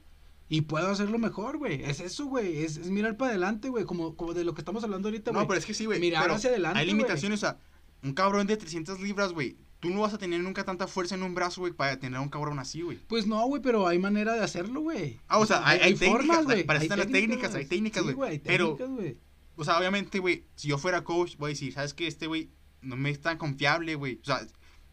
y 0.49 0.63
puedo 0.63 0.89
hacerlo 0.91 1.19
mejor, 1.19 1.59
güey. 1.59 1.83
Es 1.85 2.01
eso, 2.01 2.27
güey. 2.27 2.59
Es, 2.65 2.77
es 2.77 2.91
mirar 2.91 3.17
para 3.17 3.31
adelante, 3.31 3.69
güey. 3.69 3.85
Como, 3.85 4.15
como 4.17 4.35
de 4.35 4.45
lo 4.45 4.55
que 4.55 4.61
estamos 4.61 4.85
hablando 4.85 5.09
ahorita, 5.09 5.31
güey. 5.31 5.43
No, 5.43 5.49
pero 5.49 5.59
es 5.59 5.67
que 5.67 5.75
sí, 5.75 5.87
güey. 5.87 6.01
Mirar 6.01 6.23
pero 6.23 6.35
hacia 6.35 6.51
adelante, 6.51 6.79
Hay 6.81 6.87
limitaciones, 6.87 7.39
o 7.39 7.47
sea, 7.47 7.59
un 8.03 8.13
cabrón 8.13 8.47
de 8.47 8.57
300 8.57 9.01
libras, 9.01 9.33
güey. 9.33 9.57
Tú 9.81 9.91
no 9.91 10.01
vas 10.01 10.15
a 10.15 10.19
tener 10.19 10.41
nunca 10.41 10.65
tanta 10.65 10.87
fuerza 10.87 11.15
en 11.15 11.23
un 11.23 11.35
brazo, 11.35 11.61
güey, 11.61 11.73
para 11.73 11.99
tener 11.99 12.17
a 12.19 12.21
un 12.23 12.29
cabrón 12.31 12.59
así, 12.59 12.81
güey. 12.83 12.99
Pues 13.07 13.27
no, 13.27 13.45
güey, 13.47 13.61
pero 13.61 13.87
hay 13.87 13.99
manera 13.99 14.33
de 14.35 14.41
hacerlo, 14.43 14.81
güey. 14.81 15.21
Ah, 15.29 15.39
o 15.39 15.47
sea, 15.47 15.67
hay- 15.67 15.81
hay 15.81 15.95
técnicas, 15.95 16.45
güey. 16.45 16.65
para 16.65 16.81
Hay 16.81 16.89
las 16.89 17.07
técnicas, 17.09 17.55
hay 17.55 17.67
técnicas, 17.67 18.05
Sí, 18.07 18.13
güey. 18.13 18.31
hay 18.33 18.39
Pero- 18.39 18.77
güey. 18.77 19.19
O 19.57 19.65
sea, 19.65 19.79
obviamente, 19.79 20.19
güey, 20.19 20.45
si 20.57 20.69
yo 20.69 20.79
fuera 20.79 21.05
coach, 21.05 21.37
voy 21.37 21.49
a 21.49 21.53
decir, 21.55 21.73
¿sabes 21.73 21.95
qué? 21.95 22.07
Este, 22.07 22.27
güey, 22.27 22.51
no 22.83 22.97
me 22.97 23.11
es 23.11 23.21
tan 23.21 23.39
confiable, 23.39 23.95
güey. 23.95 24.19
O 24.21 24.25
sea, 24.25 24.41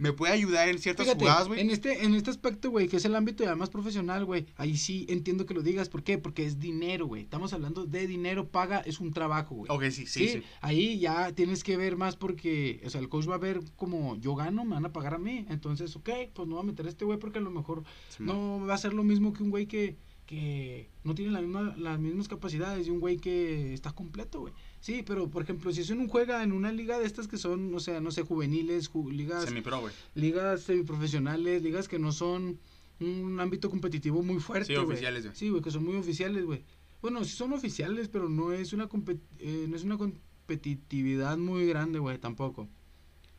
me 0.01 0.13
puede 0.13 0.33
ayudar 0.33 0.67
en 0.67 0.79
ciertas 0.79 1.05
Fíjate, 1.05 1.23
jugadas, 1.23 1.47
güey. 1.47 1.59
en 1.61 1.69
este, 1.69 2.03
en 2.03 2.15
este 2.15 2.31
aspecto, 2.31 2.71
güey, 2.71 2.87
que 2.87 2.97
es 2.97 3.05
el 3.05 3.15
ámbito 3.15 3.43
ya 3.43 3.55
más 3.55 3.69
profesional, 3.69 4.25
güey, 4.25 4.47
ahí 4.57 4.75
sí 4.75 5.05
entiendo 5.09 5.45
que 5.45 5.53
lo 5.53 5.61
digas. 5.61 5.89
¿Por 5.89 6.01
qué? 6.03 6.17
Porque 6.17 6.43
es 6.43 6.59
dinero, 6.59 7.05
güey. 7.05 7.21
Estamos 7.21 7.53
hablando 7.53 7.85
de 7.85 8.07
dinero, 8.07 8.47
paga, 8.47 8.79
es 8.79 8.99
un 8.99 9.13
trabajo, 9.13 9.53
güey. 9.55 9.71
Ok, 9.71 9.83
sí, 9.91 10.07
sí, 10.07 10.27
sí. 10.27 10.43
ahí 10.61 10.99
ya 10.99 11.31
tienes 11.33 11.63
que 11.63 11.77
ver 11.77 11.97
más 11.97 12.15
porque, 12.15 12.81
o 12.83 12.89
sea, 12.89 12.99
el 12.99 13.09
coach 13.09 13.29
va 13.29 13.35
a 13.35 13.37
ver 13.37 13.61
como 13.75 14.15
yo 14.17 14.33
gano, 14.33 14.65
me 14.65 14.73
van 14.73 14.85
a 14.85 14.91
pagar 14.91 15.13
a 15.13 15.19
mí. 15.19 15.45
Entonces, 15.49 15.95
ok, 15.95 16.09
pues 16.33 16.47
no 16.47 16.55
voy 16.55 16.63
a 16.63 16.67
meter 16.67 16.87
a 16.87 16.89
este 16.89 17.05
güey 17.05 17.19
porque 17.19 17.37
a 17.37 17.41
lo 17.41 17.51
mejor 17.51 17.83
Sí, 18.09 18.23
man. 18.23 18.35
no 18.35 18.65
va 18.65 18.73
a 18.73 18.77
ser 18.79 18.93
lo 18.93 19.03
mismo 19.03 19.33
que 19.33 19.43
un 19.43 19.51
güey 19.51 19.67
que, 19.67 19.97
que 20.25 20.89
no 21.03 21.13
tiene 21.13 21.31
la 21.31 21.41
misma, 21.41 21.75
las 21.77 21.99
mismas 21.99 22.27
capacidades 22.27 22.87
y 22.87 22.89
un 22.89 22.99
güey 22.99 23.17
que 23.17 23.73
está 23.73 23.91
completo, 23.91 24.39
güey. 24.41 24.53
Sí, 24.81 25.03
pero 25.05 25.29
por 25.29 25.43
ejemplo, 25.43 25.71
si 25.71 25.81
es 25.81 25.89
un 25.91 26.07
juega 26.07 26.43
en 26.43 26.51
una 26.51 26.71
liga 26.71 26.99
de 26.99 27.05
estas 27.05 27.27
que 27.27 27.37
son, 27.37 27.73
o 27.73 27.79
sea, 27.79 28.01
no 28.01 28.11
sé, 28.11 28.23
juveniles, 28.23 28.91
ju- 28.91 29.11
ligas 29.11 29.45
Semi-pro, 29.45 29.79
güey. 29.81 29.93
ligas 30.15 30.61
semiprofesionales, 30.63 31.61
ligas 31.61 31.87
que 31.87 31.99
no 31.99 32.11
son 32.11 32.59
un 32.99 33.39
ámbito 33.39 33.69
competitivo 33.69 34.21
muy 34.23 34.39
fuerte, 34.39 34.73
Sí, 34.73 34.75
oficiales, 34.75 35.23
güey. 35.25 35.35
Sí, 35.35 35.49
güey, 35.49 35.61
que 35.61 35.71
son 35.71 35.85
muy 35.85 35.95
oficiales, 35.95 36.45
güey. 36.45 36.63
Bueno, 37.01 37.23
sí 37.23 37.31
son 37.35 37.53
oficiales, 37.53 38.07
pero 38.09 38.27
no 38.27 38.53
es 38.53 38.73
una 38.73 38.89
compet- 38.89 39.19
eh, 39.39 39.65
no 39.69 39.75
es 39.75 39.83
una 39.83 39.97
competitividad 39.97 41.37
muy 41.37 41.65
grande, 41.67 41.99
güey, 41.99 42.17
tampoco. 42.17 42.67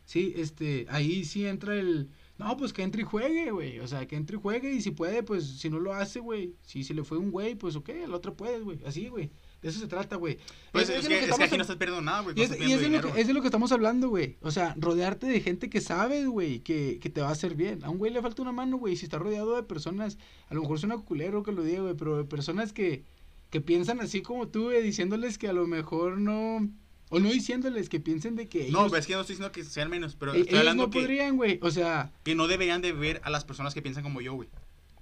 Sí, 0.05 0.33
este, 0.37 0.87
ahí 0.91 1.25
sí 1.25 1.47
entra 1.47 1.77
el 1.77 2.09
no, 2.43 2.57
pues 2.57 2.73
que 2.73 2.83
entre 2.83 3.03
y 3.03 3.05
juegue, 3.05 3.51
güey. 3.51 3.79
O 3.81 3.87
sea, 3.87 4.07
que 4.07 4.17
entre 4.17 4.37
y 4.37 4.41
juegue 4.41 4.73
y 4.73 4.81
si 4.81 4.91
puede, 4.91 5.23
pues 5.23 5.47
si 5.59 5.71
no 5.71 5.79
lo 5.81 5.95
hace, 5.95 6.21
güey. 6.21 6.55
Si 6.63 6.85
se 6.85 6.95
le 6.95 7.05
fue 7.05 7.19
un 7.19 7.31
güey, 7.31 7.55
pues 7.55 7.77
ok, 7.77 7.89
el 7.91 8.13
otro 8.15 8.35
puede, 8.37 8.61
güey. 8.61 8.79
Así, 8.85 9.09
güey. 9.09 9.31
De 9.63 9.69
eso 9.69 9.79
se 9.79 9.87
trata, 9.87 10.17
güey. 10.17 10.39
Pues 10.73 10.89
Es- 10.89 11.05
es, 11.05 11.09
que, 11.09 11.15
lo 11.15 11.21
que 11.27 11.31
es 11.31 11.37
que 11.39 11.45
aquí 11.45 11.57
no 11.57 11.63
estás 11.63 11.77
perdiendo 11.77 12.03
nada, 12.03 12.23
güey. 12.23 12.35
y 12.39 12.43
es, 12.43 12.51
y 12.51 12.55
es 12.55 12.59
de 12.59 12.75
lo 12.77 12.83
dinero, 12.83 13.13
que, 13.15 13.21
es 13.21 13.27
de 13.29 13.33
lo 13.33 13.41
que 13.43 13.47
estamos 13.49 13.71
hablando, 13.73 14.09
güey. 14.09 14.37
O 14.43 14.51
sea, 14.51 14.75
rodearte 14.77 15.27
de 15.27 15.41
gente 15.41 15.71
que 15.71 15.81
sabe, 15.81 16.27
güey, 16.27 16.61
que, 16.61 16.99
que 17.01 17.11
te 17.11 17.21
va 17.21 17.29
a 17.29 17.33
hacer 17.33 17.55
bien. 17.55 17.85
A 17.85 17.91
un 17.91 17.99
güey 17.99 18.13
le 18.13 18.21
falta 18.21 18.43
una 18.43 18.53
mano, 18.53 18.77
güey. 18.79 18.97
Si 18.97 19.05
está 19.05 19.19
rodeado 19.19 19.55
de 19.55 19.63
personas, 19.63 20.19
a 20.49 20.55
lo 20.55 20.63
mejor 20.63 20.81
suena 20.81 20.99
culero 20.99 21.43
que 21.45 21.53
lo 21.53 21.63
diga, 21.63 21.83
güey, 21.83 21.95
pero 21.97 22.17
de 22.17 22.25
personas 22.25 22.73
que, 22.73 23.05
que 23.51 23.61
piensan 23.61 24.01
así 24.01 24.21
como 24.23 24.49
tú, 24.49 24.65
güey, 24.65 24.83
diciéndoles 24.83 25.39
que 25.39 25.47
a 25.49 25.53
lo 25.53 25.67
mejor 25.69 26.19
no, 26.19 26.69
O 27.15 27.21
no 27.21 27.31
diciéndoles 27.31 27.89
que 27.91 28.01
piensen 28.01 28.37
de 28.37 28.49
que 28.49 28.63
ellos... 28.69 28.73
No, 28.91 28.97
es 28.97 29.07
que 29.07 29.13
no 29.13 29.21
estoy 29.21 29.35
diciendo 29.35 29.53
que 29.53 29.65
sean 29.65 29.91
menos, 29.91 30.17
pero 30.17 30.33
e- 30.33 30.39
estoy 30.41 30.49
ellos 30.51 30.61
hablando 30.61 30.85
no 30.85 30.91
que, 30.91 31.01
podrían, 31.01 31.37
güey. 31.37 31.59
O 31.61 31.71
sea, 31.71 32.11
que 32.25 32.35
no 32.35 32.49
deberían 32.49 32.81
de 32.81 32.93
ver 32.93 33.21
a 33.25 33.29
las 33.31 33.45
personas 33.45 33.75
que 33.75 33.83
piensan 33.83 34.03
como 34.03 34.21
yo, 34.23 34.33
güey. 34.33 34.49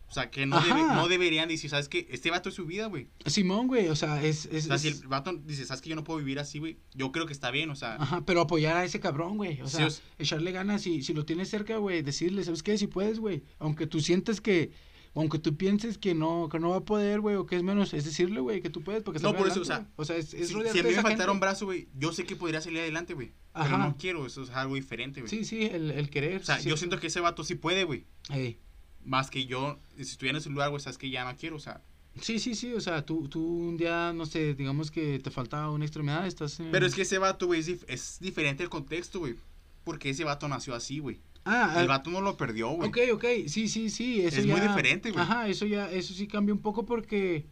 O 0.08 0.12
sea, 0.12 0.28
que 0.28 0.44
no, 0.44 0.58
debe- 0.60 0.92
no 0.92 1.06
deberían 1.06 1.48
decir, 1.48 1.70
¿sabes 1.70 1.88
qué? 1.88 2.08
Este 2.10 2.32
vato 2.32 2.48
es 2.48 2.56
su 2.56 2.66
vida, 2.66 2.86
güey. 2.86 3.06
Simón, 3.26 3.68
güey, 3.68 3.86
o 3.86 3.94
sea, 3.94 4.20
es... 4.24 4.46
es, 4.46 4.64
O 4.64 4.68
sea, 4.68 4.78
si 4.78 4.88
el 4.88 5.06
vato 5.06 5.32
dice, 5.46 5.64
¿sabes 5.64 5.80
que 5.82 5.88
yo 5.88 5.94
no 5.94 6.02
puedo 6.02 6.18
vivir 6.18 6.40
así, 6.40 6.58
güey? 6.58 6.78
Yo 6.94 7.12
creo 7.12 7.26
que 7.26 7.32
está 7.32 7.52
bien, 7.52 7.70
o 7.70 7.76
sea, 7.76 7.94
Ajá, 7.94 8.24
pero 8.26 8.40
apoyar 8.40 8.76
a 8.76 8.84
ese 8.84 8.98
cabrón, 8.98 9.36
güey. 9.36 9.60
O 9.62 9.68
sea, 9.68 9.86
echarle 10.18 10.50
ganas 10.50 10.84
y 10.88 11.04
si 11.04 11.14
lo 11.14 11.24
tienes 11.24 11.48
cerca, 11.48 11.76
güey, 11.76 12.02
decirle, 12.02 12.42
¿sabes 12.42 12.64
qué? 12.64 12.76
Si 12.76 12.88
puedes, 12.88 13.20
güey. 13.20 13.44
Aunque 13.60 13.86
tú 13.86 14.00
sientes 14.00 14.40
que, 14.40 14.72
aunque 15.14 15.38
tú 15.38 15.56
pienses 15.56 15.98
que 15.98 16.14
no, 16.14 16.48
que 16.50 16.58
no 16.60 16.70
va 16.70 16.76
a 16.76 16.84
poder, 16.84 17.20
güey, 17.20 17.36
o 17.36 17.46
que 17.46 17.56
es 17.56 17.62
menos, 17.62 17.92
es 17.94 18.04
decirle, 18.04 18.40
güey, 18.40 18.62
que 18.62 18.70
tú 18.70 18.82
puedes 18.82 19.02
porque 19.02 19.20
No, 19.20 19.34
por 19.34 19.48
eso, 19.48 19.60
o 19.60 19.64
sea. 19.64 19.88
O 19.96 20.04
sea, 20.04 20.16
es, 20.16 20.32
es 20.34 20.48
si, 20.48 20.54
si 20.54 20.78
a 20.78 20.82
mí 20.82 20.90
me 20.94 21.02
faltara 21.02 21.32
un 21.32 21.40
brazo, 21.40 21.66
güey, 21.66 21.88
yo 21.98 22.12
sé 22.12 22.24
que 22.24 22.36
podría 22.36 22.60
salir 22.60 22.80
adelante, 22.80 23.14
güey. 23.14 23.32
Pero 23.52 23.78
no 23.78 23.96
quiero, 23.98 24.24
eso 24.26 24.42
es 24.42 24.50
algo 24.50 24.76
diferente, 24.76 25.20
güey. 25.20 25.28
Sí, 25.30 25.44
sí, 25.44 25.64
el, 25.64 25.90
el 25.90 26.08
querer. 26.10 26.40
O 26.40 26.44
sea, 26.44 26.58
sí, 26.60 26.68
yo 26.68 26.76
siento 26.76 26.98
que 27.00 27.08
ese 27.08 27.20
vato 27.20 27.42
sí 27.42 27.56
puede, 27.56 27.84
güey. 27.84 28.04
Ey. 28.30 28.58
Más 29.04 29.30
que 29.30 29.46
yo, 29.46 29.78
si 29.96 30.02
estuviera 30.02 30.36
en 30.36 30.40
ese 30.42 30.50
lugar, 30.50 30.70
güey, 30.70 30.80
sabes 30.80 30.98
que 30.98 31.10
ya 31.10 31.24
no 31.24 31.36
quiero, 31.36 31.56
o 31.56 31.60
sea. 31.60 31.82
Sí, 32.20 32.38
sí, 32.38 32.54
sí, 32.54 32.72
o 32.74 32.80
sea, 32.80 33.04
tú, 33.06 33.28
tú 33.28 33.40
un 33.42 33.76
día, 33.76 34.12
no 34.12 34.26
sé, 34.26 34.54
digamos 34.54 34.90
que 34.90 35.18
te 35.20 35.30
falta 35.30 35.70
una 35.70 35.84
extremidad, 35.84 36.26
estás 36.26 36.58
en... 36.60 36.70
Pero 36.70 36.84
es 36.84 36.94
que 36.94 37.02
ese 37.02 37.18
vato, 37.18 37.46
güey, 37.46 37.60
es, 37.60 37.68
dif- 37.68 37.84
es 37.88 38.18
diferente 38.20 38.62
el 38.62 38.68
contexto, 38.68 39.20
güey. 39.20 39.36
Porque 39.84 40.10
ese 40.10 40.24
vato 40.24 40.46
nació 40.48 40.74
así, 40.74 40.98
güey. 40.98 41.20
Ah, 41.44 41.74
El 41.78 41.84
ah, 41.84 41.86
vato 41.86 42.10
no 42.10 42.20
lo 42.20 42.36
perdió, 42.36 42.70
güey. 42.70 42.88
Ok, 42.88 42.98
ok, 43.14 43.24
sí, 43.46 43.68
sí, 43.68 43.90
sí, 43.90 44.20
eso 44.20 44.38
Es 44.38 44.46
ya... 44.46 44.56
muy 44.56 44.60
diferente, 44.60 45.10
güey. 45.10 45.22
Ajá, 45.22 45.48
eso 45.48 45.66
ya, 45.66 45.90
eso 45.90 46.12
sí 46.14 46.26
cambia 46.26 46.54
un 46.54 46.60
poco 46.60 46.84
porque 46.84 47.46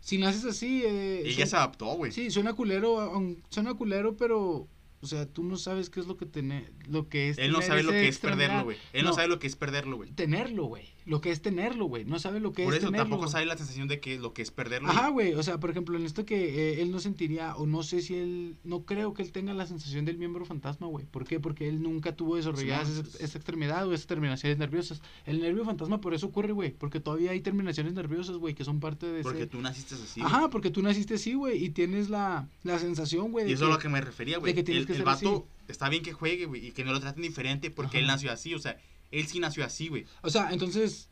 si 0.00 0.18
naces 0.18 0.44
así... 0.44 0.82
Eh, 0.84 1.22
Ella 1.26 1.46
se 1.46 1.56
adaptó, 1.56 1.86
güey. 1.96 2.12
Sí, 2.12 2.30
suena 2.30 2.54
culero, 2.54 3.22
suena 3.50 3.74
culero, 3.74 4.16
pero, 4.16 4.68
o 5.00 5.06
sea, 5.06 5.26
tú 5.26 5.44
no 5.44 5.56
sabes 5.56 5.90
qué 5.90 6.00
es 6.00 6.06
lo 6.06 6.16
que 6.16 6.26
tener, 6.26 6.72
lo 6.88 7.08
que 7.08 7.28
es 7.28 7.38
Él 7.38 7.52
no 7.52 7.60
sabe 7.62 7.82
lo 7.82 7.92
que 7.92 8.08
es 8.08 8.18
perderlo, 8.18 8.64
güey. 8.64 8.78
Él 8.92 9.04
no. 9.04 9.10
No. 9.10 9.14
sabe 9.14 9.28
lo 9.28 9.38
que 9.38 9.46
es 9.46 9.56
perderlo, 9.56 9.96
güey. 9.96 10.10
Tenerlo, 10.12 10.64
güey, 10.64 10.88
lo 11.10 11.20
que 11.20 11.32
es 11.32 11.42
tenerlo, 11.42 11.86
güey, 11.86 12.04
no 12.04 12.20
sabe 12.20 12.38
lo 12.38 12.52
que 12.52 12.62
Por 12.62 12.72
es 12.72 12.78
eso 12.78 12.86
tenerlo. 12.86 13.02
tampoco 13.04 13.22
güey. 13.22 13.32
sabe 13.32 13.44
la 13.46 13.56
sensación 13.56 13.88
de 13.88 13.98
que 13.98 14.16
lo 14.20 14.32
que 14.32 14.42
es 14.42 14.52
perderlo. 14.52 14.88
Ajá, 14.90 15.08
güey. 15.08 15.34
o 15.34 15.42
sea, 15.42 15.58
por 15.58 15.68
ejemplo, 15.70 15.98
en 15.98 16.06
esto 16.06 16.24
que 16.24 16.36
eh, 16.74 16.82
él 16.82 16.92
no 16.92 17.00
sentiría, 17.00 17.56
o 17.56 17.66
no 17.66 17.82
sé 17.82 18.00
si 18.00 18.14
él, 18.14 18.56
no 18.62 18.84
creo 18.84 19.12
que 19.12 19.22
él 19.22 19.32
tenga 19.32 19.52
la 19.52 19.66
sensación 19.66 20.04
del 20.04 20.18
miembro 20.18 20.44
fantasma, 20.44 20.86
güey. 20.86 21.06
¿Por 21.06 21.26
qué? 21.26 21.40
Porque 21.40 21.68
él 21.68 21.82
nunca 21.82 22.14
tuvo 22.14 22.36
desarrollada 22.36 22.84
Simón, 22.84 23.00
esa, 23.06 23.16
es- 23.18 23.22
esa 23.24 23.38
extremidad 23.38 23.88
o 23.88 23.92
esas 23.92 24.06
terminaciones 24.06 24.56
nerviosas. 24.58 25.02
El 25.26 25.40
nervio 25.40 25.64
fantasma 25.64 26.00
por 26.00 26.14
eso 26.14 26.26
ocurre, 26.28 26.52
güey, 26.52 26.70
porque 26.70 27.00
todavía 27.00 27.32
hay 27.32 27.40
terminaciones 27.40 27.92
nerviosas, 27.92 28.36
güey, 28.36 28.54
que 28.54 28.64
son 28.64 28.78
parte 28.78 29.06
de 29.06 29.22
Porque 29.22 29.38
ese... 29.40 29.46
tú 29.48 29.60
naciste 29.60 29.96
así. 29.96 30.20
Ajá, 30.20 30.48
porque 30.48 30.70
tú 30.70 30.80
naciste 30.80 31.14
así, 31.14 31.34
güey, 31.34 31.64
y 31.64 31.70
tienes 31.70 32.08
la, 32.08 32.48
la 32.62 32.78
sensación, 32.78 33.32
güey. 33.32 33.50
Y 33.50 33.54
eso 33.54 33.64
es 33.64 33.70
a 33.70 33.74
lo 33.74 33.80
que 33.80 33.88
me 33.88 34.00
refería, 34.00 34.38
güey. 34.38 34.56
El, 34.56 34.64
que 34.86 34.92
el 34.92 35.02
vato 35.02 35.44
está 35.66 35.88
bien 35.88 36.04
que 36.04 36.12
juegue, 36.12 36.46
güey, 36.46 36.68
y 36.68 36.70
que 36.70 36.84
no 36.84 36.92
lo 36.92 37.00
traten 37.00 37.22
diferente 37.24 37.70
porque 37.72 37.98
él 37.98 38.06
nació 38.06 38.30
así. 38.30 38.54
O 38.54 38.60
sea, 38.60 38.78
él 39.10 39.26
sí 39.26 39.40
nació 39.40 39.64
así, 39.64 39.88
güey. 39.88 40.06
O 40.22 40.30
sea, 40.30 40.50
entonces, 40.52 41.10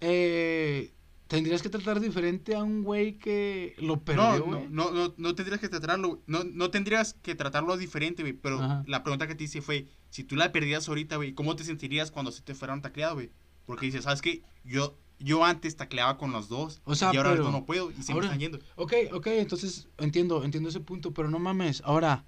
eh, 0.00 0.92
tendrías 1.28 1.62
que 1.62 1.68
tratar 1.70 2.00
diferente 2.00 2.54
a 2.54 2.62
un 2.62 2.82
güey 2.82 3.18
que 3.18 3.74
lo 3.78 4.00
perdió, 4.00 4.38
no, 4.38 4.44
güey. 4.44 4.66
no, 4.68 4.90
no, 4.90 5.14
no 5.16 5.34
tendrías 5.34 5.60
que 5.60 5.68
tratarlo, 5.68 6.20
no, 6.26 6.44
no 6.44 6.70
tendrías 6.70 7.14
que 7.14 7.34
tratarlo 7.34 7.76
diferente, 7.76 8.22
güey. 8.22 8.34
Pero 8.34 8.60
Ajá. 8.60 8.84
la 8.86 9.02
pregunta 9.02 9.26
que 9.26 9.34
te 9.34 9.44
hice 9.44 9.62
fue, 9.62 9.86
si 10.10 10.24
tú 10.24 10.36
la 10.36 10.52
perdías 10.52 10.88
ahorita, 10.88 11.16
güey, 11.16 11.32
¿cómo 11.32 11.56
te 11.56 11.64
sentirías 11.64 12.10
cuando 12.10 12.32
se 12.32 12.42
te 12.42 12.54
fuera 12.54 12.74
un 12.74 12.82
tacleado, 12.82 13.14
güey? 13.14 13.30
Porque 13.64 13.86
dices, 13.86 14.04
¿sabes 14.04 14.20
qué? 14.20 14.42
Yo, 14.64 14.98
yo 15.20 15.44
antes 15.44 15.76
tacleaba 15.76 16.18
con 16.18 16.32
los 16.32 16.48
dos 16.48 16.82
O 16.84 16.94
sea, 16.96 17.12
y 17.14 17.16
ahora 17.16 17.30
pero- 17.30 17.50
no 17.50 17.64
puedo 17.64 17.90
y 17.92 18.02
se 18.02 18.12
ahora- 18.12 18.24
me 18.26 18.34
están 18.34 18.40
yendo. 18.40 18.58
Ok, 18.76 18.92
ok, 19.12 19.26
entonces 19.28 19.88
entiendo, 19.98 20.44
entiendo 20.44 20.68
ese 20.68 20.80
punto, 20.80 21.14
pero 21.14 21.30
no 21.30 21.38
mames. 21.38 21.80
Ahora, 21.86 22.26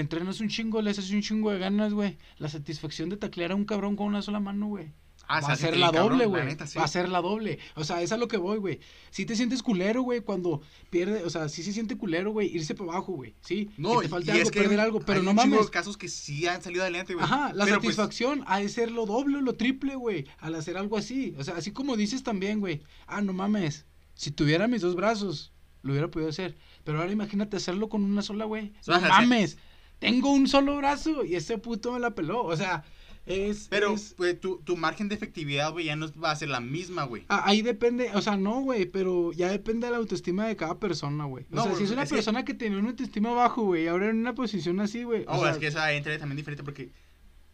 entrenas 0.00 0.40
un 0.40 0.48
chingo, 0.48 0.82
le 0.82 0.90
haces 0.90 1.10
un 1.10 1.22
chingo 1.22 1.50
de 1.50 1.58
ganas, 1.58 1.92
güey. 1.92 2.18
La 2.38 2.48
satisfacción 2.48 3.08
de 3.08 3.16
taclear 3.16 3.52
a 3.52 3.54
un 3.54 3.64
cabrón 3.64 3.96
con 3.96 4.06
una 4.06 4.22
sola 4.22 4.40
mano, 4.40 4.66
güey. 4.66 4.92
Ah, 5.28 5.40
va 5.40 5.54
a 5.54 5.56
ser 5.56 5.76
la 5.76 5.90
cabrón, 5.90 6.10
doble, 6.18 6.26
güey. 6.26 6.56
sí. 6.66 6.78
Va 6.78 6.84
a 6.84 6.88
ser 6.88 7.08
la 7.08 7.20
doble. 7.20 7.58
O 7.74 7.82
sea, 7.82 8.00
es 8.00 8.12
a 8.12 8.16
lo 8.16 8.28
que 8.28 8.36
voy, 8.36 8.58
güey. 8.58 8.78
Si 9.10 9.26
te 9.26 9.34
sientes 9.34 9.60
culero, 9.62 10.02
güey, 10.02 10.20
cuando 10.20 10.62
pierde, 10.88 11.24
o 11.24 11.30
sea, 11.30 11.48
sí 11.48 11.64
se 11.64 11.72
siente 11.72 11.96
culero, 11.96 12.30
güey, 12.30 12.54
irse 12.54 12.76
para 12.76 12.92
abajo, 12.92 13.12
güey. 13.14 13.34
Sí, 13.40 13.68
No, 13.76 13.96
que 13.98 14.02
te 14.04 14.08
falte 14.08 14.28
y 14.28 14.30
algo, 14.32 14.42
es 14.44 14.50
que 14.52 14.60
perder 14.60 14.78
algo, 14.78 15.00
pero 15.00 15.18
hay 15.18 15.24
no 15.24 15.30
un 15.30 15.36
mames. 15.36 15.68
casos 15.70 15.96
que 15.96 16.08
sí 16.08 16.46
han 16.46 16.62
salido 16.62 16.82
adelante, 16.82 17.14
güey. 17.14 17.24
Ajá, 17.24 17.52
la 17.54 17.64
Pero, 17.64 17.80
pues, 17.80 17.96
satisfacción 17.96 18.44
ha 18.46 18.60
de 18.60 18.68
ser 18.68 18.92
lo 18.92 19.04
doble 19.04 19.38
o 19.38 19.40
lo 19.40 19.54
triple, 19.54 19.96
güey, 19.96 20.26
al 20.38 20.54
hacer 20.54 20.76
algo 20.76 20.96
así. 20.96 21.34
O 21.38 21.42
sea, 21.42 21.56
así 21.56 21.72
como 21.72 21.96
dices 21.96 22.22
también, 22.22 22.60
güey. 22.60 22.82
Ah, 23.08 23.20
no 23.20 23.32
mames. 23.32 23.84
Si 24.14 24.30
tuviera 24.30 24.68
mis 24.68 24.82
dos 24.82 24.94
brazos, 24.94 25.52
lo 25.82 25.90
hubiera 25.92 26.08
podido 26.08 26.30
hacer. 26.30 26.56
Pero 26.84 27.00
ahora 27.00 27.10
imagínate 27.10 27.56
hacerlo 27.56 27.88
con 27.88 28.04
una 28.04 28.22
sola, 28.22 28.44
güey. 28.44 28.72
No 28.86 28.98
sí. 29.00 29.04
mames. 29.08 29.58
Tengo 29.98 30.30
un 30.32 30.46
solo 30.48 30.76
brazo 30.76 31.24
y 31.24 31.34
ese 31.36 31.58
puto 31.58 31.92
me 31.92 32.00
la 32.00 32.10
peló. 32.14 32.42
O 32.44 32.56
sea, 32.56 32.84
es. 33.24 33.66
Pero, 33.68 33.94
es- 33.94 34.14
pues, 34.16 34.38
tu, 34.40 34.58
tu 34.58 34.76
margen 34.76 35.08
de 35.08 35.14
efectividad, 35.14 35.72
güey, 35.72 35.86
ya 35.86 35.96
no 35.96 36.06
va 36.22 36.30
a 36.30 36.36
ser 36.36 36.48
la 36.50 36.60
misma, 36.60 37.04
güey. 37.04 37.24
Ah, 37.28 37.42
ahí 37.46 37.62
depende, 37.62 38.10
o 38.14 38.20
sea, 38.22 38.36
no, 38.36 38.60
güey, 38.60 38.86
pero 38.86 39.32
ya 39.32 39.48
depende 39.48 39.86
de 39.86 39.90
la 39.92 39.96
autoestima 39.98 40.46
de 40.46 40.54
cada 40.56 40.78
persona, 40.78 41.24
güey. 41.24 41.44
O 41.50 41.56
No, 41.56 41.62
sea, 41.64 41.74
si 41.74 41.84
es 41.84 41.90
una 41.90 42.02
es 42.04 42.10
persona 42.10 42.44
que 42.44 42.54
tiene 42.54 42.78
una 42.78 42.90
autoestima 42.90 43.32
bajo, 43.32 43.62
güey, 43.64 43.84
y 43.84 43.86
ahora 43.88 44.10
en 44.10 44.18
una 44.18 44.34
posición 44.34 44.78
así, 44.80 45.02
güey. 45.02 45.24
o 45.26 45.32
Oh, 45.32 45.42
sea, 45.42 45.52
es 45.52 45.58
que 45.58 45.66
esa 45.68 45.90
entra 45.92 46.16
también 46.18 46.36
diferente 46.36 46.62
porque 46.62 46.90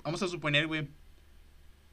vamos 0.02 0.22
a 0.22 0.28
suponer, 0.28 0.66
güey, 0.66 0.88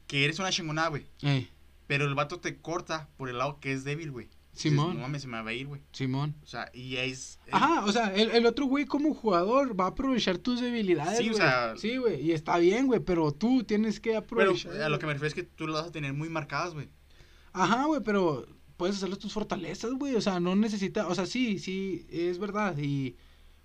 que 0.08 0.26
eres 0.26 0.40
una 0.40 0.50
chingonada, 0.52 0.90
güey. 0.90 1.06
eh, 1.22 1.48
Pero 1.88 2.06
el 2.06 2.16
vato 2.16 2.40
te 2.40 2.58
corta 2.58 3.08
por 3.18 3.30
el 3.30 3.38
lado 3.38 3.60
que 3.60 3.72
es 3.72 3.84
débil, 3.84 4.12
güey. 4.12 4.28
Dices, 4.63 4.72
Simón. 4.72 4.95
No 4.95 5.02
mames, 5.02 5.22
se 5.22 5.28
me 5.28 5.41
va 5.41 5.50
a 5.50 5.54
ir, 5.54 5.67
güey. 5.67 5.82
Simón. 5.91 6.36
O 6.43 6.45
sea, 6.45 6.69
y 6.74 6.98
es... 6.98 7.39
es- 7.45 7.54
Ajá, 7.54 7.86
o 7.86 7.91
sea, 7.91 8.13
el, 8.15 8.32
el 8.32 8.45
otro 8.45 8.65
güey 8.65 8.86
como 8.86 9.13
jugador 9.13 9.80
va 9.80 9.86
a 9.86 9.89
aprovechar 9.89 10.38
tus 10.38 10.60
debilidades, 10.62 11.17
Sí, 11.19 11.30
o 11.30 11.32
güey. 11.32 11.38
sea- 11.41 11.78
Sí, 11.78 11.98
güey, 11.98 12.22
y 12.22 12.32
está 12.34 12.58
bien, 12.58 12.88
güey, 12.88 13.00
pero 13.00 13.32
tú 13.32 13.63
tienes 13.63 14.00
que 14.00 14.10
Pero 14.10 14.19
aprovechar. 14.19 14.82
a 14.82 14.89
lo 14.89 15.00
que 15.00 15.06
me 15.06 15.13
refiero 15.13 15.28
es 15.28 15.34
que 15.34 15.43
tú 15.43 15.65
lo 15.67 15.74
vas 15.74 15.88
a 15.88 15.91
tener 15.91 16.13
muy 16.13 16.30
marcadas, 16.30 16.74
güey. 16.74 16.89
Ajá, 17.54 17.86
güey, 17.86 18.02
pero 18.04 18.45
puedes 18.78 18.95
hacerlo 18.98 19.17
tus 19.17 19.34
fortalezas, 19.34 19.91
güey, 19.93 20.15
o 20.15 20.22
sea, 20.22 20.39
no 20.39 20.56
necesita, 20.56 21.08
o 21.08 21.15
sea, 21.15 21.26
sí, 21.26 21.60
sí, 21.60 22.06
es 22.10 22.38
verdad, 22.38 22.78
y 22.78 23.15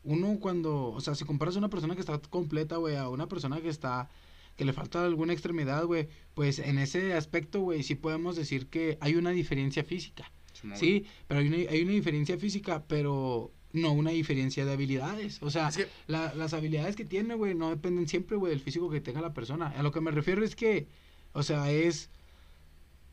uno 0.03 0.39
cuando, 0.41 0.91
o 0.91 1.01
sea, 1.01 1.15
si 1.15 1.25
comparas 1.25 1.55
a 1.57 1.59
una 1.59 1.69
persona 1.71 1.95
que 1.95 2.01
está 2.01 2.19
completa, 2.19 2.77
güey, 2.77 2.97
a 2.97 3.09
una 3.09 3.27
persona 3.29 3.61
que 3.61 3.69
está, 3.69 4.09
que 4.57 4.65
le 4.65 4.73
falta 4.73 5.05
alguna 5.05 5.33
extremidad, 5.33 5.85
güey, 5.85 6.09
pues 6.35 6.59
en 6.59 6.79
ese 6.79 7.15
aspecto, 7.15 7.61
güey, 7.61 7.83
sí 7.83 7.95
podemos 7.95 8.37
decir 8.37 8.67
que 8.69 8.99
hay 9.01 9.15
una 9.17 9.31
diferencia 9.31 9.85
física, 9.85 10.31
Simón, 10.65 10.79
sí, 10.79 11.05
pero 11.29 11.41
hay 11.41 11.49
una, 11.49 11.57
hay 11.71 11.83
una 11.83 11.93
diferencia 11.93 12.37
física, 12.39 12.85
pero 12.87 13.53
no 13.73 13.93
una 13.93 14.11
diferencia 14.11 14.65
de 14.65 14.73
habilidades, 14.73 15.43
o 15.43 15.51
sea, 15.51 15.69
Es 15.69 15.77
que, 15.79 15.89
la- 16.07 16.33
las 16.35 16.55
habilidades 16.55 16.95
que 16.97 17.05
tiene, 17.05 17.35
güey, 17.35 17.55
no 17.55 17.71
dependen 17.71 18.07
siempre, 18.09 18.37
güey, 18.37 18.51
del 18.51 18.61
físico 18.61 18.89
que 18.91 19.01
tenga 19.01 19.21
la 19.21 19.33
persona. 19.35 19.69
A 19.69 19.83
lo 19.83 19.91
que 19.93 20.01
me 20.01 20.11
refiero 20.13 20.45
es 20.45 20.55
que, 20.55 20.87
o 21.33 21.43
sea, 21.43 21.71
es. 21.73 22.09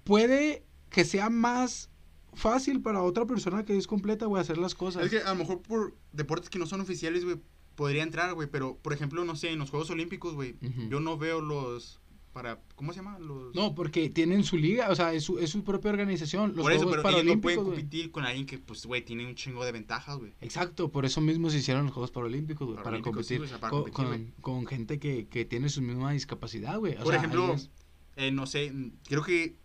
Puede 0.04 0.64
que 0.90 1.06
sea 1.06 1.30
más 1.30 1.90
fácil 2.34 2.82
para 2.82 3.04
otra 3.04 3.26
persona 3.26 3.66
que 3.66 3.78
es 3.78 3.88
completa, 3.88 4.26
güey, 4.26 4.42
hacer 4.42 4.58
las 4.58 4.76
cosas. 4.76 5.06
es 5.06 5.12
que 5.12 5.20
a 5.20 5.30
lo 5.30 5.36
mejor 5.36 5.62
por 5.62 5.96
deportes 6.12 6.50
que 6.50 6.60
no 6.60 6.66
son 6.66 6.82
oficiales, 6.82 7.24
güey, 7.24 7.38
podría 7.76 8.04
entrar, 8.04 8.34
güey. 8.34 8.48
Pero, 8.52 8.78
por 8.78 8.94
ejemplo, 8.94 9.24
no 9.26 9.36
sé, 9.36 9.52
en 9.52 9.60
los 9.60 9.70
Juegos 9.70 9.90
Olímpicos, 9.90 10.34
güey, 10.34 10.56
yo 10.90 11.00
no 11.00 11.18
veo 11.18 11.40
los... 11.42 12.01
para 12.34 12.60
¿Cómo 12.76 12.94
se 12.94 12.98
llama? 13.00 13.20
Los... 13.20 13.54
No, 13.56 13.76
porque 13.76 14.10
tienen 14.10 14.44
su 14.44 14.58
liga, 14.58 14.89
o 14.89 14.96
sea, 14.96 15.13
es 15.13 15.24
su, 15.24 15.38
es 15.39 15.50
su 15.50 15.63
propia 15.63 15.91
organización. 15.91 16.54
Los 16.56 16.63
por 16.63 16.72
eso, 16.72 16.84
Juegos 16.84 17.04
pero 17.04 17.17
ellos 17.20 17.36
no 17.36 17.41
pueden 17.41 17.63
competir 17.63 18.12
con 18.12 18.24
alguien 18.26 18.46
que, 18.46 18.58
pues, 18.58 18.86
güey, 18.86 19.04
tiene 19.04 19.26
un 19.26 19.36
chingo 19.36 19.63
de 19.65 19.72
ventajas, 19.72 20.17
güey. 20.17 20.34
Exacto, 20.41 20.89
por 20.91 21.06
eso 21.06 21.20
mismo 21.22 21.50
se 21.50 21.58
hicieron 21.58 21.86
los 21.86 21.94
Juegos 21.94 22.12
Paralímpicos, 22.12 22.67
güey, 22.67 22.84
para 22.84 22.98
sí, 22.98 23.04
competir, 23.04 23.41
o 23.41 23.48
sea, 23.48 23.60
para 23.60 23.72
con, 23.72 23.84
competir, 23.91 24.34
con- 24.41 24.56
con 24.56 24.65
gente 24.67 25.00
que, 25.00 25.28
que 25.28 25.46
tiene 25.46 25.70
su 25.70 25.82
misma 25.82 26.12
discapacidad, 26.13 26.80
güey. 26.80 26.96
Por 26.96 27.08
sea, 27.08 27.17
ejemplo, 27.17 27.54
es- 27.54 27.70
Eh, 28.15 28.32
no 28.32 28.46
sé, 28.46 28.74
creo 29.08 29.24
que 29.24 29.56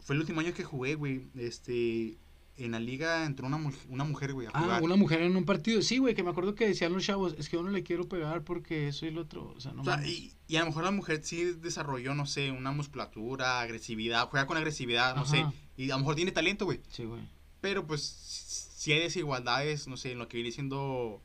fue 0.00 0.14
el 0.14 0.20
último 0.20 0.40
año 0.40 0.52
que 0.54 0.64
jugué, 0.64 0.94
güey. 0.94 1.28
Este, 1.36 2.16
en 2.64 2.72
la 2.72 2.80
liga 2.80 3.24
entró 3.26 3.46
una, 3.46 3.58
mu- 3.58 3.72
una 3.88 4.04
mujer, 4.04 4.32
güey, 4.32 4.46
a 4.46 4.50
Ah, 4.52 4.60
jugar. 4.62 4.82
una 4.82 4.96
mujer 4.96 5.22
en 5.22 5.36
un 5.36 5.44
partido. 5.44 5.82
Sí, 5.82 5.98
güey, 5.98 6.14
que 6.14 6.22
me 6.22 6.30
acuerdo 6.30 6.54
que 6.54 6.66
decían 6.66 6.92
los 6.92 7.04
chavos, 7.04 7.34
es 7.38 7.48
que 7.48 7.56
yo 7.56 7.62
no 7.62 7.70
le 7.70 7.82
quiero 7.82 8.08
pegar 8.08 8.42
porque 8.44 8.92
soy 8.92 9.08
el 9.08 9.18
otro. 9.18 9.52
O 9.56 9.60
sea, 9.60 9.72
no 9.72 9.82
O 9.82 9.84
sea, 9.84 10.06
y, 10.06 10.32
y 10.48 10.56
a 10.56 10.60
lo 10.60 10.66
mejor 10.66 10.84
la 10.84 10.90
mujer 10.90 11.20
sí 11.22 11.44
desarrolló, 11.44 12.14
no 12.14 12.26
sé, 12.26 12.50
una 12.50 12.72
musculatura, 12.72 13.60
agresividad, 13.60 14.28
juega 14.28 14.46
con 14.46 14.56
agresividad, 14.56 15.16
no 15.16 15.24
sé. 15.26 15.44
Y 15.76 15.90
a 15.90 15.94
lo 15.94 16.00
mejor 16.00 16.14
tiene 16.16 16.32
talento, 16.32 16.64
güey. 16.64 16.80
Sí, 16.90 17.04
güey. 17.04 17.22
Pero 17.60 17.86
pues 17.86 18.02
si 18.02 18.92
hay 18.92 19.00
desigualdades, 19.00 19.86
no 19.88 19.96
sé, 19.96 20.12
en 20.12 20.18
lo 20.18 20.28
que 20.28 20.36
viene 20.38 20.50
siendo 20.52 21.22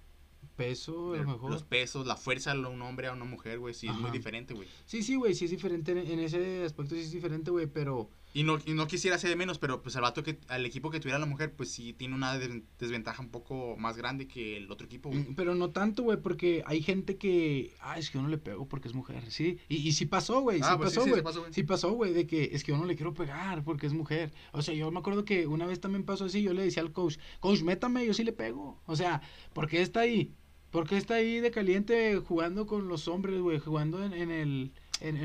Peso, 0.56 1.14
a 1.14 1.18
lo 1.18 1.26
mejor. 1.34 1.52
los 1.52 1.64
pesos, 1.64 2.08
la 2.08 2.16
fuerza 2.16 2.54
de 2.54 2.60
un 2.66 2.82
hombre 2.82 3.08
a 3.08 3.14
una 3.14 3.26
mujer, 3.26 3.60
güey, 3.60 3.74
sí 3.74 3.88
es 3.88 3.96
muy 3.96 4.10
diferente, 4.12 4.54
güey. 4.54 4.68
Sí, 4.86 5.04
sí, 5.04 5.16
güey, 5.16 5.34
sí 5.36 5.46
es 5.46 5.52
diferente. 5.52 5.92
En, 5.92 5.98
en 5.98 6.20
ese 6.20 6.64
aspecto 6.64 6.96
sí 6.96 7.02
es 7.02 7.12
diferente, 7.12 7.52
güey, 7.52 7.68
pero. 7.68 8.10
Y 8.36 8.44
no, 8.44 8.58
y 8.66 8.74
no 8.74 8.86
quisiera 8.86 9.18
ser 9.18 9.30
de 9.30 9.38
menos, 9.38 9.60
pero 9.60 9.82
pues 9.82 9.96
al 9.96 10.02
vato 10.02 10.22
que, 10.22 10.38
al 10.50 10.66
equipo 10.66 10.92
que 10.92 11.00
tuviera 11.00 11.18
la 11.18 11.26
mujer, 11.26 11.56
pues 11.56 11.72
sí 11.72 11.94
tiene 11.94 12.14
una 12.16 12.38
des- 12.38 12.62
desventaja 12.78 13.22
un 13.24 13.30
poco 13.30 13.78
más 13.78 13.96
grande 13.96 14.28
que 14.28 14.58
el 14.58 14.70
otro 14.70 14.86
equipo, 14.86 15.10
güey. 15.10 15.22
mm, 15.22 15.36
Pero 15.36 15.56
no 15.56 15.72
tanto, 15.72 16.04
güey, 16.04 16.18
porque 16.22 16.62
hay 16.66 16.82
gente 16.84 17.16
que. 17.18 17.74
Ah, 17.80 17.98
es 17.98 18.10
que 18.12 18.18
yo 18.18 18.22
no 18.22 18.28
le 18.28 18.38
pego 18.38 18.68
porque 18.68 18.90
es 18.90 18.94
mujer, 18.94 19.32
sí. 19.32 19.58
Y, 19.70 19.78
y 19.78 19.94
sí 19.94 20.06
pasó, 20.06 20.42
güey, 20.42 20.58
sí 20.60 20.66
Ah, 20.68 20.78
pues 20.78 20.90
sí, 20.92 20.98
pasó, 20.98 21.06
sí, 21.06 21.10
güey. 21.12 21.20
sí 21.22 21.24
pasó, 21.24 21.40
güey. 21.40 21.54
Sí 21.54 21.64
pasó, 21.64 21.92
güey, 21.94 22.14
de 22.14 22.28
que 22.28 22.50
es 22.52 22.64
que 22.66 22.74
yo 22.74 22.78
no 22.78 22.86
le 22.86 22.96
quiero 22.98 23.14
pegar 23.14 23.64
porque 23.64 23.88
es 23.88 23.94
mujer. 23.94 24.34
O 24.52 24.62
sea, 24.62 24.74
yo 24.74 24.92
me 24.92 25.00
acuerdo 25.00 25.24
que 25.24 25.48
una 25.48 25.66
vez 25.66 25.80
también 25.80 26.04
pasó 26.04 26.26
así, 26.26 26.44
yo 26.44 26.54
le 26.54 26.64
decía 26.64 26.84
al 26.84 26.92
coach, 26.92 27.16
coach, 27.40 27.62
métame, 27.62 28.06
yo 28.06 28.14
sí 28.14 28.26
le 28.26 28.34
pego. 28.34 28.82
O 28.86 28.98
sea, 28.98 29.22
¿por 29.54 29.70
qué 29.70 29.82
está 29.82 30.02
ahí? 30.02 30.34
¿Por 30.72 30.90
qué 30.90 30.98
está 30.98 31.14
ahí 31.14 31.40
de 31.40 31.52
caliente 31.52 32.18
jugando 32.18 32.66
con 32.66 32.90
los 32.90 33.08
hombres, 33.08 33.40
güey? 33.40 33.60
Jugando 33.60 34.04
en, 34.04 34.12
en 34.12 34.30
el... 34.30 34.74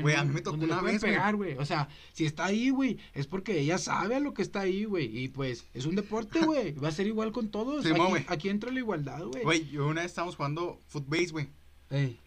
Güey, 0.01 0.15
a 0.15 0.23
mí 0.23 0.33
me 0.33 0.41
tocó 0.41 0.57
una 0.57 0.81
vez, 0.81 1.01
pegar, 1.01 1.35
güey. 1.35 1.57
O 1.57 1.65
sea, 1.65 1.87
si 2.13 2.25
está 2.25 2.45
ahí, 2.45 2.69
güey, 2.69 2.97
es 3.13 3.25
porque 3.27 3.59
ella 3.59 3.77
sabe 3.77 4.15
a 4.15 4.19
lo 4.19 4.33
que 4.33 4.41
está 4.41 4.61
ahí, 4.61 4.83
güey. 4.85 5.17
Y 5.17 5.27
pues, 5.29 5.65
es 5.73 5.85
un 5.85 5.95
deporte, 5.95 6.39
güey. 6.45 6.73
Va 6.73 6.89
a 6.89 6.91
ser 6.91 7.07
igual 7.07 7.31
con 7.31 7.49
todos. 7.49 7.83
Simón, 7.83 8.01
aquí, 8.01 8.09
güey. 8.09 8.25
aquí 8.27 8.49
entra 8.49 8.71
la 8.71 8.79
igualdad, 8.79 9.23
güey. 9.23 9.43
Güey, 9.43 9.69
yo 9.69 9.87
una 9.87 10.01
vez 10.01 10.11
estábamos 10.11 10.35
jugando 10.35 10.79
footbase, 10.87 11.31
güey. 11.31 11.47
Ey, 11.89 12.17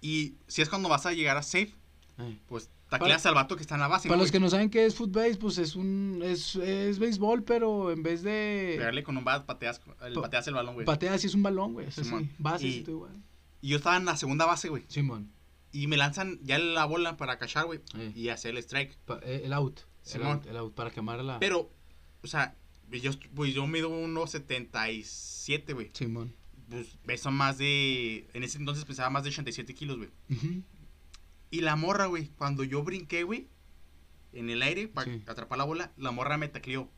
Y 0.00 0.34
si 0.46 0.62
es 0.62 0.68
cuando 0.68 0.88
vas 0.88 1.06
a 1.06 1.12
llegar 1.12 1.36
a 1.36 1.42
safe, 1.42 1.72
ey. 2.18 2.38
pues 2.48 2.68
tacleas 2.90 3.24
al 3.26 3.34
vato 3.34 3.56
que 3.56 3.62
está 3.62 3.74
en 3.74 3.80
la 3.80 3.88
base. 3.88 4.08
Para 4.08 4.18
¿no, 4.18 4.22
los 4.22 4.30
que 4.30 4.38
no 4.38 4.48
saben 4.50 4.70
qué 4.70 4.84
es 4.86 4.94
footbase, 4.94 5.36
pues 5.36 5.58
es 5.58 5.74
un 5.74 6.20
es, 6.22 6.54
es 6.56 6.98
béisbol, 6.98 7.42
pero 7.42 7.90
en 7.90 8.02
vez 8.04 8.22
de 8.22 8.74
Pegarle 8.78 9.02
con 9.02 9.16
un 9.16 9.24
bat, 9.24 9.44
pateas, 9.46 9.80
el, 10.06 10.12
Pa- 10.14 10.22
pateas 10.22 10.46
el 10.48 10.54
balón, 10.54 10.74
güey. 10.74 10.86
pateas 10.86 11.24
y 11.24 11.26
es 11.26 11.34
un 11.34 11.42
balón, 11.42 11.72
güey. 11.72 11.86
Así, 11.86 12.04
Simón. 12.04 12.30
bases 12.38 12.66
Y-. 12.66 12.84
Y 13.62 13.68
yo 13.68 13.78
estaba 13.78 13.96
en 13.96 14.04
la 14.04 14.16
segunda 14.16 14.44
base, 14.46 14.68
güey. 14.68 14.84
Simón. 14.88 15.30
Y 15.74 15.88
me 15.88 15.96
lanzan 15.96 16.38
ya 16.42 16.58
la 16.58 16.84
bola 16.84 17.16
para 17.16 17.36
cachar, 17.38 17.66
güey. 17.66 17.80
Eh. 17.98 18.12
Y 18.14 18.28
hacer 18.28 18.52
el 18.52 18.58
strike. 18.58 18.96
Pa- 19.04 19.18
eh, 19.24 19.42
el 19.44 19.52
out. 19.52 19.80
El 19.80 19.86
Simón. 20.10 20.26
out, 20.38 20.46
el 20.46 20.56
out, 20.56 20.74
para 20.74 20.90
quemar 20.90 21.22
la. 21.24 21.38
Pero, 21.40 21.70
o 22.22 22.26
sea, 22.26 22.54
yo, 22.90 23.10
pues 23.34 23.52
yo 23.54 23.66
mido 23.66 23.90
1.77, 23.90 25.74
güey. 25.74 25.90
Simón. 25.92 26.34
Pues 26.68 26.96
peso 27.04 27.30
más 27.30 27.58
de. 27.58 28.26
En 28.34 28.42
ese 28.42 28.58
entonces 28.58 28.84
pesaba 28.84 29.10
más 29.10 29.24
de 29.24 29.30
87 29.30 29.74
kilos, 29.74 29.98
güey. 29.98 30.10
Y 31.50 31.60
la 31.60 31.76
morra, 31.76 32.06
güey, 32.06 32.28
cuando 32.38 32.64
yo 32.64 32.82
brinqué, 32.82 33.22
güey, 33.22 33.48
en 34.32 34.50
el 34.50 34.62
aire 34.62 34.88
para 34.88 35.12
Sí. 35.12 35.22
atrapar 35.26 35.58
la 35.58 35.64
bola, 35.64 35.92
la 35.96 36.10
morra 36.10 36.36
me 36.38 36.48
tacleó. 36.48 36.88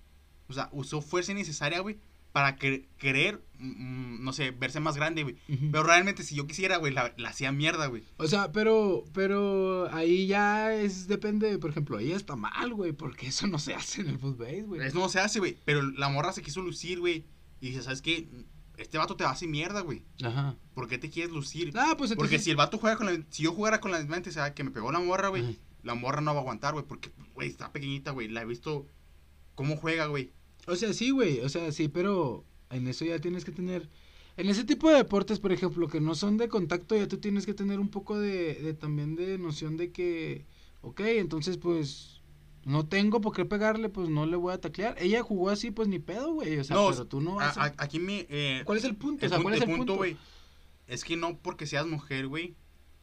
O 0.49 0.53
sea, 0.53 0.69
usó 0.73 1.03
fuerza 1.03 1.33
innecesaria, 1.33 1.81
güey, 1.81 1.99
para 2.37 2.57
que- 2.57 2.87
querer, 2.99 3.43
mm, 3.59 4.23
no 4.23 4.31
sé, 4.35 4.51
verse 4.51 4.79
más 4.79 4.95
grande, 4.97 5.23
güey. 5.23 5.37
Pero 5.73 5.85
realmente, 5.85 6.23
si 6.23 6.35
yo 6.35 6.47
quisiera, 6.47 6.77
güey, 6.77 6.93
la, 6.93 7.15
la 7.17 7.31
hacía 7.31 7.51
mierda, 7.51 7.87
güey. 7.87 8.03
O 8.19 8.27
sea, 8.27 8.53
pero, 8.53 9.05
pero 9.15 9.91
ahí 9.91 10.27
ya 10.27 10.75
es, 10.75 11.09
depende, 11.09 11.57
por 11.59 11.71
ejemplo, 11.71 11.99
ella 11.99 12.15
está 12.15 12.37
mal, 12.37 12.75
güey, 12.75 12.93
porque 12.93 13.29
eso 13.29 13.47
no 13.47 13.59
se 13.59 13.73
hace 13.75 14.03
en 14.03 14.09
el 14.09 14.19
footbase, 14.19 14.65
güey. 14.65 14.87
Eso 14.87 14.99
no 14.99 15.09
se 15.09 15.19
hace, 15.19 15.39
güey. 15.39 15.57
Pero 15.65 15.81
la 15.83 16.11
morra 16.11 16.35
se 16.35 16.43
quiso 16.43 16.61
lucir, 16.61 17.01
güey. 17.01 17.25
Y 17.63 17.69
dice, 17.71 17.83
¿sabes 17.83 18.03
qué? 18.03 18.29
Este 18.77 18.99
vato 18.99 19.17
te 19.17 19.25
va 19.25 19.31
a 19.31 19.33
hacer 19.33 19.49
mierda, 19.49 19.81
güey. 19.81 20.03
Ajá. 20.23 20.55
¿Por 20.75 20.89
qué 20.89 20.99
te 20.99 21.09
quieres 21.09 21.33
lucir? 21.33 21.73
Ah, 21.75 21.95
pues 21.97 22.11
entonces. 22.11 22.17
Porque 22.17 22.39
si 22.39 22.51
el 22.51 22.57
vato 22.57 22.77
juega 22.77 22.99
con 22.99 23.07
la... 23.07 23.19
Si 23.31 23.45
yo 23.45 23.53
jugara 23.55 23.81
con 23.81 23.93
la 23.93 23.99
misma 24.01 24.19
intensidad 24.19 24.53
que 24.53 24.63
me 24.63 24.71
pegó 24.71 24.93
la 24.93 24.99
morra, 25.01 25.29
güey, 25.29 25.59
la 25.83 25.95
morra 25.95 26.21
no 26.21 26.35
va 26.35 26.41
a 26.41 26.43
aguantar, 26.43 26.75
güey. 26.75 26.85
Porque, 26.85 27.11
güey, 27.33 27.49
está 27.49 27.73
pequeñita, 27.73 28.11
güey. 28.11 28.29
La 28.29 28.43
he 28.43 28.45
visto 28.45 28.87
cómo 29.55 29.79
juega, 29.79 30.05
güey. 30.05 30.35
O 30.67 30.77
sea, 30.77 30.93
sí, 30.93 31.11
güey, 31.11 31.41
o 31.41 31.49
sea, 31.49 31.71
sí, 31.73 31.89
pero 31.89 32.45
en 32.71 32.87
eso 32.89 33.05
ya 33.05 33.19
tienes 33.21 33.45
que 33.45 33.53
tener... 33.53 33.89
En 34.37 34.49
ese 34.51 34.65
tipo 34.65 34.91
de 34.91 34.97
deportes, 34.97 35.41
por 35.41 35.53
ejemplo, 35.53 35.89
que 35.89 36.01
no 36.01 36.15
son 36.15 36.37
de 36.37 36.49
contacto, 36.49 36.95
ya 36.95 37.09
tú 37.09 37.17
tienes 37.19 37.47
que 37.47 37.55
tener 37.55 37.81
un 37.81 37.89
poco 37.89 38.19
de, 38.19 38.55
de 38.55 38.75
también 38.75 39.17
de 39.17 39.39
noción 39.39 39.79
de 39.79 39.93
que, 39.93 40.45
ok, 40.83 41.01
entonces 41.01 41.57
pues 41.57 42.21
no 42.65 42.85
tengo 42.87 43.23
por 43.23 43.35
qué 43.35 43.47
pegarle, 43.47 43.89
pues 43.89 44.11
no 44.11 44.27
le 44.27 44.37
voy 44.37 44.53
a 44.53 44.61
taclear. 44.61 44.95
Ella 44.99 45.23
jugó 45.23 45.49
así, 45.49 45.71
pues 45.71 45.89
ni 45.89 46.01
pedo, 46.01 46.35
güey, 46.35 46.59
o 46.59 46.65
sea, 46.65 46.77
No, 46.77 46.91
pero 46.91 47.07
tú 47.07 47.21
no 47.23 47.37
vas 47.37 47.57
a... 47.57 47.65
a- 47.65 47.75
aquí 47.79 47.99
mi... 47.99 48.27
eh, 48.29 48.61
¿Cuál 48.67 48.77
es 48.79 48.85
el 48.85 48.97
punto? 48.97 49.25
el 49.25 49.33
o 49.33 49.35
sea, 49.35 49.43
¿cuál 49.43 49.55
es 49.55 49.63
el 49.63 49.71
punto? 49.75 49.95
güey? 49.97 50.17
Es 50.87 51.03
que 51.05 51.17
no 51.17 51.39
porque 51.39 51.67
seas 51.67 51.87
mujer, 51.87 52.27
güey, 52.27 52.55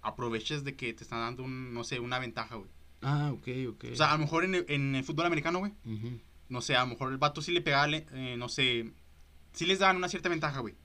aproveches 0.02 0.64
de 0.64 0.76
que 0.76 0.94
te 0.94 1.04
están 1.04 1.20
dando, 1.20 1.44
un, 1.44 1.74
no 1.74 1.84
sé, 1.84 2.00
una 2.00 2.20
ventaja, 2.20 2.56
güey. 2.58 2.70
Ah, 3.02 3.32
ok, 3.34 3.48
ok. 3.70 3.86
O 3.94 3.96
sea, 3.96 4.12
a 4.12 4.18
lo 4.18 4.20
mejor 4.20 4.44
en 4.44 4.54
el, 4.56 4.66
en 4.68 4.96
el 4.96 5.04
fútbol 5.04 5.26
americano, 5.26 5.60
güey, 5.60 5.72
Ujú. 5.86 6.20
No 6.54 6.62
sé, 6.62 6.76
a 6.78 6.82
lo 6.82 6.88
mejor 6.88 7.12
el 7.12 7.18
vato 7.18 7.42
sí 7.42 7.52
le 7.52 7.62
pegaba, 7.62 7.88
eh, 7.92 8.36
no 8.38 8.48
sé, 8.48 8.94
sí 9.52 9.66
les 9.66 9.80
daban 9.80 9.98
una 9.98 10.08
cierta 10.08 10.30
ventaja, 10.30 10.60
güey. 10.62 10.76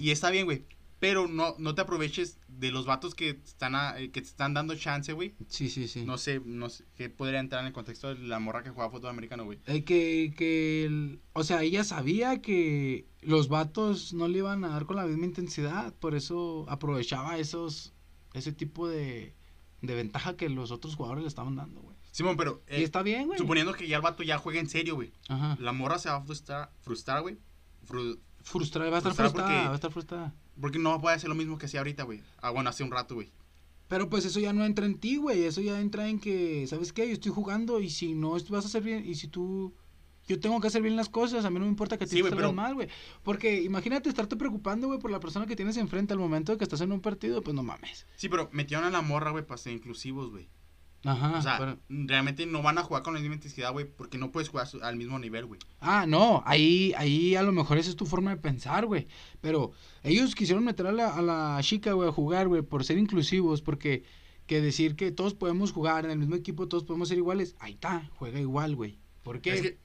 Y, 0.00 0.10
está 0.10 0.30
bien, 0.30 0.44
güey. 0.44 0.64
Pero 1.00 1.26
no, 1.26 1.54
no 1.58 1.74
te 1.74 1.82
aproveches 1.82 2.38
de 2.48 2.70
los 2.70 2.86
vatos 2.86 3.14
que 3.14 3.30
están 3.30 3.74
a- 3.74 3.98
eh, 3.98 4.10
que 4.10 4.22
te 4.22 4.28
están 4.28 4.54
dando 4.54 4.74
chance, 4.76 5.12
güey. 5.12 5.34
Sí, 5.48 5.68
sí, 5.68 5.88
sí. 5.88 6.04
No 6.04 6.16
sé, 6.16 6.40
no 6.44 6.68
sé, 6.70 6.84
qué 6.96 7.10
podría 7.10 7.40
entrar 7.40 7.60
en 7.62 7.66
el 7.66 7.72
contexto 7.72 8.14
de 8.14 8.20
la 8.26 8.38
morra 8.38 8.62
que 8.62 8.70
jugaba 8.70 8.90
fútbol 8.92 9.10
americano, 9.10 9.44
güey. 9.44 9.58
Eh, 9.66 9.84
que, 9.84 10.32
que, 10.36 10.84
el- 10.84 11.20
o 11.32 11.42
sea, 11.42 11.62
ella 11.62 11.82
sabía 11.84 12.40
que 12.40 13.06
los 13.22 13.48
vatos 13.48 14.12
no 14.14 14.28
le 14.28 14.38
iban 14.38 14.64
a 14.64 14.68
dar 14.68 14.86
con 14.86 14.96
la 14.96 15.04
misma 15.06 15.26
intensidad, 15.26 15.92
por 15.94 16.14
eso 16.14 16.64
aprovechaba 16.68 17.38
esos, 17.38 17.92
ese 18.32 18.52
tipo 18.52 18.88
de, 18.88 19.34
de 19.82 19.94
ventaja 19.94 20.36
que 20.36 20.48
los 20.48 20.70
otros 20.70 20.94
jugadores 20.94 21.22
le 21.24 21.28
estaban 21.28 21.56
dando, 21.56 21.80
güey. 21.80 21.93
Simón, 22.14 22.36
pero 22.36 22.62
y 22.70 22.74
eh, 22.76 22.84
está 22.84 23.02
bien, 23.02 23.26
güey. 23.26 23.38
suponiendo 23.40 23.72
que 23.74 23.88
ya 23.88 23.96
el 23.96 24.02
vato 24.02 24.22
ya 24.22 24.38
juega 24.38 24.60
en 24.60 24.68
serio, 24.68 24.94
güey. 24.94 25.10
Ajá. 25.28 25.56
La 25.58 25.72
morra 25.72 25.98
se 25.98 26.08
va 26.08 26.16
a 26.16 26.22
frustrar, 26.22 26.70
frustrar 26.82 27.22
güey. 27.22 27.38
Fru- 27.88 28.20
Frustrada, 28.44 28.88
va 28.90 28.96
a 28.96 28.98
estar 28.98 29.14
Frustrada 29.14 29.64
va 29.66 29.72
a 29.72 29.74
estar 29.74 29.90
frustrada. 29.90 30.34
porque 30.60 30.78
no 30.78 31.00
puede 31.00 31.16
hacer 31.16 31.28
lo 31.28 31.34
mismo 31.34 31.58
que 31.58 31.66
hacía 31.66 31.80
ahorita, 31.80 32.04
güey. 32.04 32.22
Ah, 32.40 32.50
bueno, 32.50 32.70
hace 32.70 32.84
un 32.84 32.92
rato, 32.92 33.16
güey. 33.16 33.32
Pero 33.88 34.08
pues 34.08 34.24
eso 34.24 34.38
ya 34.38 34.52
no 34.52 34.64
entra 34.64 34.86
en 34.86 34.98
ti, 34.98 35.16
güey. 35.16 35.42
Eso 35.44 35.60
ya 35.60 35.80
entra 35.80 36.08
en 36.08 36.20
que, 36.20 36.66
¿sabes 36.68 36.92
qué? 36.92 37.06
Yo 37.08 37.14
estoy 37.14 37.32
jugando 37.32 37.80
y 37.80 37.90
si 37.90 38.14
no 38.14 38.30
vas 38.30 38.64
a 38.64 38.68
hacer 38.68 38.82
bien, 38.84 39.04
y 39.04 39.14
si 39.16 39.26
tú. 39.28 39.74
Yo 40.26 40.40
tengo 40.40 40.58
que 40.60 40.68
hacer 40.68 40.80
bien 40.82 40.96
las 40.96 41.10
cosas, 41.10 41.44
a 41.44 41.50
mí 41.50 41.58
no 41.58 41.66
me 41.66 41.70
importa 41.70 41.98
que 41.98 42.06
Sí, 42.06 42.22
te 42.22 42.30
pero- 42.30 42.52
mal, 42.54 42.74
güey. 42.74 42.88
Porque 43.22 43.60
imagínate 43.62 44.08
estarte 44.08 44.36
preocupando, 44.36 44.86
güey, 44.86 44.98
por 44.98 45.10
la 45.10 45.20
persona 45.20 45.46
que 45.46 45.54
tienes 45.56 45.76
enfrente 45.76 46.14
al 46.14 46.18
momento 46.18 46.52
de 46.52 46.58
que 46.58 46.64
estás 46.64 46.80
en 46.80 46.92
un 46.92 47.00
partido, 47.00 47.42
pues 47.42 47.54
no 47.54 47.62
mames. 47.62 48.06
Sí, 48.16 48.30
pero 48.30 48.48
metieron 48.52 48.86
a 48.86 48.90
la 48.90 49.02
morra, 49.02 49.32
güey, 49.32 49.44
para 49.44 49.58
ser 49.58 49.72
inclusivos, 49.74 50.30
güey. 50.30 50.48
Ajá. 51.04 51.38
o 51.38 51.42
sea, 51.42 51.58
pero- 51.58 51.78
realmente 51.88 52.46
no 52.46 52.62
van 52.62 52.78
a 52.78 52.82
jugar 52.82 53.02
con 53.02 53.14
la 53.14 53.20
misma 53.20 53.34
intensidad, 53.36 53.72
güey, 53.72 53.84
porque 53.84 54.18
no 54.18 54.32
puedes 54.32 54.48
jugar 54.48 54.66
al 54.82 54.96
mismo 54.96 55.18
nivel, 55.18 55.46
güey. 55.46 55.60
Ah, 55.80 56.06
no, 56.06 56.42
ahí, 56.46 56.92
ahí 56.96 57.34
a 57.36 57.42
lo 57.42 57.52
mejor 57.52 57.78
esa 57.78 57.90
es 57.90 57.96
tu 57.96 58.06
forma 58.06 58.30
de 58.30 58.38
pensar, 58.40 58.86
güey. 58.86 59.06
Pero 59.40 59.72
ellos 60.02 60.34
quisieron 60.34 60.64
meter 60.64 60.86
a 60.86 60.92
la, 60.92 61.14
a 61.14 61.22
la 61.22 61.58
chica, 61.62 61.92
güey, 61.92 62.08
a 62.08 62.12
jugar, 62.12 62.48
güey, 62.48 62.62
por 62.62 62.84
ser 62.84 62.98
inclusivos, 62.98 63.60
porque 63.62 64.04
que 64.46 64.60
decir 64.60 64.94
que 64.96 65.10
todos 65.10 65.34
podemos 65.34 65.72
jugar 65.72 66.04
en 66.04 66.10
el 66.10 66.18
mismo 66.18 66.34
equipo, 66.34 66.68
todos 66.68 66.84
podemos 66.84 67.08
ser 67.08 67.18
iguales, 67.18 67.56
ahí 67.60 67.72
está, 67.74 68.10
juega 68.16 68.40
igual, 68.40 68.74
güey. 68.76 68.98
¿Por 69.22 69.40
qué? 69.40 69.54
Es 69.54 69.62
que, 69.62 69.78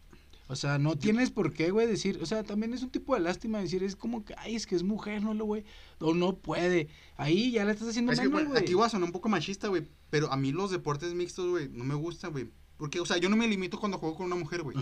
O 0.51 0.55
sea, 0.55 0.79
no 0.79 0.97
tienes 0.97 1.29
por 1.29 1.53
qué, 1.53 1.69
güey, 1.69 1.85
decir, 1.85 2.17
o 2.21 2.25
sea, 2.25 2.43
también 2.43 2.73
es 2.73 2.81
un 2.81 2.89
tipo 2.89 3.13
de 3.13 3.21
lástima 3.21 3.59
decir, 3.59 3.83
es 3.83 3.95
como 3.95 4.25
que, 4.25 4.33
ay, 4.35 4.55
es 4.55 4.65
que 4.65 4.75
es 4.75 4.81
mujer, 4.81 5.21
no 5.21 5.35
lo, 5.35 5.45
güey, 5.45 5.63
o 5.99 6.15
no 6.15 6.35
puede. 6.37 6.87
Ahí 7.17 7.51
ya 7.51 7.63
le 7.65 7.71
estás 7.71 7.89
haciendo 7.89 8.11
es 8.11 8.17
menos, 8.17 8.33
güey, 8.33 8.45
güey. 8.45 8.59
aquí 8.59 8.73
voy 8.73 8.83
a 8.85 8.89
sonar 8.89 9.05
un 9.05 9.11
poco 9.13 9.29
machista, 9.29 9.67
güey, 9.67 9.83
pero 10.09 10.31
a 10.33 10.37
mí 10.37 10.51
los 10.51 10.71
deportes 10.71 11.13
mixtos, 11.13 11.47
güey, 11.47 11.69
no 11.69 11.83
me 11.83 11.93
gustan, 11.93 12.31
güey. 12.31 12.49
Porque, 12.77 12.99
o 12.99 13.05
sea, 13.05 13.17
yo 13.17 13.29
no 13.29 13.35
me 13.35 13.47
limito 13.47 13.79
cuando 13.79 13.99
juego 13.99 14.15
con 14.15 14.25
una 14.25 14.35
mujer, 14.37 14.63
güey. 14.63 14.75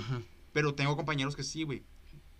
Pero 0.53 0.73
tengo 0.73 0.95
compañeros 0.95 1.35
que 1.35 1.43
sí, 1.43 1.63
güey. 1.63 1.83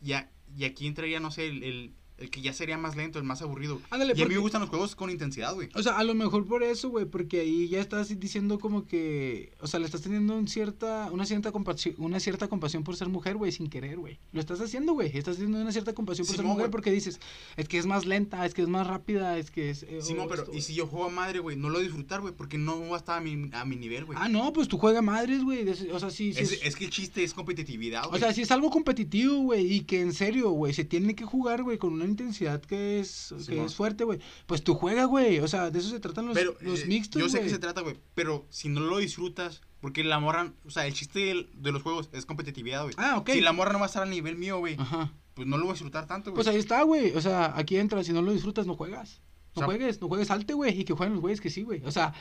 Y, 0.01 0.13
a- 0.13 0.31
y 0.55 0.63
aquí 0.63 0.87
entraría, 0.87 1.19
no 1.19 1.29
sé, 1.29 1.47
el, 1.47 1.63
el, 1.63 1.93
el 2.17 2.29
que 2.29 2.41
ya 2.41 2.51
sería 2.53 2.77
más 2.77 2.95
lento, 2.95 3.19
el 3.19 3.25
más 3.25 3.41
aburrido. 3.41 3.79
Ándale, 3.89 4.13
y 4.15 4.21
a 4.21 4.25
mí 4.25 4.33
me 4.33 4.39
gustan 4.39 4.61
los 4.61 4.69
juegos 4.69 4.95
con 4.95 5.09
intensidad, 5.09 5.53
güey. 5.53 5.69
O 5.75 5.83
sea, 5.83 5.97
a 5.97 6.03
lo 6.03 6.15
mejor 6.15 6.45
por 6.45 6.63
eso, 6.63 6.89
güey, 6.89 7.05
porque 7.05 7.41
ahí 7.41 7.67
ya 7.67 7.79
estás 7.79 8.17
diciendo 8.19 8.59
como 8.59 8.85
que, 8.87 9.53
o 9.61 9.67
sea, 9.67 9.79
le 9.79 9.85
estás 9.85 10.01
teniendo 10.01 10.35
un 10.35 10.47
cierta, 10.47 11.09
una 11.11 11.25
cierta 11.25 11.51
compasión, 11.51 11.95
una 11.97 12.19
cierta 12.19 12.47
compasión 12.47 12.83
por 12.83 12.95
ser 12.95 13.09
mujer, 13.09 13.37
güey, 13.37 13.51
sin 13.51 13.67
querer, 13.69 13.97
güey. 13.97 14.19
Lo 14.31 14.39
estás 14.39 14.59
haciendo, 14.61 14.93
güey. 14.93 15.15
Estás 15.17 15.35
teniendo 15.35 15.61
una 15.61 15.71
cierta 15.71 15.93
compasión 15.93 16.25
por 16.25 16.35
ser 16.35 16.45
mujer 16.45 16.69
porque 16.71 16.91
dices, 16.91 17.19
es 17.55 17.67
que 17.67 17.77
es 17.77 17.85
más 17.85 18.05
lenta, 18.05 18.45
es 18.45 18.53
que 18.53 18.61
es 18.63 18.67
más 18.67 18.87
rápida, 18.87 19.37
es 19.37 19.51
que 19.51 19.69
es. 19.69 19.83
eh, 19.83 19.99
Sí, 20.01 20.13
o 20.13 20.15
no, 20.17 20.27
pero 20.27 20.43
esto, 20.43 20.55
y 20.55 20.61
si 20.61 20.73
yo 20.73 20.87
juego 20.87 21.05
a 21.05 21.09
madre, 21.09 21.39
güey, 21.39 21.55
no 21.55 21.69
lo 21.69 21.77
a 21.79 21.81
disfrutar, 21.81 22.21
güey, 22.21 22.33
porque 22.33 22.57
no 22.57 22.79
va 22.89 22.95
a 22.95 22.99
estar 22.99 23.17
a 23.19 23.21
mi, 23.21 23.49
a 23.53 23.63
mi 23.65 23.75
nivel, 23.75 24.05
güey. 24.05 24.17
Ah, 24.21 24.27
no, 24.27 24.51
pues 24.53 24.67
tú 24.67 24.77
juega 24.77 25.01
madres, 25.01 25.43
güey. 25.43 25.67
O 25.69 25.99
sea, 25.99 26.09
sí, 26.09 26.33
sí. 26.33 26.41
es, 26.41 26.51
es- 26.53 26.63
es 26.63 26.75
que 26.75 26.85
el 26.85 26.91
chiste 26.91 27.23
es 27.23 27.33
competitividad, 27.33 28.05
O 28.05 28.09
güey. 28.09 28.21
sea, 28.21 28.33
si 28.33 28.41
es 28.41 28.51
algo 28.51 28.69
competitivo, 28.71 29.35
güey, 29.41 29.71
y 29.71 29.81
que 29.81 30.01
en 30.01 30.13
serio, 30.13 30.49
güey, 30.51 30.73
se 30.73 30.83
tiene 30.85 31.15
que 31.15 31.25
jugar, 31.25 31.63
güey, 31.63 31.77
con 31.77 31.93
una 31.93 32.06
intensidad 32.09 32.61
que 32.61 32.99
es, 32.99 33.33
que 33.47 33.63
es 33.63 33.75
fuerte, 33.75 34.03
güey. 34.03 34.19
Pues 34.45 34.63
tú 34.63 34.73
juega, 34.75 35.05
güey. 35.05 35.39
O 35.39 35.47
sea, 35.47 35.69
de 35.71 35.79
eso 35.79 35.89
se 35.89 35.99
tratan 35.99 36.27
los, 36.27 36.35
pero 36.35 36.55
los 36.61 36.81
eh, 36.81 36.85
mixtos, 36.87 37.21
yo 37.21 37.29
sé 37.29 37.37
que 37.37 37.43
güey. 37.43 37.53
se 37.53 37.59
trata, 37.59 37.81
güey, 37.81 37.97
pero 38.15 38.45
si 38.49 38.69
no 38.69 38.79
lo 38.81 38.97
disfrutas, 38.97 39.61
porque 39.81 40.03
la 40.03 40.19
morra, 40.19 40.53
o 40.65 40.71
sea, 40.71 40.87
el 40.87 40.93
chiste 40.93 41.47
de 41.53 41.71
los 41.71 41.83
juegos 41.83 42.09
es 42.13 42.25
competitividad, 42.25 42.83
güey. 42.83 42.95
Ah, 42.97 43.17
ok. 43.17 43.29
Si 43.31 43.41
la 43.41 43.53
morra 43.53 43.73
no 43.73 43.79
va 43.79 43.85
a 43.85 43.87
estar 43.87 44.03
al 44.03 44.09
nivel 44.09 44.35
mío, 44.35 44.57
güey, 44.59 44.75
Ajá. 44.79 45.13
pues 45.33 45.47
no 45.47 45.57
lo 45.57 45.63
voy 45.65 45.71
a 45.71 45.73
disfrutar 45.73 46.07
tanto, 46.07 46.31
güey. 46.31 46.35
Pues 46.43 46.47
ahí 46.47 46.57
está, 46.59 46.81
güey. 46.83 47.11
O 47.15 47.21
sea, 47.21 47.53
aquí 47.57 47.77
entra, 47.77 48.03
si 48.03 48.13
no 48.13 48.21
lo 48.21 48.31
disfrutas, 48.33 48.65
no 48.65 48.75
juegas. 48.75 49.21
No 49.55 49.59
O 49.59 49.59
sea- 49.59 49.65
juegues, 49.65 50.01
no 50.01 50.07
juegues 50.07 50.27
salte, 50.27 50.53
güey, 50.53 50.81
y 50.81 50.83
que 50.83 50.93
jueguen 50.93 51.13
los 51.13 51.21
güeyes 51.21 51.41
que 51.41 51.49
sí, 51.49 51.63
güey. 51.63 51.81
O 51.85 51.91
sea, 51.91 52.13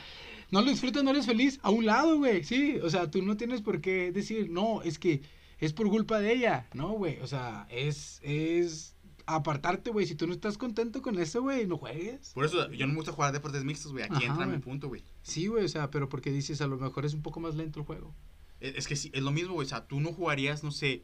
no 0.51 0.61
lo 0.61 0.69
disfrutas, 0.71 1.03
no 1.03 1.09
eres 1.11 1.25
feliz. 1.25 1.59
A 1.61 1.69
un 1.69 1.85
lado, 1.85 2.17
güey, 2.17 2.43
sí. 2.43 2.77
O 2.83 2.89
sea, 2.89 3.09
tú 3.11 3.21
no 3.21 3.37
tienes 3.37 3.61
por 3.61 3.81
qué 3.81 4.11
decir, 4.11 4.49
no, 4.49 4.81
es 4.81 4.97
que 4.99 5.21
es 5.59 5.73
por 5.73 5.89
culpa 5.89 6.19
de 6.19 6.33
ella. 6.33 6.67
No, 6.73 6.89
güey. 6.91 7.19
O 7.21 7.27
sea, 7.27 7.67
es, 7.69 8.19
es 8.23 8.95
apartarte, 9.27 9.91
güey. 9.91 10.07
Si 10.07 10.15
tú 10.15 10.25
no 10.27 10.33
estás 10.33 10.57
contento 10.57 11.01
con 11.01 11.19
eso, 11.19 11.41
güey, 11.41 11.67
no 11.67 11.77
juegues. 11.77 12.31
Por 12.33 12.45
eso 12.45 12.71
yo 12.71 12.87
no 12.87 12.93
me 12.93 12.97
gusta 12.97 13.11
jugar 13.11 13.31
deportes 13.33 13.63
mixtos, 13.63 13.91
güey. 13.91 14.03
Aquí 14.05 14.15
Ajá, 14.15 14.25
entra 14.25 14.45
mi 14.47 14.57
punto, 14.57 14.87
güey. 14.87 15.03
Sí, 15.21 15.47
güey, 15.47 15.65
o 15.65 15.69
sea, 15.69 15.91
pero 15.91 16.09
porque 16.09 16.31
dices, 16.31 16.61
a 16.61 16.67
lo 16.67 16.77
mejor 16.77 17.05
es 17.05 17.13
un 17.13 17.21
poco 17.21 17.39
más 17.39 17.55
lento 17.55 17.79
el 17.79 17.85
juego. 17.85 18.15
Es, 18.59 18.75
es 18.75 18.87
que 18.87 18.95
sí, 18.95 19.11
es 19.13 19.21
lo 19.21 19.31
mismo, 19.31 19.53
güey. 19.53 19.65
O 19.65 19.69
sea, 19.69 19.85
tú 19.85 19.99
no 19.99 20.11
jugarías, 20.13 20.63
no 20.63 20.71
sé, 20.71 21.03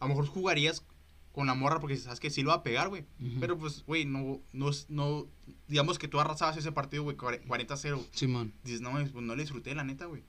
a 0.00 0.06
lo 0.06 0.08
mejor 0.10 0.26
jugarías 0.26 0.84
con 1.32 1.46
la 1.46 1.54
morra 1.54 1.78
porque 1.78 1.96
sabes 1.96 2.18
que 2.18 2.30
sí 2.30 2.42
lo 2.42 2.48
va 2.48 2.56
a 2.56 2.62
pegar, 2.64 2.88
güey. 2.88 3.04
Pero 3.38 3.56
pues, 3.56 3.84
güey, 3.86 4.04
no, 4.04 4.40
no, 4.52 4.70
es- 4.70 4.86
no, 4.88 5.26
digamos 5.68 5.98
que 5.98 6.08
tú 6.08 6.18
arrasabas 6.18 6.56
ese 6.56 6.72
partido, 6.72 7.04
güey, 7.04 7.16
40-0. 7.16 8.04
Simón. 8.12 8.52
Dices, 8.64 8.80
no, 8.80 8.90
pues 8.92 9.12
no 9.14 9.36
le 9.36 9.42
disfruté, 9.42 9.74
la 9.74 9.84
neta, 9.84 10.06
güey. 10.06 10.22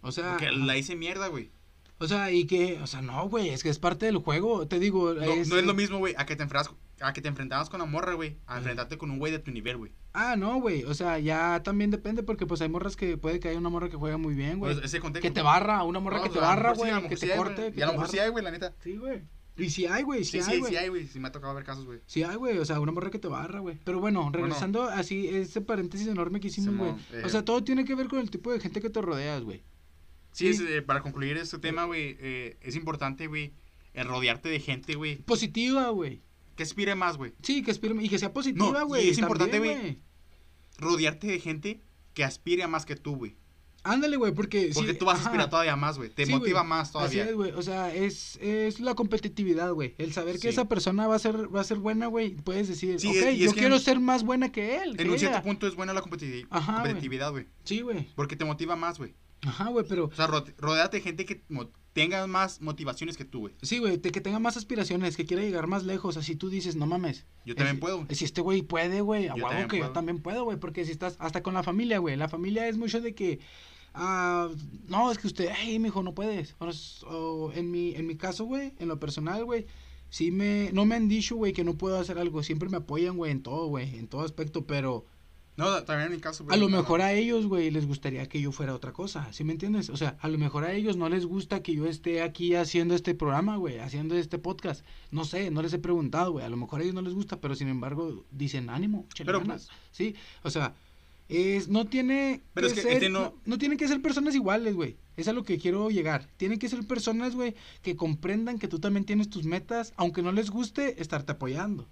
O 0.00 0.12
sea, 0.12 0.32
Porque 0.32 0.50
la 0.52 0.76
hice 0.78 0.96
mierda, 0.96 1.26
güey. 1.28 1.50
o 1.98 2.06
sea, 2.06 2.30
y 2.30 2.46
que, 2.46 2.78
o 2.82 2.86
sea, 2.86 3.02
no, 3.02 3.28
güey, 3.28 3.50
es 3.50 3.62
que 3.62 3.68
es 3.68 3.78
parte 3.78 4.06
del 4.06 4.18
juego. 4.18 4.66
Te 4.66 4.78
digo, 4.78 5.12
No, 5.14 5.20
no 5.26 5.56
es 5.58 5.64
lo 5.66 5.74
mismo, 5.74 5.98
güey, 5.98 6.14
a 6.16 6.24
que 6.26 6.36
te 6.36 6.42
enfrentas 6.42 6.72
a 7.00 7.12
que 7.12 7.20
te 7.20 7.28
enfrentabas 7.28 7.68
con 7.68 7.80
la 7.80 7.86
morra, 7.86 8.14
güey, 8.14 8.38
a 8.46 8.58
enfrentarte 8.58 8.96
con 8.98 9.10
un 9.10 9.18
güey 9.18 9.32
de 9.32 9.38
tu 9.38 9.50
nivel, 9.50 9.76
güey. 9.76 9.92
Ah, 10.12 10.36
no, 10.36 10.60
güey. 10.60 10.84
O 10.84 10.94
sea, 10.94 11.18
ya 11.18 11.62
también 11.62 11.90
depende 11.90 12.22
porque 12.22 12.46
pues 12.46 12.60
hay 12.60 12.68
morras 12.68 12.96
que 12.96 13.16
puede 13.16 13.40
que 13.40 13.48
haya 13.48 13.58
una 13.58 13.68
morra 13.68 13.88
que 13.88 13.96
juega 13.96 14.16
muy 14.16 14.34
bien, 14.34 14.58
güey. 14.58 14.74
Pues, 14.74 14.84
ese 14.84 15.00
contexto. 15.00 15.28
que 15.28 15.34
te 15.34 15.42
barra, 15.42 15.82
una 15.82 15.98
morra 16.00 16.18
No, 16.18 16.22
que 16.24 16.30
te 16.30 16.38
barra, 16.38 16.72
sí, 16.74 16.78
güey, 16.80 16.92
lo 16.92 17.02
que 17.02 17.08
te 17.08 17.16
sí 17.16 17.30
hay, 17.30 17.36
corte, 17.38 17.62
güey. 17.70 17.78
Y 17.78 17.82
a 17.82 17.86
lo 17.86 17.92
mejor 17.92 18.08
sí 18.08 18.18
hay, 18.18 18.30
güey, 18.30 18.44
la 18.44 18.50
neta. 18.50 18.74
Sí, 18.82 18.96
güey. 18.96 19.22
Y 19.56 19.70
sí 19.70 19.86
hay, 19.86 20.02
güey, 20.02 20.24
sí, 20.24 20.38
Sí, 20.38 20.42
sí, 20.42 20.50
hay, 20.50 20.56
sí 20.56 20.60
güey. 20.62 20.76
hay, 20.76 20.88
güey. 20.88 21.06
Sí 21.06 21.20
me 21.20 21.28
ha 21.28 21.32
tocado 21.32 21.54
ver 21.54 21.64
casos, 21.64 21.84
güey. 21.84 22.00
Sí 22.06 22.22
hay, 22.24 22.36
güey, 22.36 22.58
o 22.58 22.64
sea, 22.64 22.80
una 22.80 22.90
morra 22.92 23.10
que 23.10 23.18
te 23.20 23.28
barra, 23.28 23.60
güey. 23.60 23.78
Pero 23.84 24.00
bueno, 24.00 24.28
regresando 24.32 24.84
así, 24.84 25.28
ese 25.28 25.60
paréntesis 25.60 26.06
enorme 26.08 26.40
que 26.40 26.48
hicimos, 26.48 26.76
güey. 26.76 26.90
Eh. 27.12 27.22
O 27.24 27.28
sea, 27.28 27.44
todo 27.44 27.62
tiene 27.62 27.84
que 27.84 27.94
ver 27.94 28.08
con 28.08 28.18
el 28.18 28.30
tipo 28.30 28.52
de 28.52 28.58
gente 28.60 28.80
que 28.80 28.90
te 28.90 29.00
rodeas, 29.00 29.42
güey. 29.42 29.62
Sí, 30.32 30.52
Sí. 30.54 30.64
es, 30.64 30.70
eh, 30.70 30.82
para 30.82 31.02
concluir 31.02 31.36
este 31.36 31.58
tema, 31.58 31.84
güey, 31.84 32.16
eh, 32.18 32.56
es 32.62 32.74
importante, 32.74 33.28
güey, 33.28 33.52
rodearte 33.94 34.48
de 34.48 34.58
gente, 34.58 34.96
güey, 34.96 35.16
Positiva, 35.18 35.88
güey. 35.90 36.20
Que 36.56 36.62
aspire 36.62 36.94
más, 36.94 37.16
güey. 37.16 37.32
Sí, 37.42 37.62
que 37.62 37.70
aspire 37.70 37.94
y 38.02 38.08
que 38.08 38.18
sea 38.18 38.32
positiva, 38.32 38.70
No, 38.72 38.86
güey. 38.86 39.06
y 39.06 39.10
es 39.10 39.18
importante, 39.18 39.58
güey. 39.58 39.98
Rodearte 40.78 41.26
de 41.26 41.38
gente 41.40 41.80
que 42.14 42.24
aspire 42.24 42.62
a 42.62 42.68
más 42.68 42.84
que 42.86 42.96
tú, 42.96 43.16
güey. 43.16 43.36
Ándale, 43.86 44.16
güey, 44.16 44.32
porque 44.32 44.70
Porque 44.72 44.92
sí, 44.92 44.98
tú 44.98 45.04
vas 45.04 45.20
a 45.20 45.24
aspirar 45.26 45.50
todavía 45.50 45.76
más, 45.76 45.98
güey. 45.98 46.08
Te 46.08 46.24
Sí, 46.24 46.32
motiva 46.32 46.64
más 46.64 46.90
todavía. 46.90 47.22
Así 47.24 47.30
es, 47.30 47.36
güey. 47.36 47.50
O 47.52 47.60
sea, 47.60 47.94
es, 47.94 48.36
es 48.40 48.80
la 48.80 48.94
competitividad, 48.94 49.72
güey. 49.72 49.94
El 49.98 50.14
saber 50.14 50.38
que 50.38 50.48
esa 50.48 50.64
persona 50.66 51.06
va 51.06 51.16
a 51.16 51.18
ser, 51.18 51.54
va 51.54 51.60
a 51.60 51.64
ser 51.64 51.78
buena, 51.78 52.06
güey. 52.06 52.34
Puedes 52.34 52.66
decir, 52.68 52.98
Sí, 52.98 53.08
ok, 53.08 53.14
es- 53.16 53.38
yo 53.38 53.52
quiero 53.52 53.74
en- 53.74 53.80
ser 53.82 54.00
más 54.00 54.24
buena 54.24 54.50
que 54.50 54.76
él. 54.76 54.92
en 54.92 54.96
que 54.96 55.10
un 55.10 55.18
cierto 55.18 55.42
punto 55.42 55.66
es 55.66 55.74
buena 55.76 55.92
la 55.92 56.00
Ajá, 56.00 56.72
güey. 56.72 56.76
competitividad, 56.84 57.30
güey. 57.30 57.46
Sí, 57.64 57.82
güey. 57.82 58.08
Porque 58.14 58.36
te 58.36 58.46
motiva 58.46 58.74
más, 58.74 58.96
güey. 58.96 59.14
Ajá, 59.42 59.68
güey, 59.68 59.84
pero... 59.86 60.06
O 60.06 60.14
sea, 60.14 60.28
ro- 60.28 60.44
rodéate 60.56 60.96
de 60.96 61.02
gente 61.02 61.26
que 61.26 61.42
tenga 61.94 62.26
más 62.26 62.60
motivaciones 62.60 63.16
que 63.16 63.24
tú, 63.24 63.40
güey. 63.40 63.54
Sí, 63.62 63.78
güey, 63.78 63.98
que 64.00 64.20
tenga 64.20 64.38
más 64.38 64.56
aspiraciones, 64.58 65.16
que 65.16 65.24
quiera 65.24 65.42
llegar 65.42 65.66
más 65.68 65.84
lejos. 65.84 66.16
Así 66.18 66.36
tú 66.36 66.50
dices, 66.50 66.76
no 66.76 66.86
mames. 66.86 67.24
Yo 67.46 67.54
también 67.54 67.76
Es- 67.76 67.80
puedo. 67.80 68.06
Si 68.10 68.24
este 68.26 68.40
güey 68.42 68.60
puede, 68.62 69.00
güey, 69.00 69.28
a 69.28 69.34
huevo 69.34 69.68
que 69.68 69.78
yo 69.78 69.90
también 69.90 70.20
puedo, 70.20 70.44
güey. 70.44 70.58
Porque 70.58 70.84
si 70.84 70.90
estás 70.90 71.16
hasta 71.20 71.42
con 71.42 71.54
la 71.54 71.62
familia, 71.62 71.98
güey. 71.98 72.16
La 72.16 72.28
familia 72.28 72.68
es 72.68 72.76
mucho 72.76 73.00
de 73.00 73.14
que. 73.14 73.38
ah, 73.94 74.48
no, 74.88 75.10
es 75.12 75.18
que 75.18 75.28
usted, 75.28 75.48
hey, 75.56 75.78
mijo, 75.78 76.02
no 76.02 76.14
puedes. 76.14 76.56
O 77.06 77.52
en, 77.54 77.70
mi, 77.70 77.94
en 77.94 78.06
mi 78.06 78.16
caso, 78.16 78.44
güey, 78.44 78.72
en 78.78 78.88
lo 78.88 78.98
personal, 78.98 79.44
güey. 79.44 79.66
Sí 80.10 80.30
me, 80.30 80.70
no 80.72 80.84
me 80.84 80.94
han 80.96 81.08
dicho, 81.08 81.36
güey, 81.36 81.52
que 81.52 81.64
no 81.64 81.74
puedo 81.78 81.98
hacer 81.98 82.18
algo. 82.18 82.42
Siempre 82.42 82.68
me 82.68 82.76
apoyan, 82.78 83.16
güey, 83.16 83.30
en 83.32 83.42
todo, 83.42 83.66
güey, 83.68 83.96
en 83.98 84.08
todo 84.08 84.22
aspecto. 84.22 84.66
Pero 84.66 85.06
No, 85.56 85.84
también 85.84 86.08
en 86.08 86.16
mi 86.16 86.20
caso, 86.20 86.44
a 86.50 86.56
lo 86.56 86.68
mejor 86.68 86.98
no. 86.98 87.04
a 87.04 87.12
ellos, 87.12 87.46
güey, 87.46 87.70
les 87.70 87.86
gustaría 87.86 88.28
que 88.28 88.40
yo 88.40 88.50
fuera 88.50 88.74
otra 88.74 88.92
cosa. 88.92 89.32
¿Sí 89.32 89.44
me 89.44 89.52
entiendes? 89.52 89.88
O 89.88 89.96
sea, 89.96 90.16
a 90.20 90.28
lo 90.28 90.36
mejor 90.36 90.64
a 90.64 90.72
ellos 90.72 90.96
no 90.96 91.08
les 91.08 91.26
gusta 91.26 91.62
que 91.62 91.74
yo 91.74 91.86
esté 91.86 92.22
aquí 92.22 92.56
haciendo 92.56 92.94
este 92.96 93.14
programa, 93.14 93.56
güey, 93.56 93.78
haciendo 93.78 94.16
este 94.16 94.38
podcast. 94.38 94.84
No 95.12 95.24
sé, 95.24 95.52
no 95.52 95.62
les 95.62 95.72
he 95.72 95.78
preguntado, 95.78 96.32
güey. 96.32 96.44
A 96.44 96.48
lo 96.48 96.56
mejor 96.56 96.80
a 96.80 96.82
ellos 96.82 96.94
no 96.96 97.02
les 97.02 97.14
gusta, 97.14 97.40
pero 97.40 97.54
sin 97.54 97.68
embargo 97.68 98.24
dicen 98.32 98.68
ánimo, 98.68 99.06
Pero, 99.16 99.38
ganas". 99.38 99.68
Sí, 99.92 100.16
o 100.42 100.50
sea, 100.50 100.74
es, 101.28 101.68
no 101.68 101.86
tiene 101.86 102.42
Pero 102.52 102.66
que 102.66 102.72
es 102.72 102.74
que 102.76 102.82
ser, 102.82 102.92
este 102.94 103.08
no... 103.08 103.20
no- 103.20 103.34
no 103.46 103.58
tienen 103.58 103.78
que 103.78 103.86
ser 103.88 104.02
personas 104.02 104.34
iguales, 104.34 104.74
güey. 104.74 104.96
Es 105.16 105.28
a 105.28 105.32
lo 105.32 105.44
que 105.44 105.58
quiero 105.58 105.88
llegar. 105.90 106.28
Tienen 106.36 106.58
que 106.58 106.68
ser 106.68 106.84
personas, 106.84 107.36
güey, 107.36 107.54
que 107.82 107.94
comprendan 107.94 108.58
que 108.58 108.66
tú 108.66 108.80
también 108.80 109.04
tienes 109.04 109.30
tus 109.30 109.44
metas, 109.44 109.92
aunque 109.96 110.20
no 110.22 110.32
les 110.32 110.50
guste 110.50 111.00
estarte 111.00 111.30
apoyando. 111.32 111.88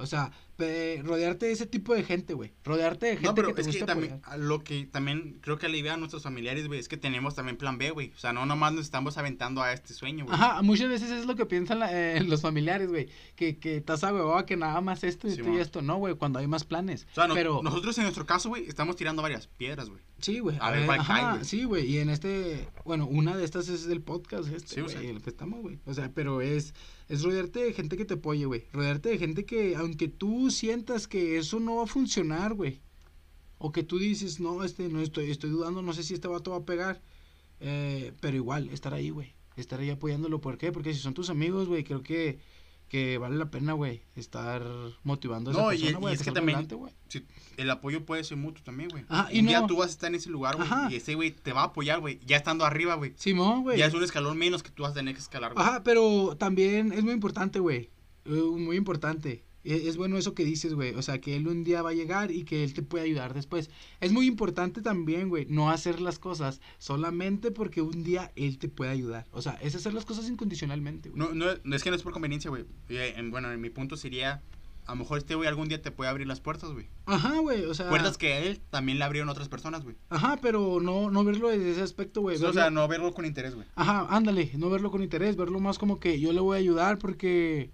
O 0.00 0.06
sea, 0.06 0.32
pe- 0.56 1.00
rodearte 1.04 1.46
de 1.46 1.52
ese 1.52 1.66
tipo 1.66 1.94
de 1.94 2.02
gente, 2.02 2.34
güey. 2.34 2.52
Rodearte 2.64 3.06
de 3.06 3.12
gente 3.12 3.28
No, 3.28 3.34
pero 3.34 3.48
que 3.48 3.54
te 3.54 3.60
es 3.62 3.66
que 3.68 3.72
guste 3.72 3.86
también, 3.86 4.14
apoyar. 4.22 4.38
lo 4.40 4.62
que 4.64 4.86
también 4.86 5.38
creo 5.40 5.58
que 5.58 5.66
alivia 5.66 5.94
a 5.94 5.96
nuestros 5.96 6.22
familiares, 6.22 6.66
güey, 6.66 6.80
es 6.80 6.88
que 6.88 6.96
tenemos 6.96 7.34
también 7.34 7.56
plan 7.56 7.78
B, 7.78 7.90
güey. 7.90 8.12
O 8.14 8.18
sea, 8.18 8.32
no 8.32 8.44
nomás 8.46 8.72
nos 8.72 8.84
estamos 8.84 9.16
aventando 9.18 9.62
a 9.62 9.72
este 9.72 9.94
sueño, 9.94 10.24
güey. 10.26 10.34
Ajá, 10.34 10.62
muchas 10.62 10.88
veces 10.88 11.10
es 11.10 11.26
lo 11.26 11.36
que 11.36 11.46
piensan 11.46 11.78
la- 11.78 11.90
eh, 11.92 12.20
los 12.24 12.42
familiares, 12.42 12.88
güey. 12.88 13.08
Que, 13.36 13.58
que 13.58 13.76
estás 13.78 14.02
huevada 14.02 14.44
que 14.46 14.56
nada 14.56 14.80
más 14.80 15.04
esto, 15.04 15.28
esto 15.28 15.50
y 15.52 15.58
esto. 15.58 15.82
No, 15.82 15.96
güey, 15.96 16.14
cuando 16.14 16.38
hay 16.38 16.46
más 16.46 16.64
planes. 16.64 17.06
O 17.12 17.14
sea, 17.14 17.28
no- 17.28 17.34
pero, 17.34 17.60
nosotros 17.62 17.96
en 17.98 18.04
nuestro 18.04 18.26
caso, 18.26 18.48
güey, 18.48 18.66
estamos 18.66 18.96
tirando 18.96 19.22
varias 19.22 19.46
piedras, 19.46 19.88
güey. 19.88 20.00
sí, 20.18 20.38
güey. 20.40 20.56
a 20.60 20.70
ver 20.70 20.84
cuál 20.86 21.06
cae, 21.06 21.30
güey. 21.32 21.44
sí, 21.44 21.64
güey. 21.64 21.86
Y 21.86 21.98
en 21.98 22.10
este, 22.10 22.68
bueno, 22.84 23.06
una 23.06 23.36
de 23.36 23.44
estas 23.44 23.68
es 23.68 23.86
el 23.86 24.02
podcast 24.02 24.48
este, 24.52 24.74
Sí, 24.74 24.80
o 24.80 24.84
güey, 24.84 24.96
sea. 24.96 25.08
el 25.10 25.22
que 25.22 25.30
estamos, 25.30 25.60
güey. 25.62 25.78
O 25.86 25.94
sea, 25.94 26.10
pero 26.14 26.40
es, 26.42 26.74
es 27.10 27.22
rodearte 27.24 27.60
de 27.60 27.72
gente 27.74 27.96
que 27.96 28.04
te 28.06 28.14
apoye, 28.14 28.46
güey. 28.46 28.64
Rodearte 28.72 29.10
de 29.10 29.18
gente 29.18 29.44
que, 29.44 29.76
aunque 29.76 30.08
tú 30.08 30.50
sientas 30.50 31.08
que 31.08 31.38
eso 31.38 31.58
no 31.60 31.76
va 31.76 31.84
a 31.84 31.86
funcionar, 31.86 32.54
güey. 32.54 32.80
O 33.58 33.72
que 33.72 33.82
tú 33.82 33.98
dices, 33.98 34.40
no, 34.40 34.64
este, 34.64 34.88
no 34.88 35.00
estoy, 35.02 35.30
estoy 35.30 35.50
dudando, 35.50 35.82
no 35.82 35.92
sé 35.92 36.02
si 36.04 36.14
este 36.14 36.28
vato 36.28 36.52
va 36.52 36.58
a 36.58 36.64
pegar. 36.64 37.02
eh, 37.60 38.12
pero 38.20 38.36
igual, 38.36 38.70
estar 38.70 38.94
ahí, 38.94 39.10
güey. 39.10 39.34
Estar 39.56 39.80
ahí 39.80 39.90
apoyándolo. 39.90 40.40
¿Por 40.40 40.56
qué? 40.58 40.72
Porque 40.72 40.94
si 40.94 41.00
son 41.00 41.14
tus 41.14 41.30
amigos, 41.30 41.68
güey, 41.68 41.84
creo 41.84 42.02
que, 42.02 42.38
que 42.90 43.18
vale 43.18 43.36
la 43.36 43.50
pena, 43.52 43.72
güey, 43.72 44.02
estar 44.16 44.62
motivando 45.04 45.50
a 45.50 45.52
esa 45.54 45.62
No, 45.62 45.68
persona, 45.68 45.90
y 45.90 45.94
güey, 45.94 46.14
es 46.14 46.22
que 46.22 46.32
también- 46.32 46.58
adelante, 46.58 47.24
el 47.56 47.70
apoyo 47.70 48.04
puede 48.04 48.24
ser 48.24 48.36
mutuo 48.36 48.64
también, 48.64 48.90
güey. 48.90 49.04
Ajá, 49.08 49.32
y 49.32 49.38
Un 49.38 49.46
día 49.46 49.60
no- 49.60 49.68
tú 49.68 49.76
vas 49.76 49.86
a 49.88 49.90
estar 49.92 50.08
en 50.08 50.16
ese 50.16 50.28
lugar, 50.28 50.56
güey, 50.56 50.68
y 50.90 50.96
ese 50.96 51.14
güey 51.14 51.30
te 51.30 51.52
va 51.52 51.60
a 51.62 51.64
apoyar, 51.66 52.00
güey, 52.00 52.18
ya 52.26 52.36
estando 52.36 52.66
arriba, 52.66 52.96
güey. 52.96 53.12
Simón, 53.16 53.62
güey. 53.62 53.78
Ya 53.78 53.86
es 53.86 53.94
un 53.94 54.02
escalón 54.02 54.36
menos 54.36 54.64
que 54.64 54.70
tú 54.70 54.82
vas 54.82 54.90
a 54.90 54.94
tener 54.96 55.14
que 55.14 55.20
escalar, 55.20 55.54
güey. 55.54 55.64
Ajá, 55.64 55.82
pero 55.84 56.36
también 56.36 56.92
es 56.92 57.04
muy 57.04 57.12
importante, 57.14 57.60
güey. 57.60 57.90
Eh, 58.24 58.30
muy 58.32 58.76
importante. 58.76 59.44
E- 59.64 59.88
Es 59.88 59.96
bueno 59.96 60.16
eso 60.16 60.34
que 60.34 60.44
dices, 60.44 60.74
güey. 60.74 60.94
O 60.94 61.02
sea, 61.02 61.20
que 61.20 61.36
él 61.36 61.46
un 61.48 61.64
día 61.64 61.82
va 61.82 61.90
a 61.90 61.94
llegar 61.94 62.30
y 62.30 62.44
que 62.44 62.64
él 62.64 62.72
te 62.74 62.82
puede 62.82 63.04
ayudar 63.04 63.34
después. 63.34 63.70
Es 64.00 64.12
muy 64.12 64.26
importante 64.26 64.80
también, 64.82 65.28
güey, 65.28 65.46
no 65.48 65.70
hacer 65.70 66.00
las 66.00 66.18
cosas 66.18 66.60
solamente 66.78 67.50
porque 67.50 67.82
un 67.82 68.02
día 68.02 68.32
él 68.36 68.58
te 68.58 68.68
puede 68.68 68.90
ayudar. 68.90 69.26
O 69.32 69.42
sea, 69.42 69.58
es 69.62 69.74
hacer 69.74 69.94
las 69.94 70.04
cosas 70.04 70.28
incondicionalmente, 70.28 71.10
güey. 71.10 71.18
No, 71.20 71.34
no, 71.34 71.46
no 71.62 71.76
es 71.76 71.82
que 71.82 71.90
no 71.90 71.96
es 71.96 72.02
por 72.02 72.12
conveniencia, 72.12 72.50
güey. 72.50 72.64
Eh, 72.88 73.14
en- 73.16 73.30
bueno, 73.30 73.50
en 73.52 73.60
mi 73.60 73.70
punto 73.70 73.96
sería, 73.96 74.42
a 74.86 74.92
lo 74.92 74.96
mejor 74.96 75.18
este 75.18 75.34
güey 75.34 75.46
algún 75.48 75.68
día 75.68 75.80
te 75.82 75.90
puede 75.90 76.10
abrir 76.10 76.26
las 76.26 76.40
puertas, 76.40 76.70
güey. 76.72 76.86
Ajá, 77.06 77.38
güey, 77.38 77.64
o 77.64 77.74
sea. 77.74 77.88
Puertas 77.88 78.16
que 78.18 78.32
a 78.32 78.38
él 78.40 78.60
también 78.70 78.98
le 78.98 79.04
abrieron 79.04 79.28
otras 79.28 79.48
personas, 79.48 79.84
güey. 79.84 79.94
Ajá, 80.08 80.38
pero 80.42 80.80
no, 80.80 81.10
no 81.10 81.22
verlo 81.22 81.48
desde 81.48 81.70
ese 81.72 81.82
aspecto, 81.82 82.22
güey. 82.22 82.36
o 82.36 82.40
verlo- 82.40 82.52
sea, 82.54 82.70
no 82.70 82.88
verlo 82.88 83.12
con 83.12 83.24
interés, 83.26 83.54
güey. 83.54 83.66
Ajá, 83.76 84.06
ándale, 84.10 84.50
no 84.56 84.70
verlo 84.70 84.90
con 84.90 85.02
interés, 85.02 85.36
verlo 85.36 85.60
más 85.60 85.78
como 85.78 86.00
que 86.00 86.18
yo 86.18 86.32
le 86.32 86.40
voy 86.40 86.56
a 86.56 86.60
ayudar 86.60 86.98
porque, 86.98 87.70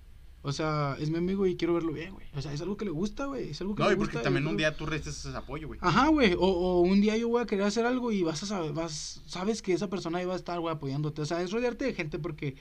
o 0.46 0.52
sea, 0.52 0.96
es 1.00 1.10
mi 1.10 1.18
amigo 1.18 1.44
y 1.44 1.56
quiero 1.56 1.74
verlo 1.74 1.92
bien, 1.92 2.14
güey. 2.14 2.28
O 2.36 2.40
sea, 2.40 2.52
es 2.52 2.60
algo 2.60 2.76
que 2.76 2.84
le 2.84 2.92
gusta, 2.92 3.26
güey. 3.26 3.50
Es 3.50 3.60
algo 3.60 3.74
que 3.74 3.82
No, 3.82 3.88
le 3.88 3.94
y 3.94 3.98
porque 3.98 4.12
gusta. 4.12 4.22
también 4.22 4.44
yo 4.44 4.50
un 4.50 4.56
día 4.56 4.76
tú 4.76 4.86
restes 4.86 5.24
ese 5.26 5.36
apoyo, 5.36 5.66
güey. 5.66 5.80
Ajá, 5.82 6.06
güey. 6.08 6.34
O, 6.34 6.38
o 6.46 6.80
un 6.82 7.00
día 7.00 7.16
yo 7.16 7.28
voy 7.28 7.42
a 7.42 7.46
querer 7.46 7.64
hacer 7.64 7.84
algo 7.84 8.12
y 8.12 8.22
vas 8.22 8.44
a 8.44 8.46
saber, 8.46 8.72
vas, 8.72 9.22
sabes 9.26 9.60
que 9.60 9.72
esa 9.72 9.90
persona 9.90 10.18
ahí 10.18 10.24
va 10.24 10.34
a 10.34 10.36
estar, 10.36 10.60
güey, 10.60 10.72
apoyándote. 10.72 11.20
O 11.20 11.26
sea, 11.26 11.42
es 11.42 11.50
rodearte 11.50 11.84
de 11.84 11.94
gente 11.94 12.20
porque, 12.20 12.54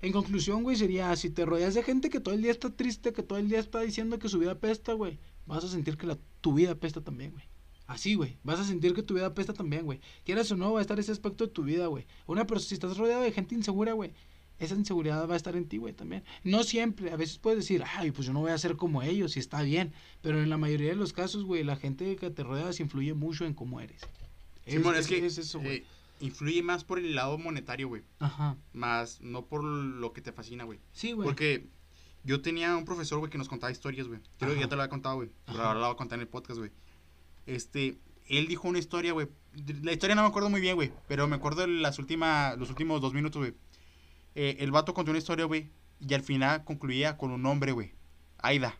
en 0.00 0.12
conclusión, 0.12 0.62
güey, 0.62 0.76
sería, 0.76 1.14
si 1.16 1.28
te 1.28 1.44
rodeas 1.44 1.74
de 1.74 1.82
gente 1.82 2.08
que 2.08 2.20
todo 2.20 2.34
el 2.36 2.42
día 2.42 2.52
está 2.52 2.70
triste, 2.70 3.12
que 3.12 3.24
todo 3.24 3.38
el 3.40 3.48
día 3.48 3.58
está 3.58 3.80
diciendo 3.80 4.18
que 4.20 4.28
su 4.28 4.38
vida 4.38 4.52
apesta, 4.52 4.92
güey, 4.92 5.18
vas 5.46 5.64
a 5.64 5.68
sentir 5.68 5.96
que 5.96 6.06
la, 6.06 6.16
tu 6.40 6.54
vida 6.54 6.70
apesta 6.70 7.00
también, 7.00 7.32
güey. 7.32 7.44
Así, 7.88 8.14
güey. 8.14 8.38
Vas 8.44 8.60
a 8.60 8.64
sentir 8.64 8.94
que 8.94 9.02
tu 9.02 9.14
vida 9.14 9.26
apesta 9.26 9.52
también, 9.52 9.84
güey. 9.84 10.00
Quieras 10.24 10.50
o 10.52 10.56
no, 10.56 10.72
va 10.72 10.78
a 10.78 10.82
estar 10.82 10.98
ese 11.00 11.10
aspecto 11.12 11.44
de 11.46 11.52
tu 11.52 11.64
vida, 11.64 11.86
güey. 11.88 12.06
Una 12.26 12.46
persona, 12.46 12.68
si 12.68 12.74
estás 12.74 12.96
rodeado 12.96 13.22
de 13.22 13.32
gente 13.32 13.54
insegura, 13.56 13.92
güey, 13.92 14.12
esa 14.58 14.74
inseguridad 14.74 15.28
va 15.28 15.34
a 15.34 15.36
estar 15.36 15.56
en 15.56 15.66
ti, 15.66 15.78
güey, 15.78 15.92
también. 15.92 16.24
No 16.42 16.62
siempre, 16.62 17.10
a 17.10 17.16
veces 17.16 17.38
puedes 17.38 17.60
decir, 17.60 17.84
ay, 17.96 18.10
pues 18.10 18.26
yo 18.26 18.32
no 18.32 18.40
voy 18.40 18.52
a 18.52 18.58
ser 18.58 18.76
como 18.76 19.02
ellos, 19.02 19.36
y 19.36 19.40
está 19.40 19.62
bien. 19.62 19.92
Pero 20.22 20.42
en 20.42 20.50
la 20.50 20.56
mayoría 20.56 20.90
de 20.90 20.96
los 20.96 21.12
casos, 21.12 21.44
güey, 21.44 21.64
la 21.64 21.76
gente 21.76 22.16
que 22.16 22.30
te 22.30 22.42
rodea 22.42 22.72
se 22.72 22.82
influye 22.82 23.14
mucho 23.14 23.44
en 23.44 23.54
cómo 23.54 23.80
eres. 23.80 24.02
Simón, 24.66 24.96
es, 24.96 25.06
que 25.06 25.24
es 25.24 25.38
eso, 25.38 25.60
güey. 25.60 25.78
eh, 25.78 25.84
influye 26.20 26.62
más 26.62 26.84
por 26.84 26.98
el 26.98 27.14
lado 27.14 27.36
monetario, 27.36 27.88
güey. 27.88 28.02
Ajá. 28.18 28.56
Más 28.72 29.20
no 29.20 29.44
por 29.44 29.62
lo 29.64 30.12
que 30.12 30.20
te 30.22 30.32
fascina, 30.32 30.64
güey. 30.64 30.78
Sí, 30.92 31.12
güey. 31.12 31.26
Porque 31.26 31.66
yo 32.22 32.40
tenía 32.40 32.76
un 32.76 32.84
profesor, 32.84 33.18
güey, 33.18 33.30
que 33.30 33.38
nos 33.38 33.48
contaba 33.48 33.70
historias, 33.70 34.06
güey. 34.06 34.20
Creo 34.38 34.54
que 34.54 34.60
ya 34.60 34.68
te 34.68 34.76
lo 34.76 34.82
había 34.82 34.90
contado, 34.90 35.16
güey. 35.16 35.30
Pero 35.46 35.62
ahora 35.62 35.80
lo 35.80 35.86
voy 35.86 35.94
a 35.94 35.96
contar 35.96 36.16
en 36.18 36.22
el 36.22 36.28
podcast, 36.28 36.58
güey. 36.58 36.70
Este, 37.46 37.98
él 38.28 38.46
dijo 38.46 38.68
una 38.68 38.78
historia, 38.78 39.12
güey. 39.12 39.28
La 39.82 39.92
historia 39.92 40.16
no 40.16 40.22
me 40.22 40.28
acuerdo 40.28 40.48
muy 40.48 40.60
bien, 40.60 40.76
güey. 40.76 40.92
Pero 41.08 41.26
me 41.26 41.36
acuerdo 41.36 41.66
las 41.66 41.98
últimas, 41.98 42.56
los 42.56 42.70
últimos 42.70 43.00
dos 43.00 43.12
minutos, 43.12 43.40
güey. 43.40 43.54
Eh, 44.34 44.56
el 44.60 44.70
vato 44.70 44.94
contó 44.94 45.10
una 45.10 45.18
historia, 45.18 45.44
güey. 45.44 45.70
Y 46.00 46.12
al 46.14 46.22
final 46.22 46.64
concluía 46.64 47.16
con 47.16 47.30
un 47.30 47.42
nombre, 47.42 47.72
güey. 47.72 47.92
Aida. 48.38 48.76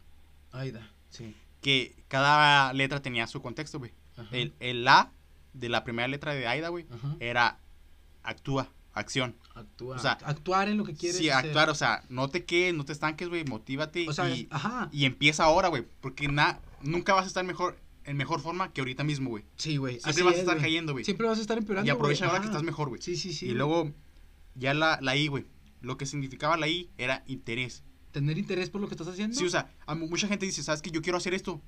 Aida, 0.53 0.91
sí. 1.11 1.35
Que 1.61 1.97
cada 2.09 2.73
letra 2.73 3.01
tenía 3.01 3.27
su 3.27 3.41
contexto, 3.41 3.79
güey. 3.79 3.93
El, 4.31 4.55
el 4.61 4.87
A 4.87 5.11
de 5.53 5.69
la 5.69 5.85
primera 5.85 6.07
letra 6.09 6.35
de 6.35 6.47
Aida, 6.47 6.69
güey, 6.69 6.87
era 7.21 7.59
actúa, 8.23 8.69
acción. 8.93 9.37
Actúa. 9.55 9.97
o 9.97 9.99
sea, 9.99 10.13
actuar 10.25 10.69
en 10.69 10.77
lo 10.77 10.85
que 10.85 10.95
quieres 10.95 11.19
Sí, 11.19 11.31
actuar, 11.31 11.71
o 11.71 11.75
sea, 11.75 12.05
no 12.09 12.29
te 12.29 12.45
quedes, 12.45 12.75
no 12.75 12.85
te 12.85 12.93
estanques, 12.93 13.29
güey, 13.29 13.45
motívate 13.45 14.09
O 14.09 14.13
sea, 14.13 14.29
y, 14.29 14.49
ajá. 14.51 14.89
y 14.93 15.05
empieza 15.05 15.45
ahora, 15.45 15.69
güey, 15.69 15.85
porque 16.01 16.29
na, 16.29 16.61
nunca 16.83 17.15
vas 17.15 17.25
a 17.25 17.29
estar 17.29 17.45
mejor 17.45 17.79
en 18.05 18.17
mejor 18.17 18.41
forma 18.41 18.73
que 18.73 18.81
ahorita 18.81 19.03
mismo, 19.03 19.31
güey. 19.31 19.45
Sí, 19.57 19.79
güey. 19.79 19.95
Siempre 19.95 20.11
así 20.11 20.23
vas 20.23 20.35
a 20.35 20.37
es, 20.37 20.43
estar 20.43 20.59
cayendo, 20.59 20.93
güey. 20.93 21.05
Siempre 21.05 21.27
vas 21.27 21.39
a 21.39 21.41
estar 21.41 21.57
empeorando, 21.57 21.87
Y 21.87 21.91
aprovecha 21.91 22.27
ahora 22.27 22.41
que 22.41 22.47
estás 22.47 22.63
mejor, 22.63 22.91
güey. 22.91 23.01
Sí, 23.01 23.17
sí, 23.17 23.33
sí. 23.33 23.47
y 23.47 23.53
luego 23.53 23.93
ya 24.55 24.75
la, 24.75 24.99
la 25.01 25.17
I, 25.17 25.29
güey. 25.29 25.47
Lo 25.81 25.97
que 25.97 26.07
significaba 26.07 26.57
la 26.57 26.69
I 26.69 26.91
era 26.97 27.25
interés. 27.27 27.85
Tener 28.11 28.39
interés 28.39 28.71
por 28.71 28.81
lo 28.81 28.89
que 28.89 28.95
estás 28.95 29.09
haciendo. 29.09 29.37
Sí, 29.37 29.45
o 29.45 29.51
sea, 29.51 29.75
a 29.87 29.95
mucha 29.95 30.29
gente 30.29 30.47
dice, 30.47 30.63
¿sabes 30.63 30.83
que 30.83 30.91
Yo 30.91 31.03
quiero 31.03 31.19
hacer 31.19 31.35
esto. 31.35 31.61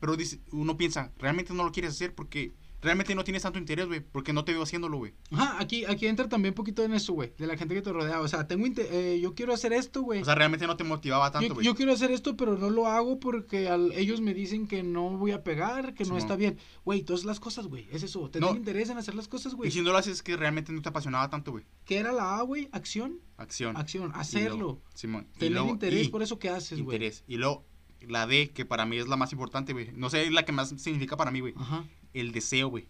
Pero 0.00 0.16
dice, 0.16 0.40
uno 0.50 0.76
piensa, 0.76 1.12
¿realmente 1.18 1.52
no 1.52 1.64
lo 1.64 1.72
quieres 1.72 1.92
hacer? 1.92 2.14
Porque 2.14 2.52
realmente 2.82 3.14
no 3.14 3.24
tienes 3.24 3.42
tanto 3.42 3.58
interés, 3.58 3.86
güey, 3.86 4.00
porque 4.00 4.32
no 4.32 4.44
te 4.44 4.52
veo 4.52 4.62
haciéndolo, 4.62 4.98
güey. 4.98 5.14
Ajá, 5.30 5.56
aquí, 5.60 5.84
aquí 5.84 6.06
entra 6.06 6.28
también 6.28 6.52
un 6.52 6.56
poquito 6.56 6.82
en 6.82 6.92
eso, 6.92 7.12
güey, 7.14 7.32
de 7.38 7.46
la 7.46 7.56
gente 7.56 7.74
que 7.74 7.82
te 7.82 7.92
rodea. 7.92 8.20
O 8.20 8.28
sea, 8.28 8.46
tengo 8.48 8.66
eh, 8.76 9.18
yo 9.22 9.34
quiero 9.34 9.52
hacer 9.54 9.72
esto, 9.72 10.02
güey. 10.02 10.20
O 10.20 10.24
sea, 10.24 10.34
realmente 10.34 10.66
no 10.66 10.76
te 10.76 10.84
motivaba 10.84 11.30
tanto, 11.30 11.54
güey. 11.54 11.64
yo 11.64 11.74
quiero 11.74 11.92
hacer 11.92 12.10
esto, 12.10 12.36
pero 12.36 12.58
no 12.58 12.68
lo 12.70 12.86
hago 12.88 13.18
porque 13.20 13.68
al- 13.68 13.92
ellos 13.92 14.20
me 14.20 14.34
dicen 14.34 14.66
que 14.66 14.82
no 14.82 15.16
voy 15.16 15.30
a 15.32 15.42
pegar, 15.44 15.94
que 15.94 16.04
no 16.04 16.18
está 16.18 16.36
bien. 16.36 16.58
Güey, 16.84 17.02
todas 17.02 17.24
las 17.24 17.40
cosas, 17.40 17.66
güey, 17.68 17.88
es 17.92 18.02
eso. 18.02 18.28
Tener 18.30 18.50
No. 18.50 18.56
interés 18.56 18.90
en 18.90 18.98
hacer 18.98 19.14
las 19.14 19.28
cosas, 19.28 19.52
Y 19.52 19.56
güey. 19.56 19.70
si 19.70 19.80
no 19.80 19.92
lo 19.92 19.98
haces 19.98 20.14
es 20.14 20.22
que 20.22 20.36
realmente 20.36 20.72
no 20.72 20.82
te 20.82 20.88
apasionaba 20.88 21.30
tanto, 21.30 21.52
güey. 21.52 21.64
¿Qué 21.84 21.98
era 21.98 22.12
la 22.12 22.38
A, 22.38 22.42
güey? 22.42 22.68
Acción. 22.72 23.20
Acción. 23.36 23.76
Acción, 23.76 24.04
Y 24.04 24.06
luego- 24.08 24.20
hacerlo. 24.20 24.82
Simón. 24.94 25.28
Y 25.36 25.38
Tener 25.38 25.52
luego- 25.54 25.68
interés 25.70 26.06
y- 26.06 26.08
por 26.10 26.22
eso 26.22 26.38
que 26.38 26.48
haces, 26.48 26.80
güey. 26.82 26.96
interés. 26.96 27.24
Y 27.26 27.36
luego, 27.36 27.64
la 28.08 28.26
D, 28.26 28.50
que 28.50 28.64
para 28.64 28.84
mí 28.86 28.96
es 28.98 29.06
la 29.08 29.16
más 29.16 29.32
importante, 29.32 29.72
güey. 29.72 29.90
No 29.94 30.10
sé, 30.10 30.24
es 30.24 30.32
la 30.32 30.44
que 30.44 30.50
más 30.52 30.70
significa 30.80 31.16
para 31.16 31.30
mí, 31.30 31.38
güey. 31.40 31.54
Ajá, 31.56 31.84
El 32.14 32.32
deseo, 32.32 32.68
güey. 32.68 32.88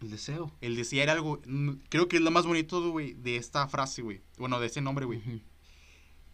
el 0.00 0.10
deseo. 0.10 0.50
El 0.60 0.76
desear 0.76 1.10
algo, 1.10 1.40
mm, 1.46 1.70
creo 1.88 2.08
que 2.08 2.16
es 2.16 2.22
lo 2.22 2.30
más 2.30 2.46
bonito, 2.46 2.90
güey, 2.90 3.14
de 3.14 3.36
esta 3.36 3.68
frase, 3.68 4.02
güey. 4.02 4.22
Bueno, 4.38 4.58
de 4.60 4.66
ese 4.66 4.80
nombre, 4.80 5.04
güey. 5.04 5.42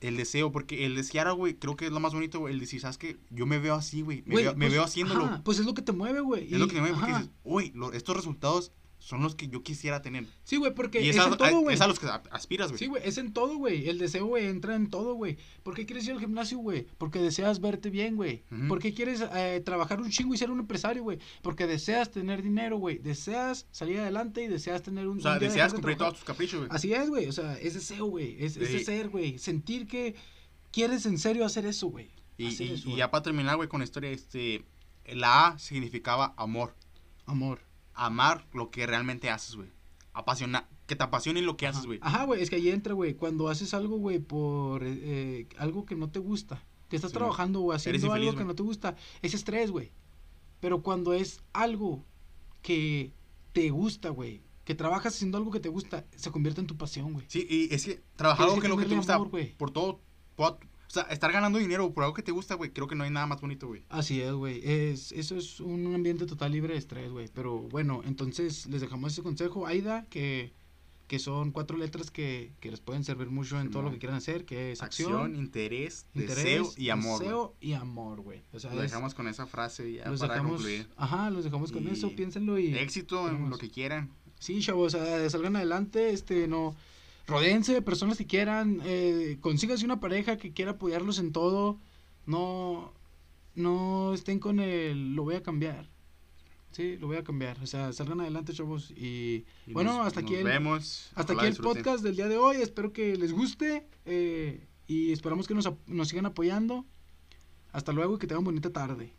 El 0.01 0.17
deseo, 0.17 0.53
porque 0.53 0.85
el 0.87 0.95
desear, 0.95 1.33
güey, 1.33 1.55
creo 1.55 1.75
que 1.75 1.87
es 1.87 1.91
lo 1.91 2.01
más 2.01 2.13
bonito, 2.13 2.39
güey. 2.39 2.55
El 2.55 2.61
decir, 2.61 2.81
¿sabes 2.81 2.99
qué? 2.99 3.17
Yo 3.31 3.47
me 3.47 3.59
veo 3.59 3.75
así, 3.75 4.03
güey. 4.03 4.23
Me, 4.27 4.37
veo, 4.37 4.53
me 4.53 4.67
pues, 4.67 4.73
veo 4.73 4.85
haciéndolo. 4.85 5.25
ajá, 5.25 5.43
pues 5.43 5.59
es 5.59 5.67
lo 5.67 5.75
que 5.75 5.83
te 5.83 5.93
mueve, 5.93 6.21
güey. 6.21 6.53
es 6.53 6.61
lo 6.61 6.69
que 6.69 6.75
me 6.75 6.81
mueve, 6.83 6.97
porque 6.97 7.13
dices, 7.13 7.31
uy, 7.45 7.73
estos 7.95 8.17
resultados 8.17 8.73
son 9.07 9.23
los 9.23 9.37
que 9.37 9.47
yo 9.47 9.63
quisiera 9.63 10.03
tener. 10.03 10.27
Sí, 10.43 10.57
güey, 10.57 10.75
porque 10.75 11.01
y 11.01 11.09
es, 11.11 11.15
es, 11.15 11.23
a, 11.23 11.29
en 11.29 11.37
todo, 11.37 11.61
güey. 11.61 11.77
es 11.77 11.81
a 11.81 11.87
los 11.87 12.01
que 12.01 12.09
aspiras, 12.33 12.71
güey. 12.71 12.79
Sí, 12.81 12.87
güey, 12.87 13.03
es 13.05 13.19
en 13.19 13.33
todo, 13.33 13.57
güey. 13.57 13.89
El 13.89 14.01
deseo, 14.01 14.27
güey, 14.27 14.47
entra 14.47 14.75
en 14.75 14.91
todo, 14.91 15.15
güey. 15.15 15.37
¿Por 15.63 15.75
qué 15.77 15.87
quieres 15.87 16.07
ir 16.07 16.15
al 16.15 16.19
gimnasio, 16.19 16.59
güey? 16.59 16.89
Porque 16.99 17.21
deseas 17.21 17.61
verte 17.61 17.89
bien, 17.89 18.17
güey. 18.17 18.43
Ujú. 18.51 18.67
¿Por 18.67 18.81
qué 18.81 18.93
quieres 18.95 19.23
eh, 19.33 19.63
trabajar 19.65 20.01
un 20.01 20.11
chingo 20.11 20.35
y 20.35 20.39
ser 20.39 20.51
un 20.51 20.59
empresario, 20.59 21.05
güey? 21.05 21.21
Porque 21.41 21.69
deseas 21.69 22.11
tener 22.11 22.43
dinero, 22.43 22.79
güey. 22.79 22.99
Deseas 22.99 23.67
salir 23.71 24.01
adelante 24.01 24.43
y 24.43 24.49
deseas 24.49 24.83
tener 24.83 25.07
un... 25.07 25.19
o 25.19 25.23
sea, 25.23 25.35
un 25.35 25.39
deseas 25.39 25.71
de 25.71 25.77
cumplir 25.77 25.97
todos 25.99 26.15
tus 26.15 26.25
caprichos, 26.25 26.59
güey. 26.67 26.71
Así 26.73 26.93
es, 26.93 27.09
güey. 27.09 27.27
O 27.29 27.33
sea, 27.33 27.55
es 27.59 27.75
deseo, 27.75 28.07
güey. 28.07 28.37
Es, 28.45 28.57
es 28.57 28.69
Sí. 28.71 28.85
ser, 28.85 29.09
güey. 29.11 29.39
Sentir 29.39 29.87
que 29.87 30.17
quieres 30.73 31.07
en 31.07 31.19
serio 31.19 31.45
hacer 31.47 31.65
eso, 31.65 31.87
güey. 31.87 32.11
Y, 32.39 32.49
Hacer 32.49 32.67
y- 32.85 32.97
ya 32.97 33.09
para 33.13 33.23
terminar, 33.23 33.55
güey, 33.55 33.69
con 33.69 33.79
la 33.79 33.85
historia, 33.85 34.11
este, 34.11 34.65
la 35.07 35.47
A 35.47 35.59
significaba 35.61 36.35
amor. 36.37 36.75
Amor. 37.25 37.61
Amar 37.97 38.47
lo 38.53 38.71
que 38.71 38.87
realmente 38.87 39.31
haces, 39.31 39.57
güey. 39.57 39.71
Apasionar, 40.13 40.69
que 40.87 40.97
te 40.97 41.03
apasione 41.05 41.43
lo 41.43 41.57
que 41.57 41.67
haces, 41.67 41.85
güey. 41.87 41.99
Ajá, 42.03 42.25
güey, 42.25 42.43
es 42.43 42.49
que 42.51 42.57
ahí 42.57 42.71
entra, 42.71 42.95
güey, 42.95 43.15
cuando 43.15 43.49
haces 43.49 43.75
algo, 43.75 43.97
güey, 43.99 44.19
por 44.19 44.85
eh, 44.85 44.99
eh, 45.03 45.49
algo 45.59 45.85
que 45.85 45.95
no 45.97 46.09
te 46.11 46.19
gusta, 46.21 46.63
que 46.89 46.97
estás 46.97 47.11
Sí, 47.11 47.17
trabajando 47.17 47.61
o 47.61 47.73
haciendo 47.73 47.97
infeliz, 48.07 48.15
algo 48.29 48.31
que 48.33 48.45
güey. 48.45 48.47
no 48.47 48.55
te 48.55 48.63
gusta, 48.63 48.97
es 49.23 49.35
estrés, 49.35 49.71
güey. 49.71 49.93
Pero 50.61 50.83
cuando 50.83 51.13
es 51.13 51.41
algo 51.53 52.05
que 52.63 53.13
te 53.53 53.71
gusta, 53.71 54.09
güey, 54.11 54.43
que 54.65 54.75
trabajas 54.75 55.15
haciendo 55.15 55.39
algo 55.39 55.51
que 55.51 55.61
te 55.61 55.69
gusta, 55.69 56.05
se 56.17 56.31
convierte 56.31 56.61
en 56.61 56.67
tu 56.67 56.77
pasión, 56.77 57.13
güey. 57.13 57.27
Sí, 57.29 57.47
y 57.49 57.75
es 57.75 57.85
que 57.85 58.03
trabajar 58.17 58.45
algo 58.47 58.57
que 58.57 58.63
que 58.63 58.69
lo 58.69 58.77
que 58.77 58.87
te 58.87 58.97
gusta 58.97 59.15
amor, 59.15 59.29
güey. 59.29 59.55
por 59.57 59.71
todo, 59.71 60.01
por- 60.35 60.59
o 60.89 60.91
sea, 60.91 61.03
estar 61.05 61.33
ganando 61.33 61.59
dinero 61.59 61.93
por 61.93 62.05
algo 62.05 62.15
que 62.15 62.23
te 62.23 62.33
gusta, 62.33 62.55
güey, 62.55 62.71
creo 62.73 62.87
que 62.87 62.95
no 62.95 63.05
hay 63.05 63.11
nada 63.11 63.27
más 63.27 63.41
bonito, 63.41 63.67
güey. 63.67 63.83
Así 63.89 64.21
es, 64.21 64.33
güey. 64.33 64.61
Es, 64.65 65.13
eso 65.13 65.37
es 65.37 65.61
un 65.61 65.95
ambiente 65.95 66.27
total 66.27 66.53
libre 66.53 66.73
de 66.75 66.79
estrés, 66.79 67.11
güey. 67.11 67.29
Pero 67.35 67.59
bueno, 67.61 68.03
entonces 68.05 68.67
les 68.67 68.81
dejamos 68.81 69.13
ese 69.13 69.23
consejo, 69.23 69.67
Aida, 69.67 70.07
que, 70.11 70.53
que 71.09 71.19
son 71.19 71.53
cuatro 71.53 71.77
letras 71.77 72.11
que, 72.11 72.53
que 72.61 72.71
les 72.71 72.81
pueden 72.81 73.05
servir 73.05 73.29
mucho 73.31 73.61
en 73.61 73.71
todo 73.71 73.83
lo 73.83 73.91
que 73.93 73.99
quieran 73.99 74.17
hacer, 74.17 74.45
que 74.45 74.73
es 74.73 74.83
Acción, 74.83 75.13
acción, 75.13 75.37
interés, 75.37 76.07
interés, 76.15 76.37
deseo 76.37 76.73
y 76.77 76.91
amor. 76.91 77.21
Deseo 77.21 77.55
y 77.61 77.73
amor, 77.75 78.21
güey. 78.23 78.43
O 78.53 78.59
sea, 78.61 78.73
es- 78.75 78.81
dejamos 78.81 79.15
con 79.15 79.29
esa 79.29 79.47
frase 79.47 79.93
ya 79.93 80.09
los 80.09 80.21
para 80.21 80.35
dejamos, 80.35 80.55
concluir. 80.57 80.89
ajá, 80.97 81.31
los 81.31 81.45
dejamos 81.45 81.71
con 81.73 81.85
Y 81.85 81.91
eso, 81.91 82.11
piénsenlo 82.11 82.59
y 82.59 82.75
Éxito 82.77 83.29
en 83.29 83.51
lo 83.51 83.59
que 83.59 83.71
quieran. 83.71 84.11
sí, 84.41 84.61
chavos, 84.61 84.95
o 84.95 84.99
sea, 84.99 85.31
salgan 85.31 85.55
adelante, 85.57 86.11
este, 86.11 86.47
no, 86.49 86.75
rodéense 87.27 87.73
de 87.73 87.83
personas 87.83 88.19
que 88.19 88.27
quieran, 88.27 88.81
eh, 88.85 89.39
consíganse 89.41 89.85
una 89.85 90.01
pareja 90.01 90.37
que 90.37 90.53
quiera 90.53 90.73
apoyarlos 90.73 91.19
en 91.19 91.33
todo, 91.33 91.79
no, 92.27 92.93
no 93.55 94.13
estén 94.15 94.39
con 94.39 94.61
el, 94.61 95.15
lo 95.15 95.25
voy 95.25 95.35
a 95.37 95.43
cambiar, 95.43 95.89
sí, 96.73 96.97
lo 96.99 97.07
voy 97.09 97.17
a 97.17 97.25
cambiar, 97.25 97.61
o 97.63 97.67
sea, 97.67 97.93
salgan 97.93 98.21
adelante, 98.21 98.53
chavos, 98.53 98.91
y, 98.93 99.45
Y 99.67 99.73
Bueno, 99.73 99.97
nos- 99.99 100.07
hasta 100.07 100.21
aquí 100.21 100.35
el- 100.37 100.45
vemos. 100.45 101.11
hasta 101.15 101.33
aquí 101.33 101.45
el 101.47 101.51
disfruten. 101.53 101.83
podcast 101.83 102.05
del 102.05 102.17
día 102.17 102.29
de 102.29 102.39
hoy, 102.39 102.57
espero 102.59 102.93
que 102.93 103.17
les 103.17 103.33
guste, 103.33 103.87
eh, 104.05 104.67
y 104.87 105.11
esperamos 105.13 105.49
que 105.49 105.55
nos, 105.55 105.69
nos 105.87 106.09
sigan 106.09 106.27
apoyando, 106.27 106.85
hasta 107.73 107.93
luego 107.93 108.15
y 108.17 108.19
que 108.19 108.27
tengan 108.27 108.45
bonita 108.45 108.71
tarde. 108.71 109.13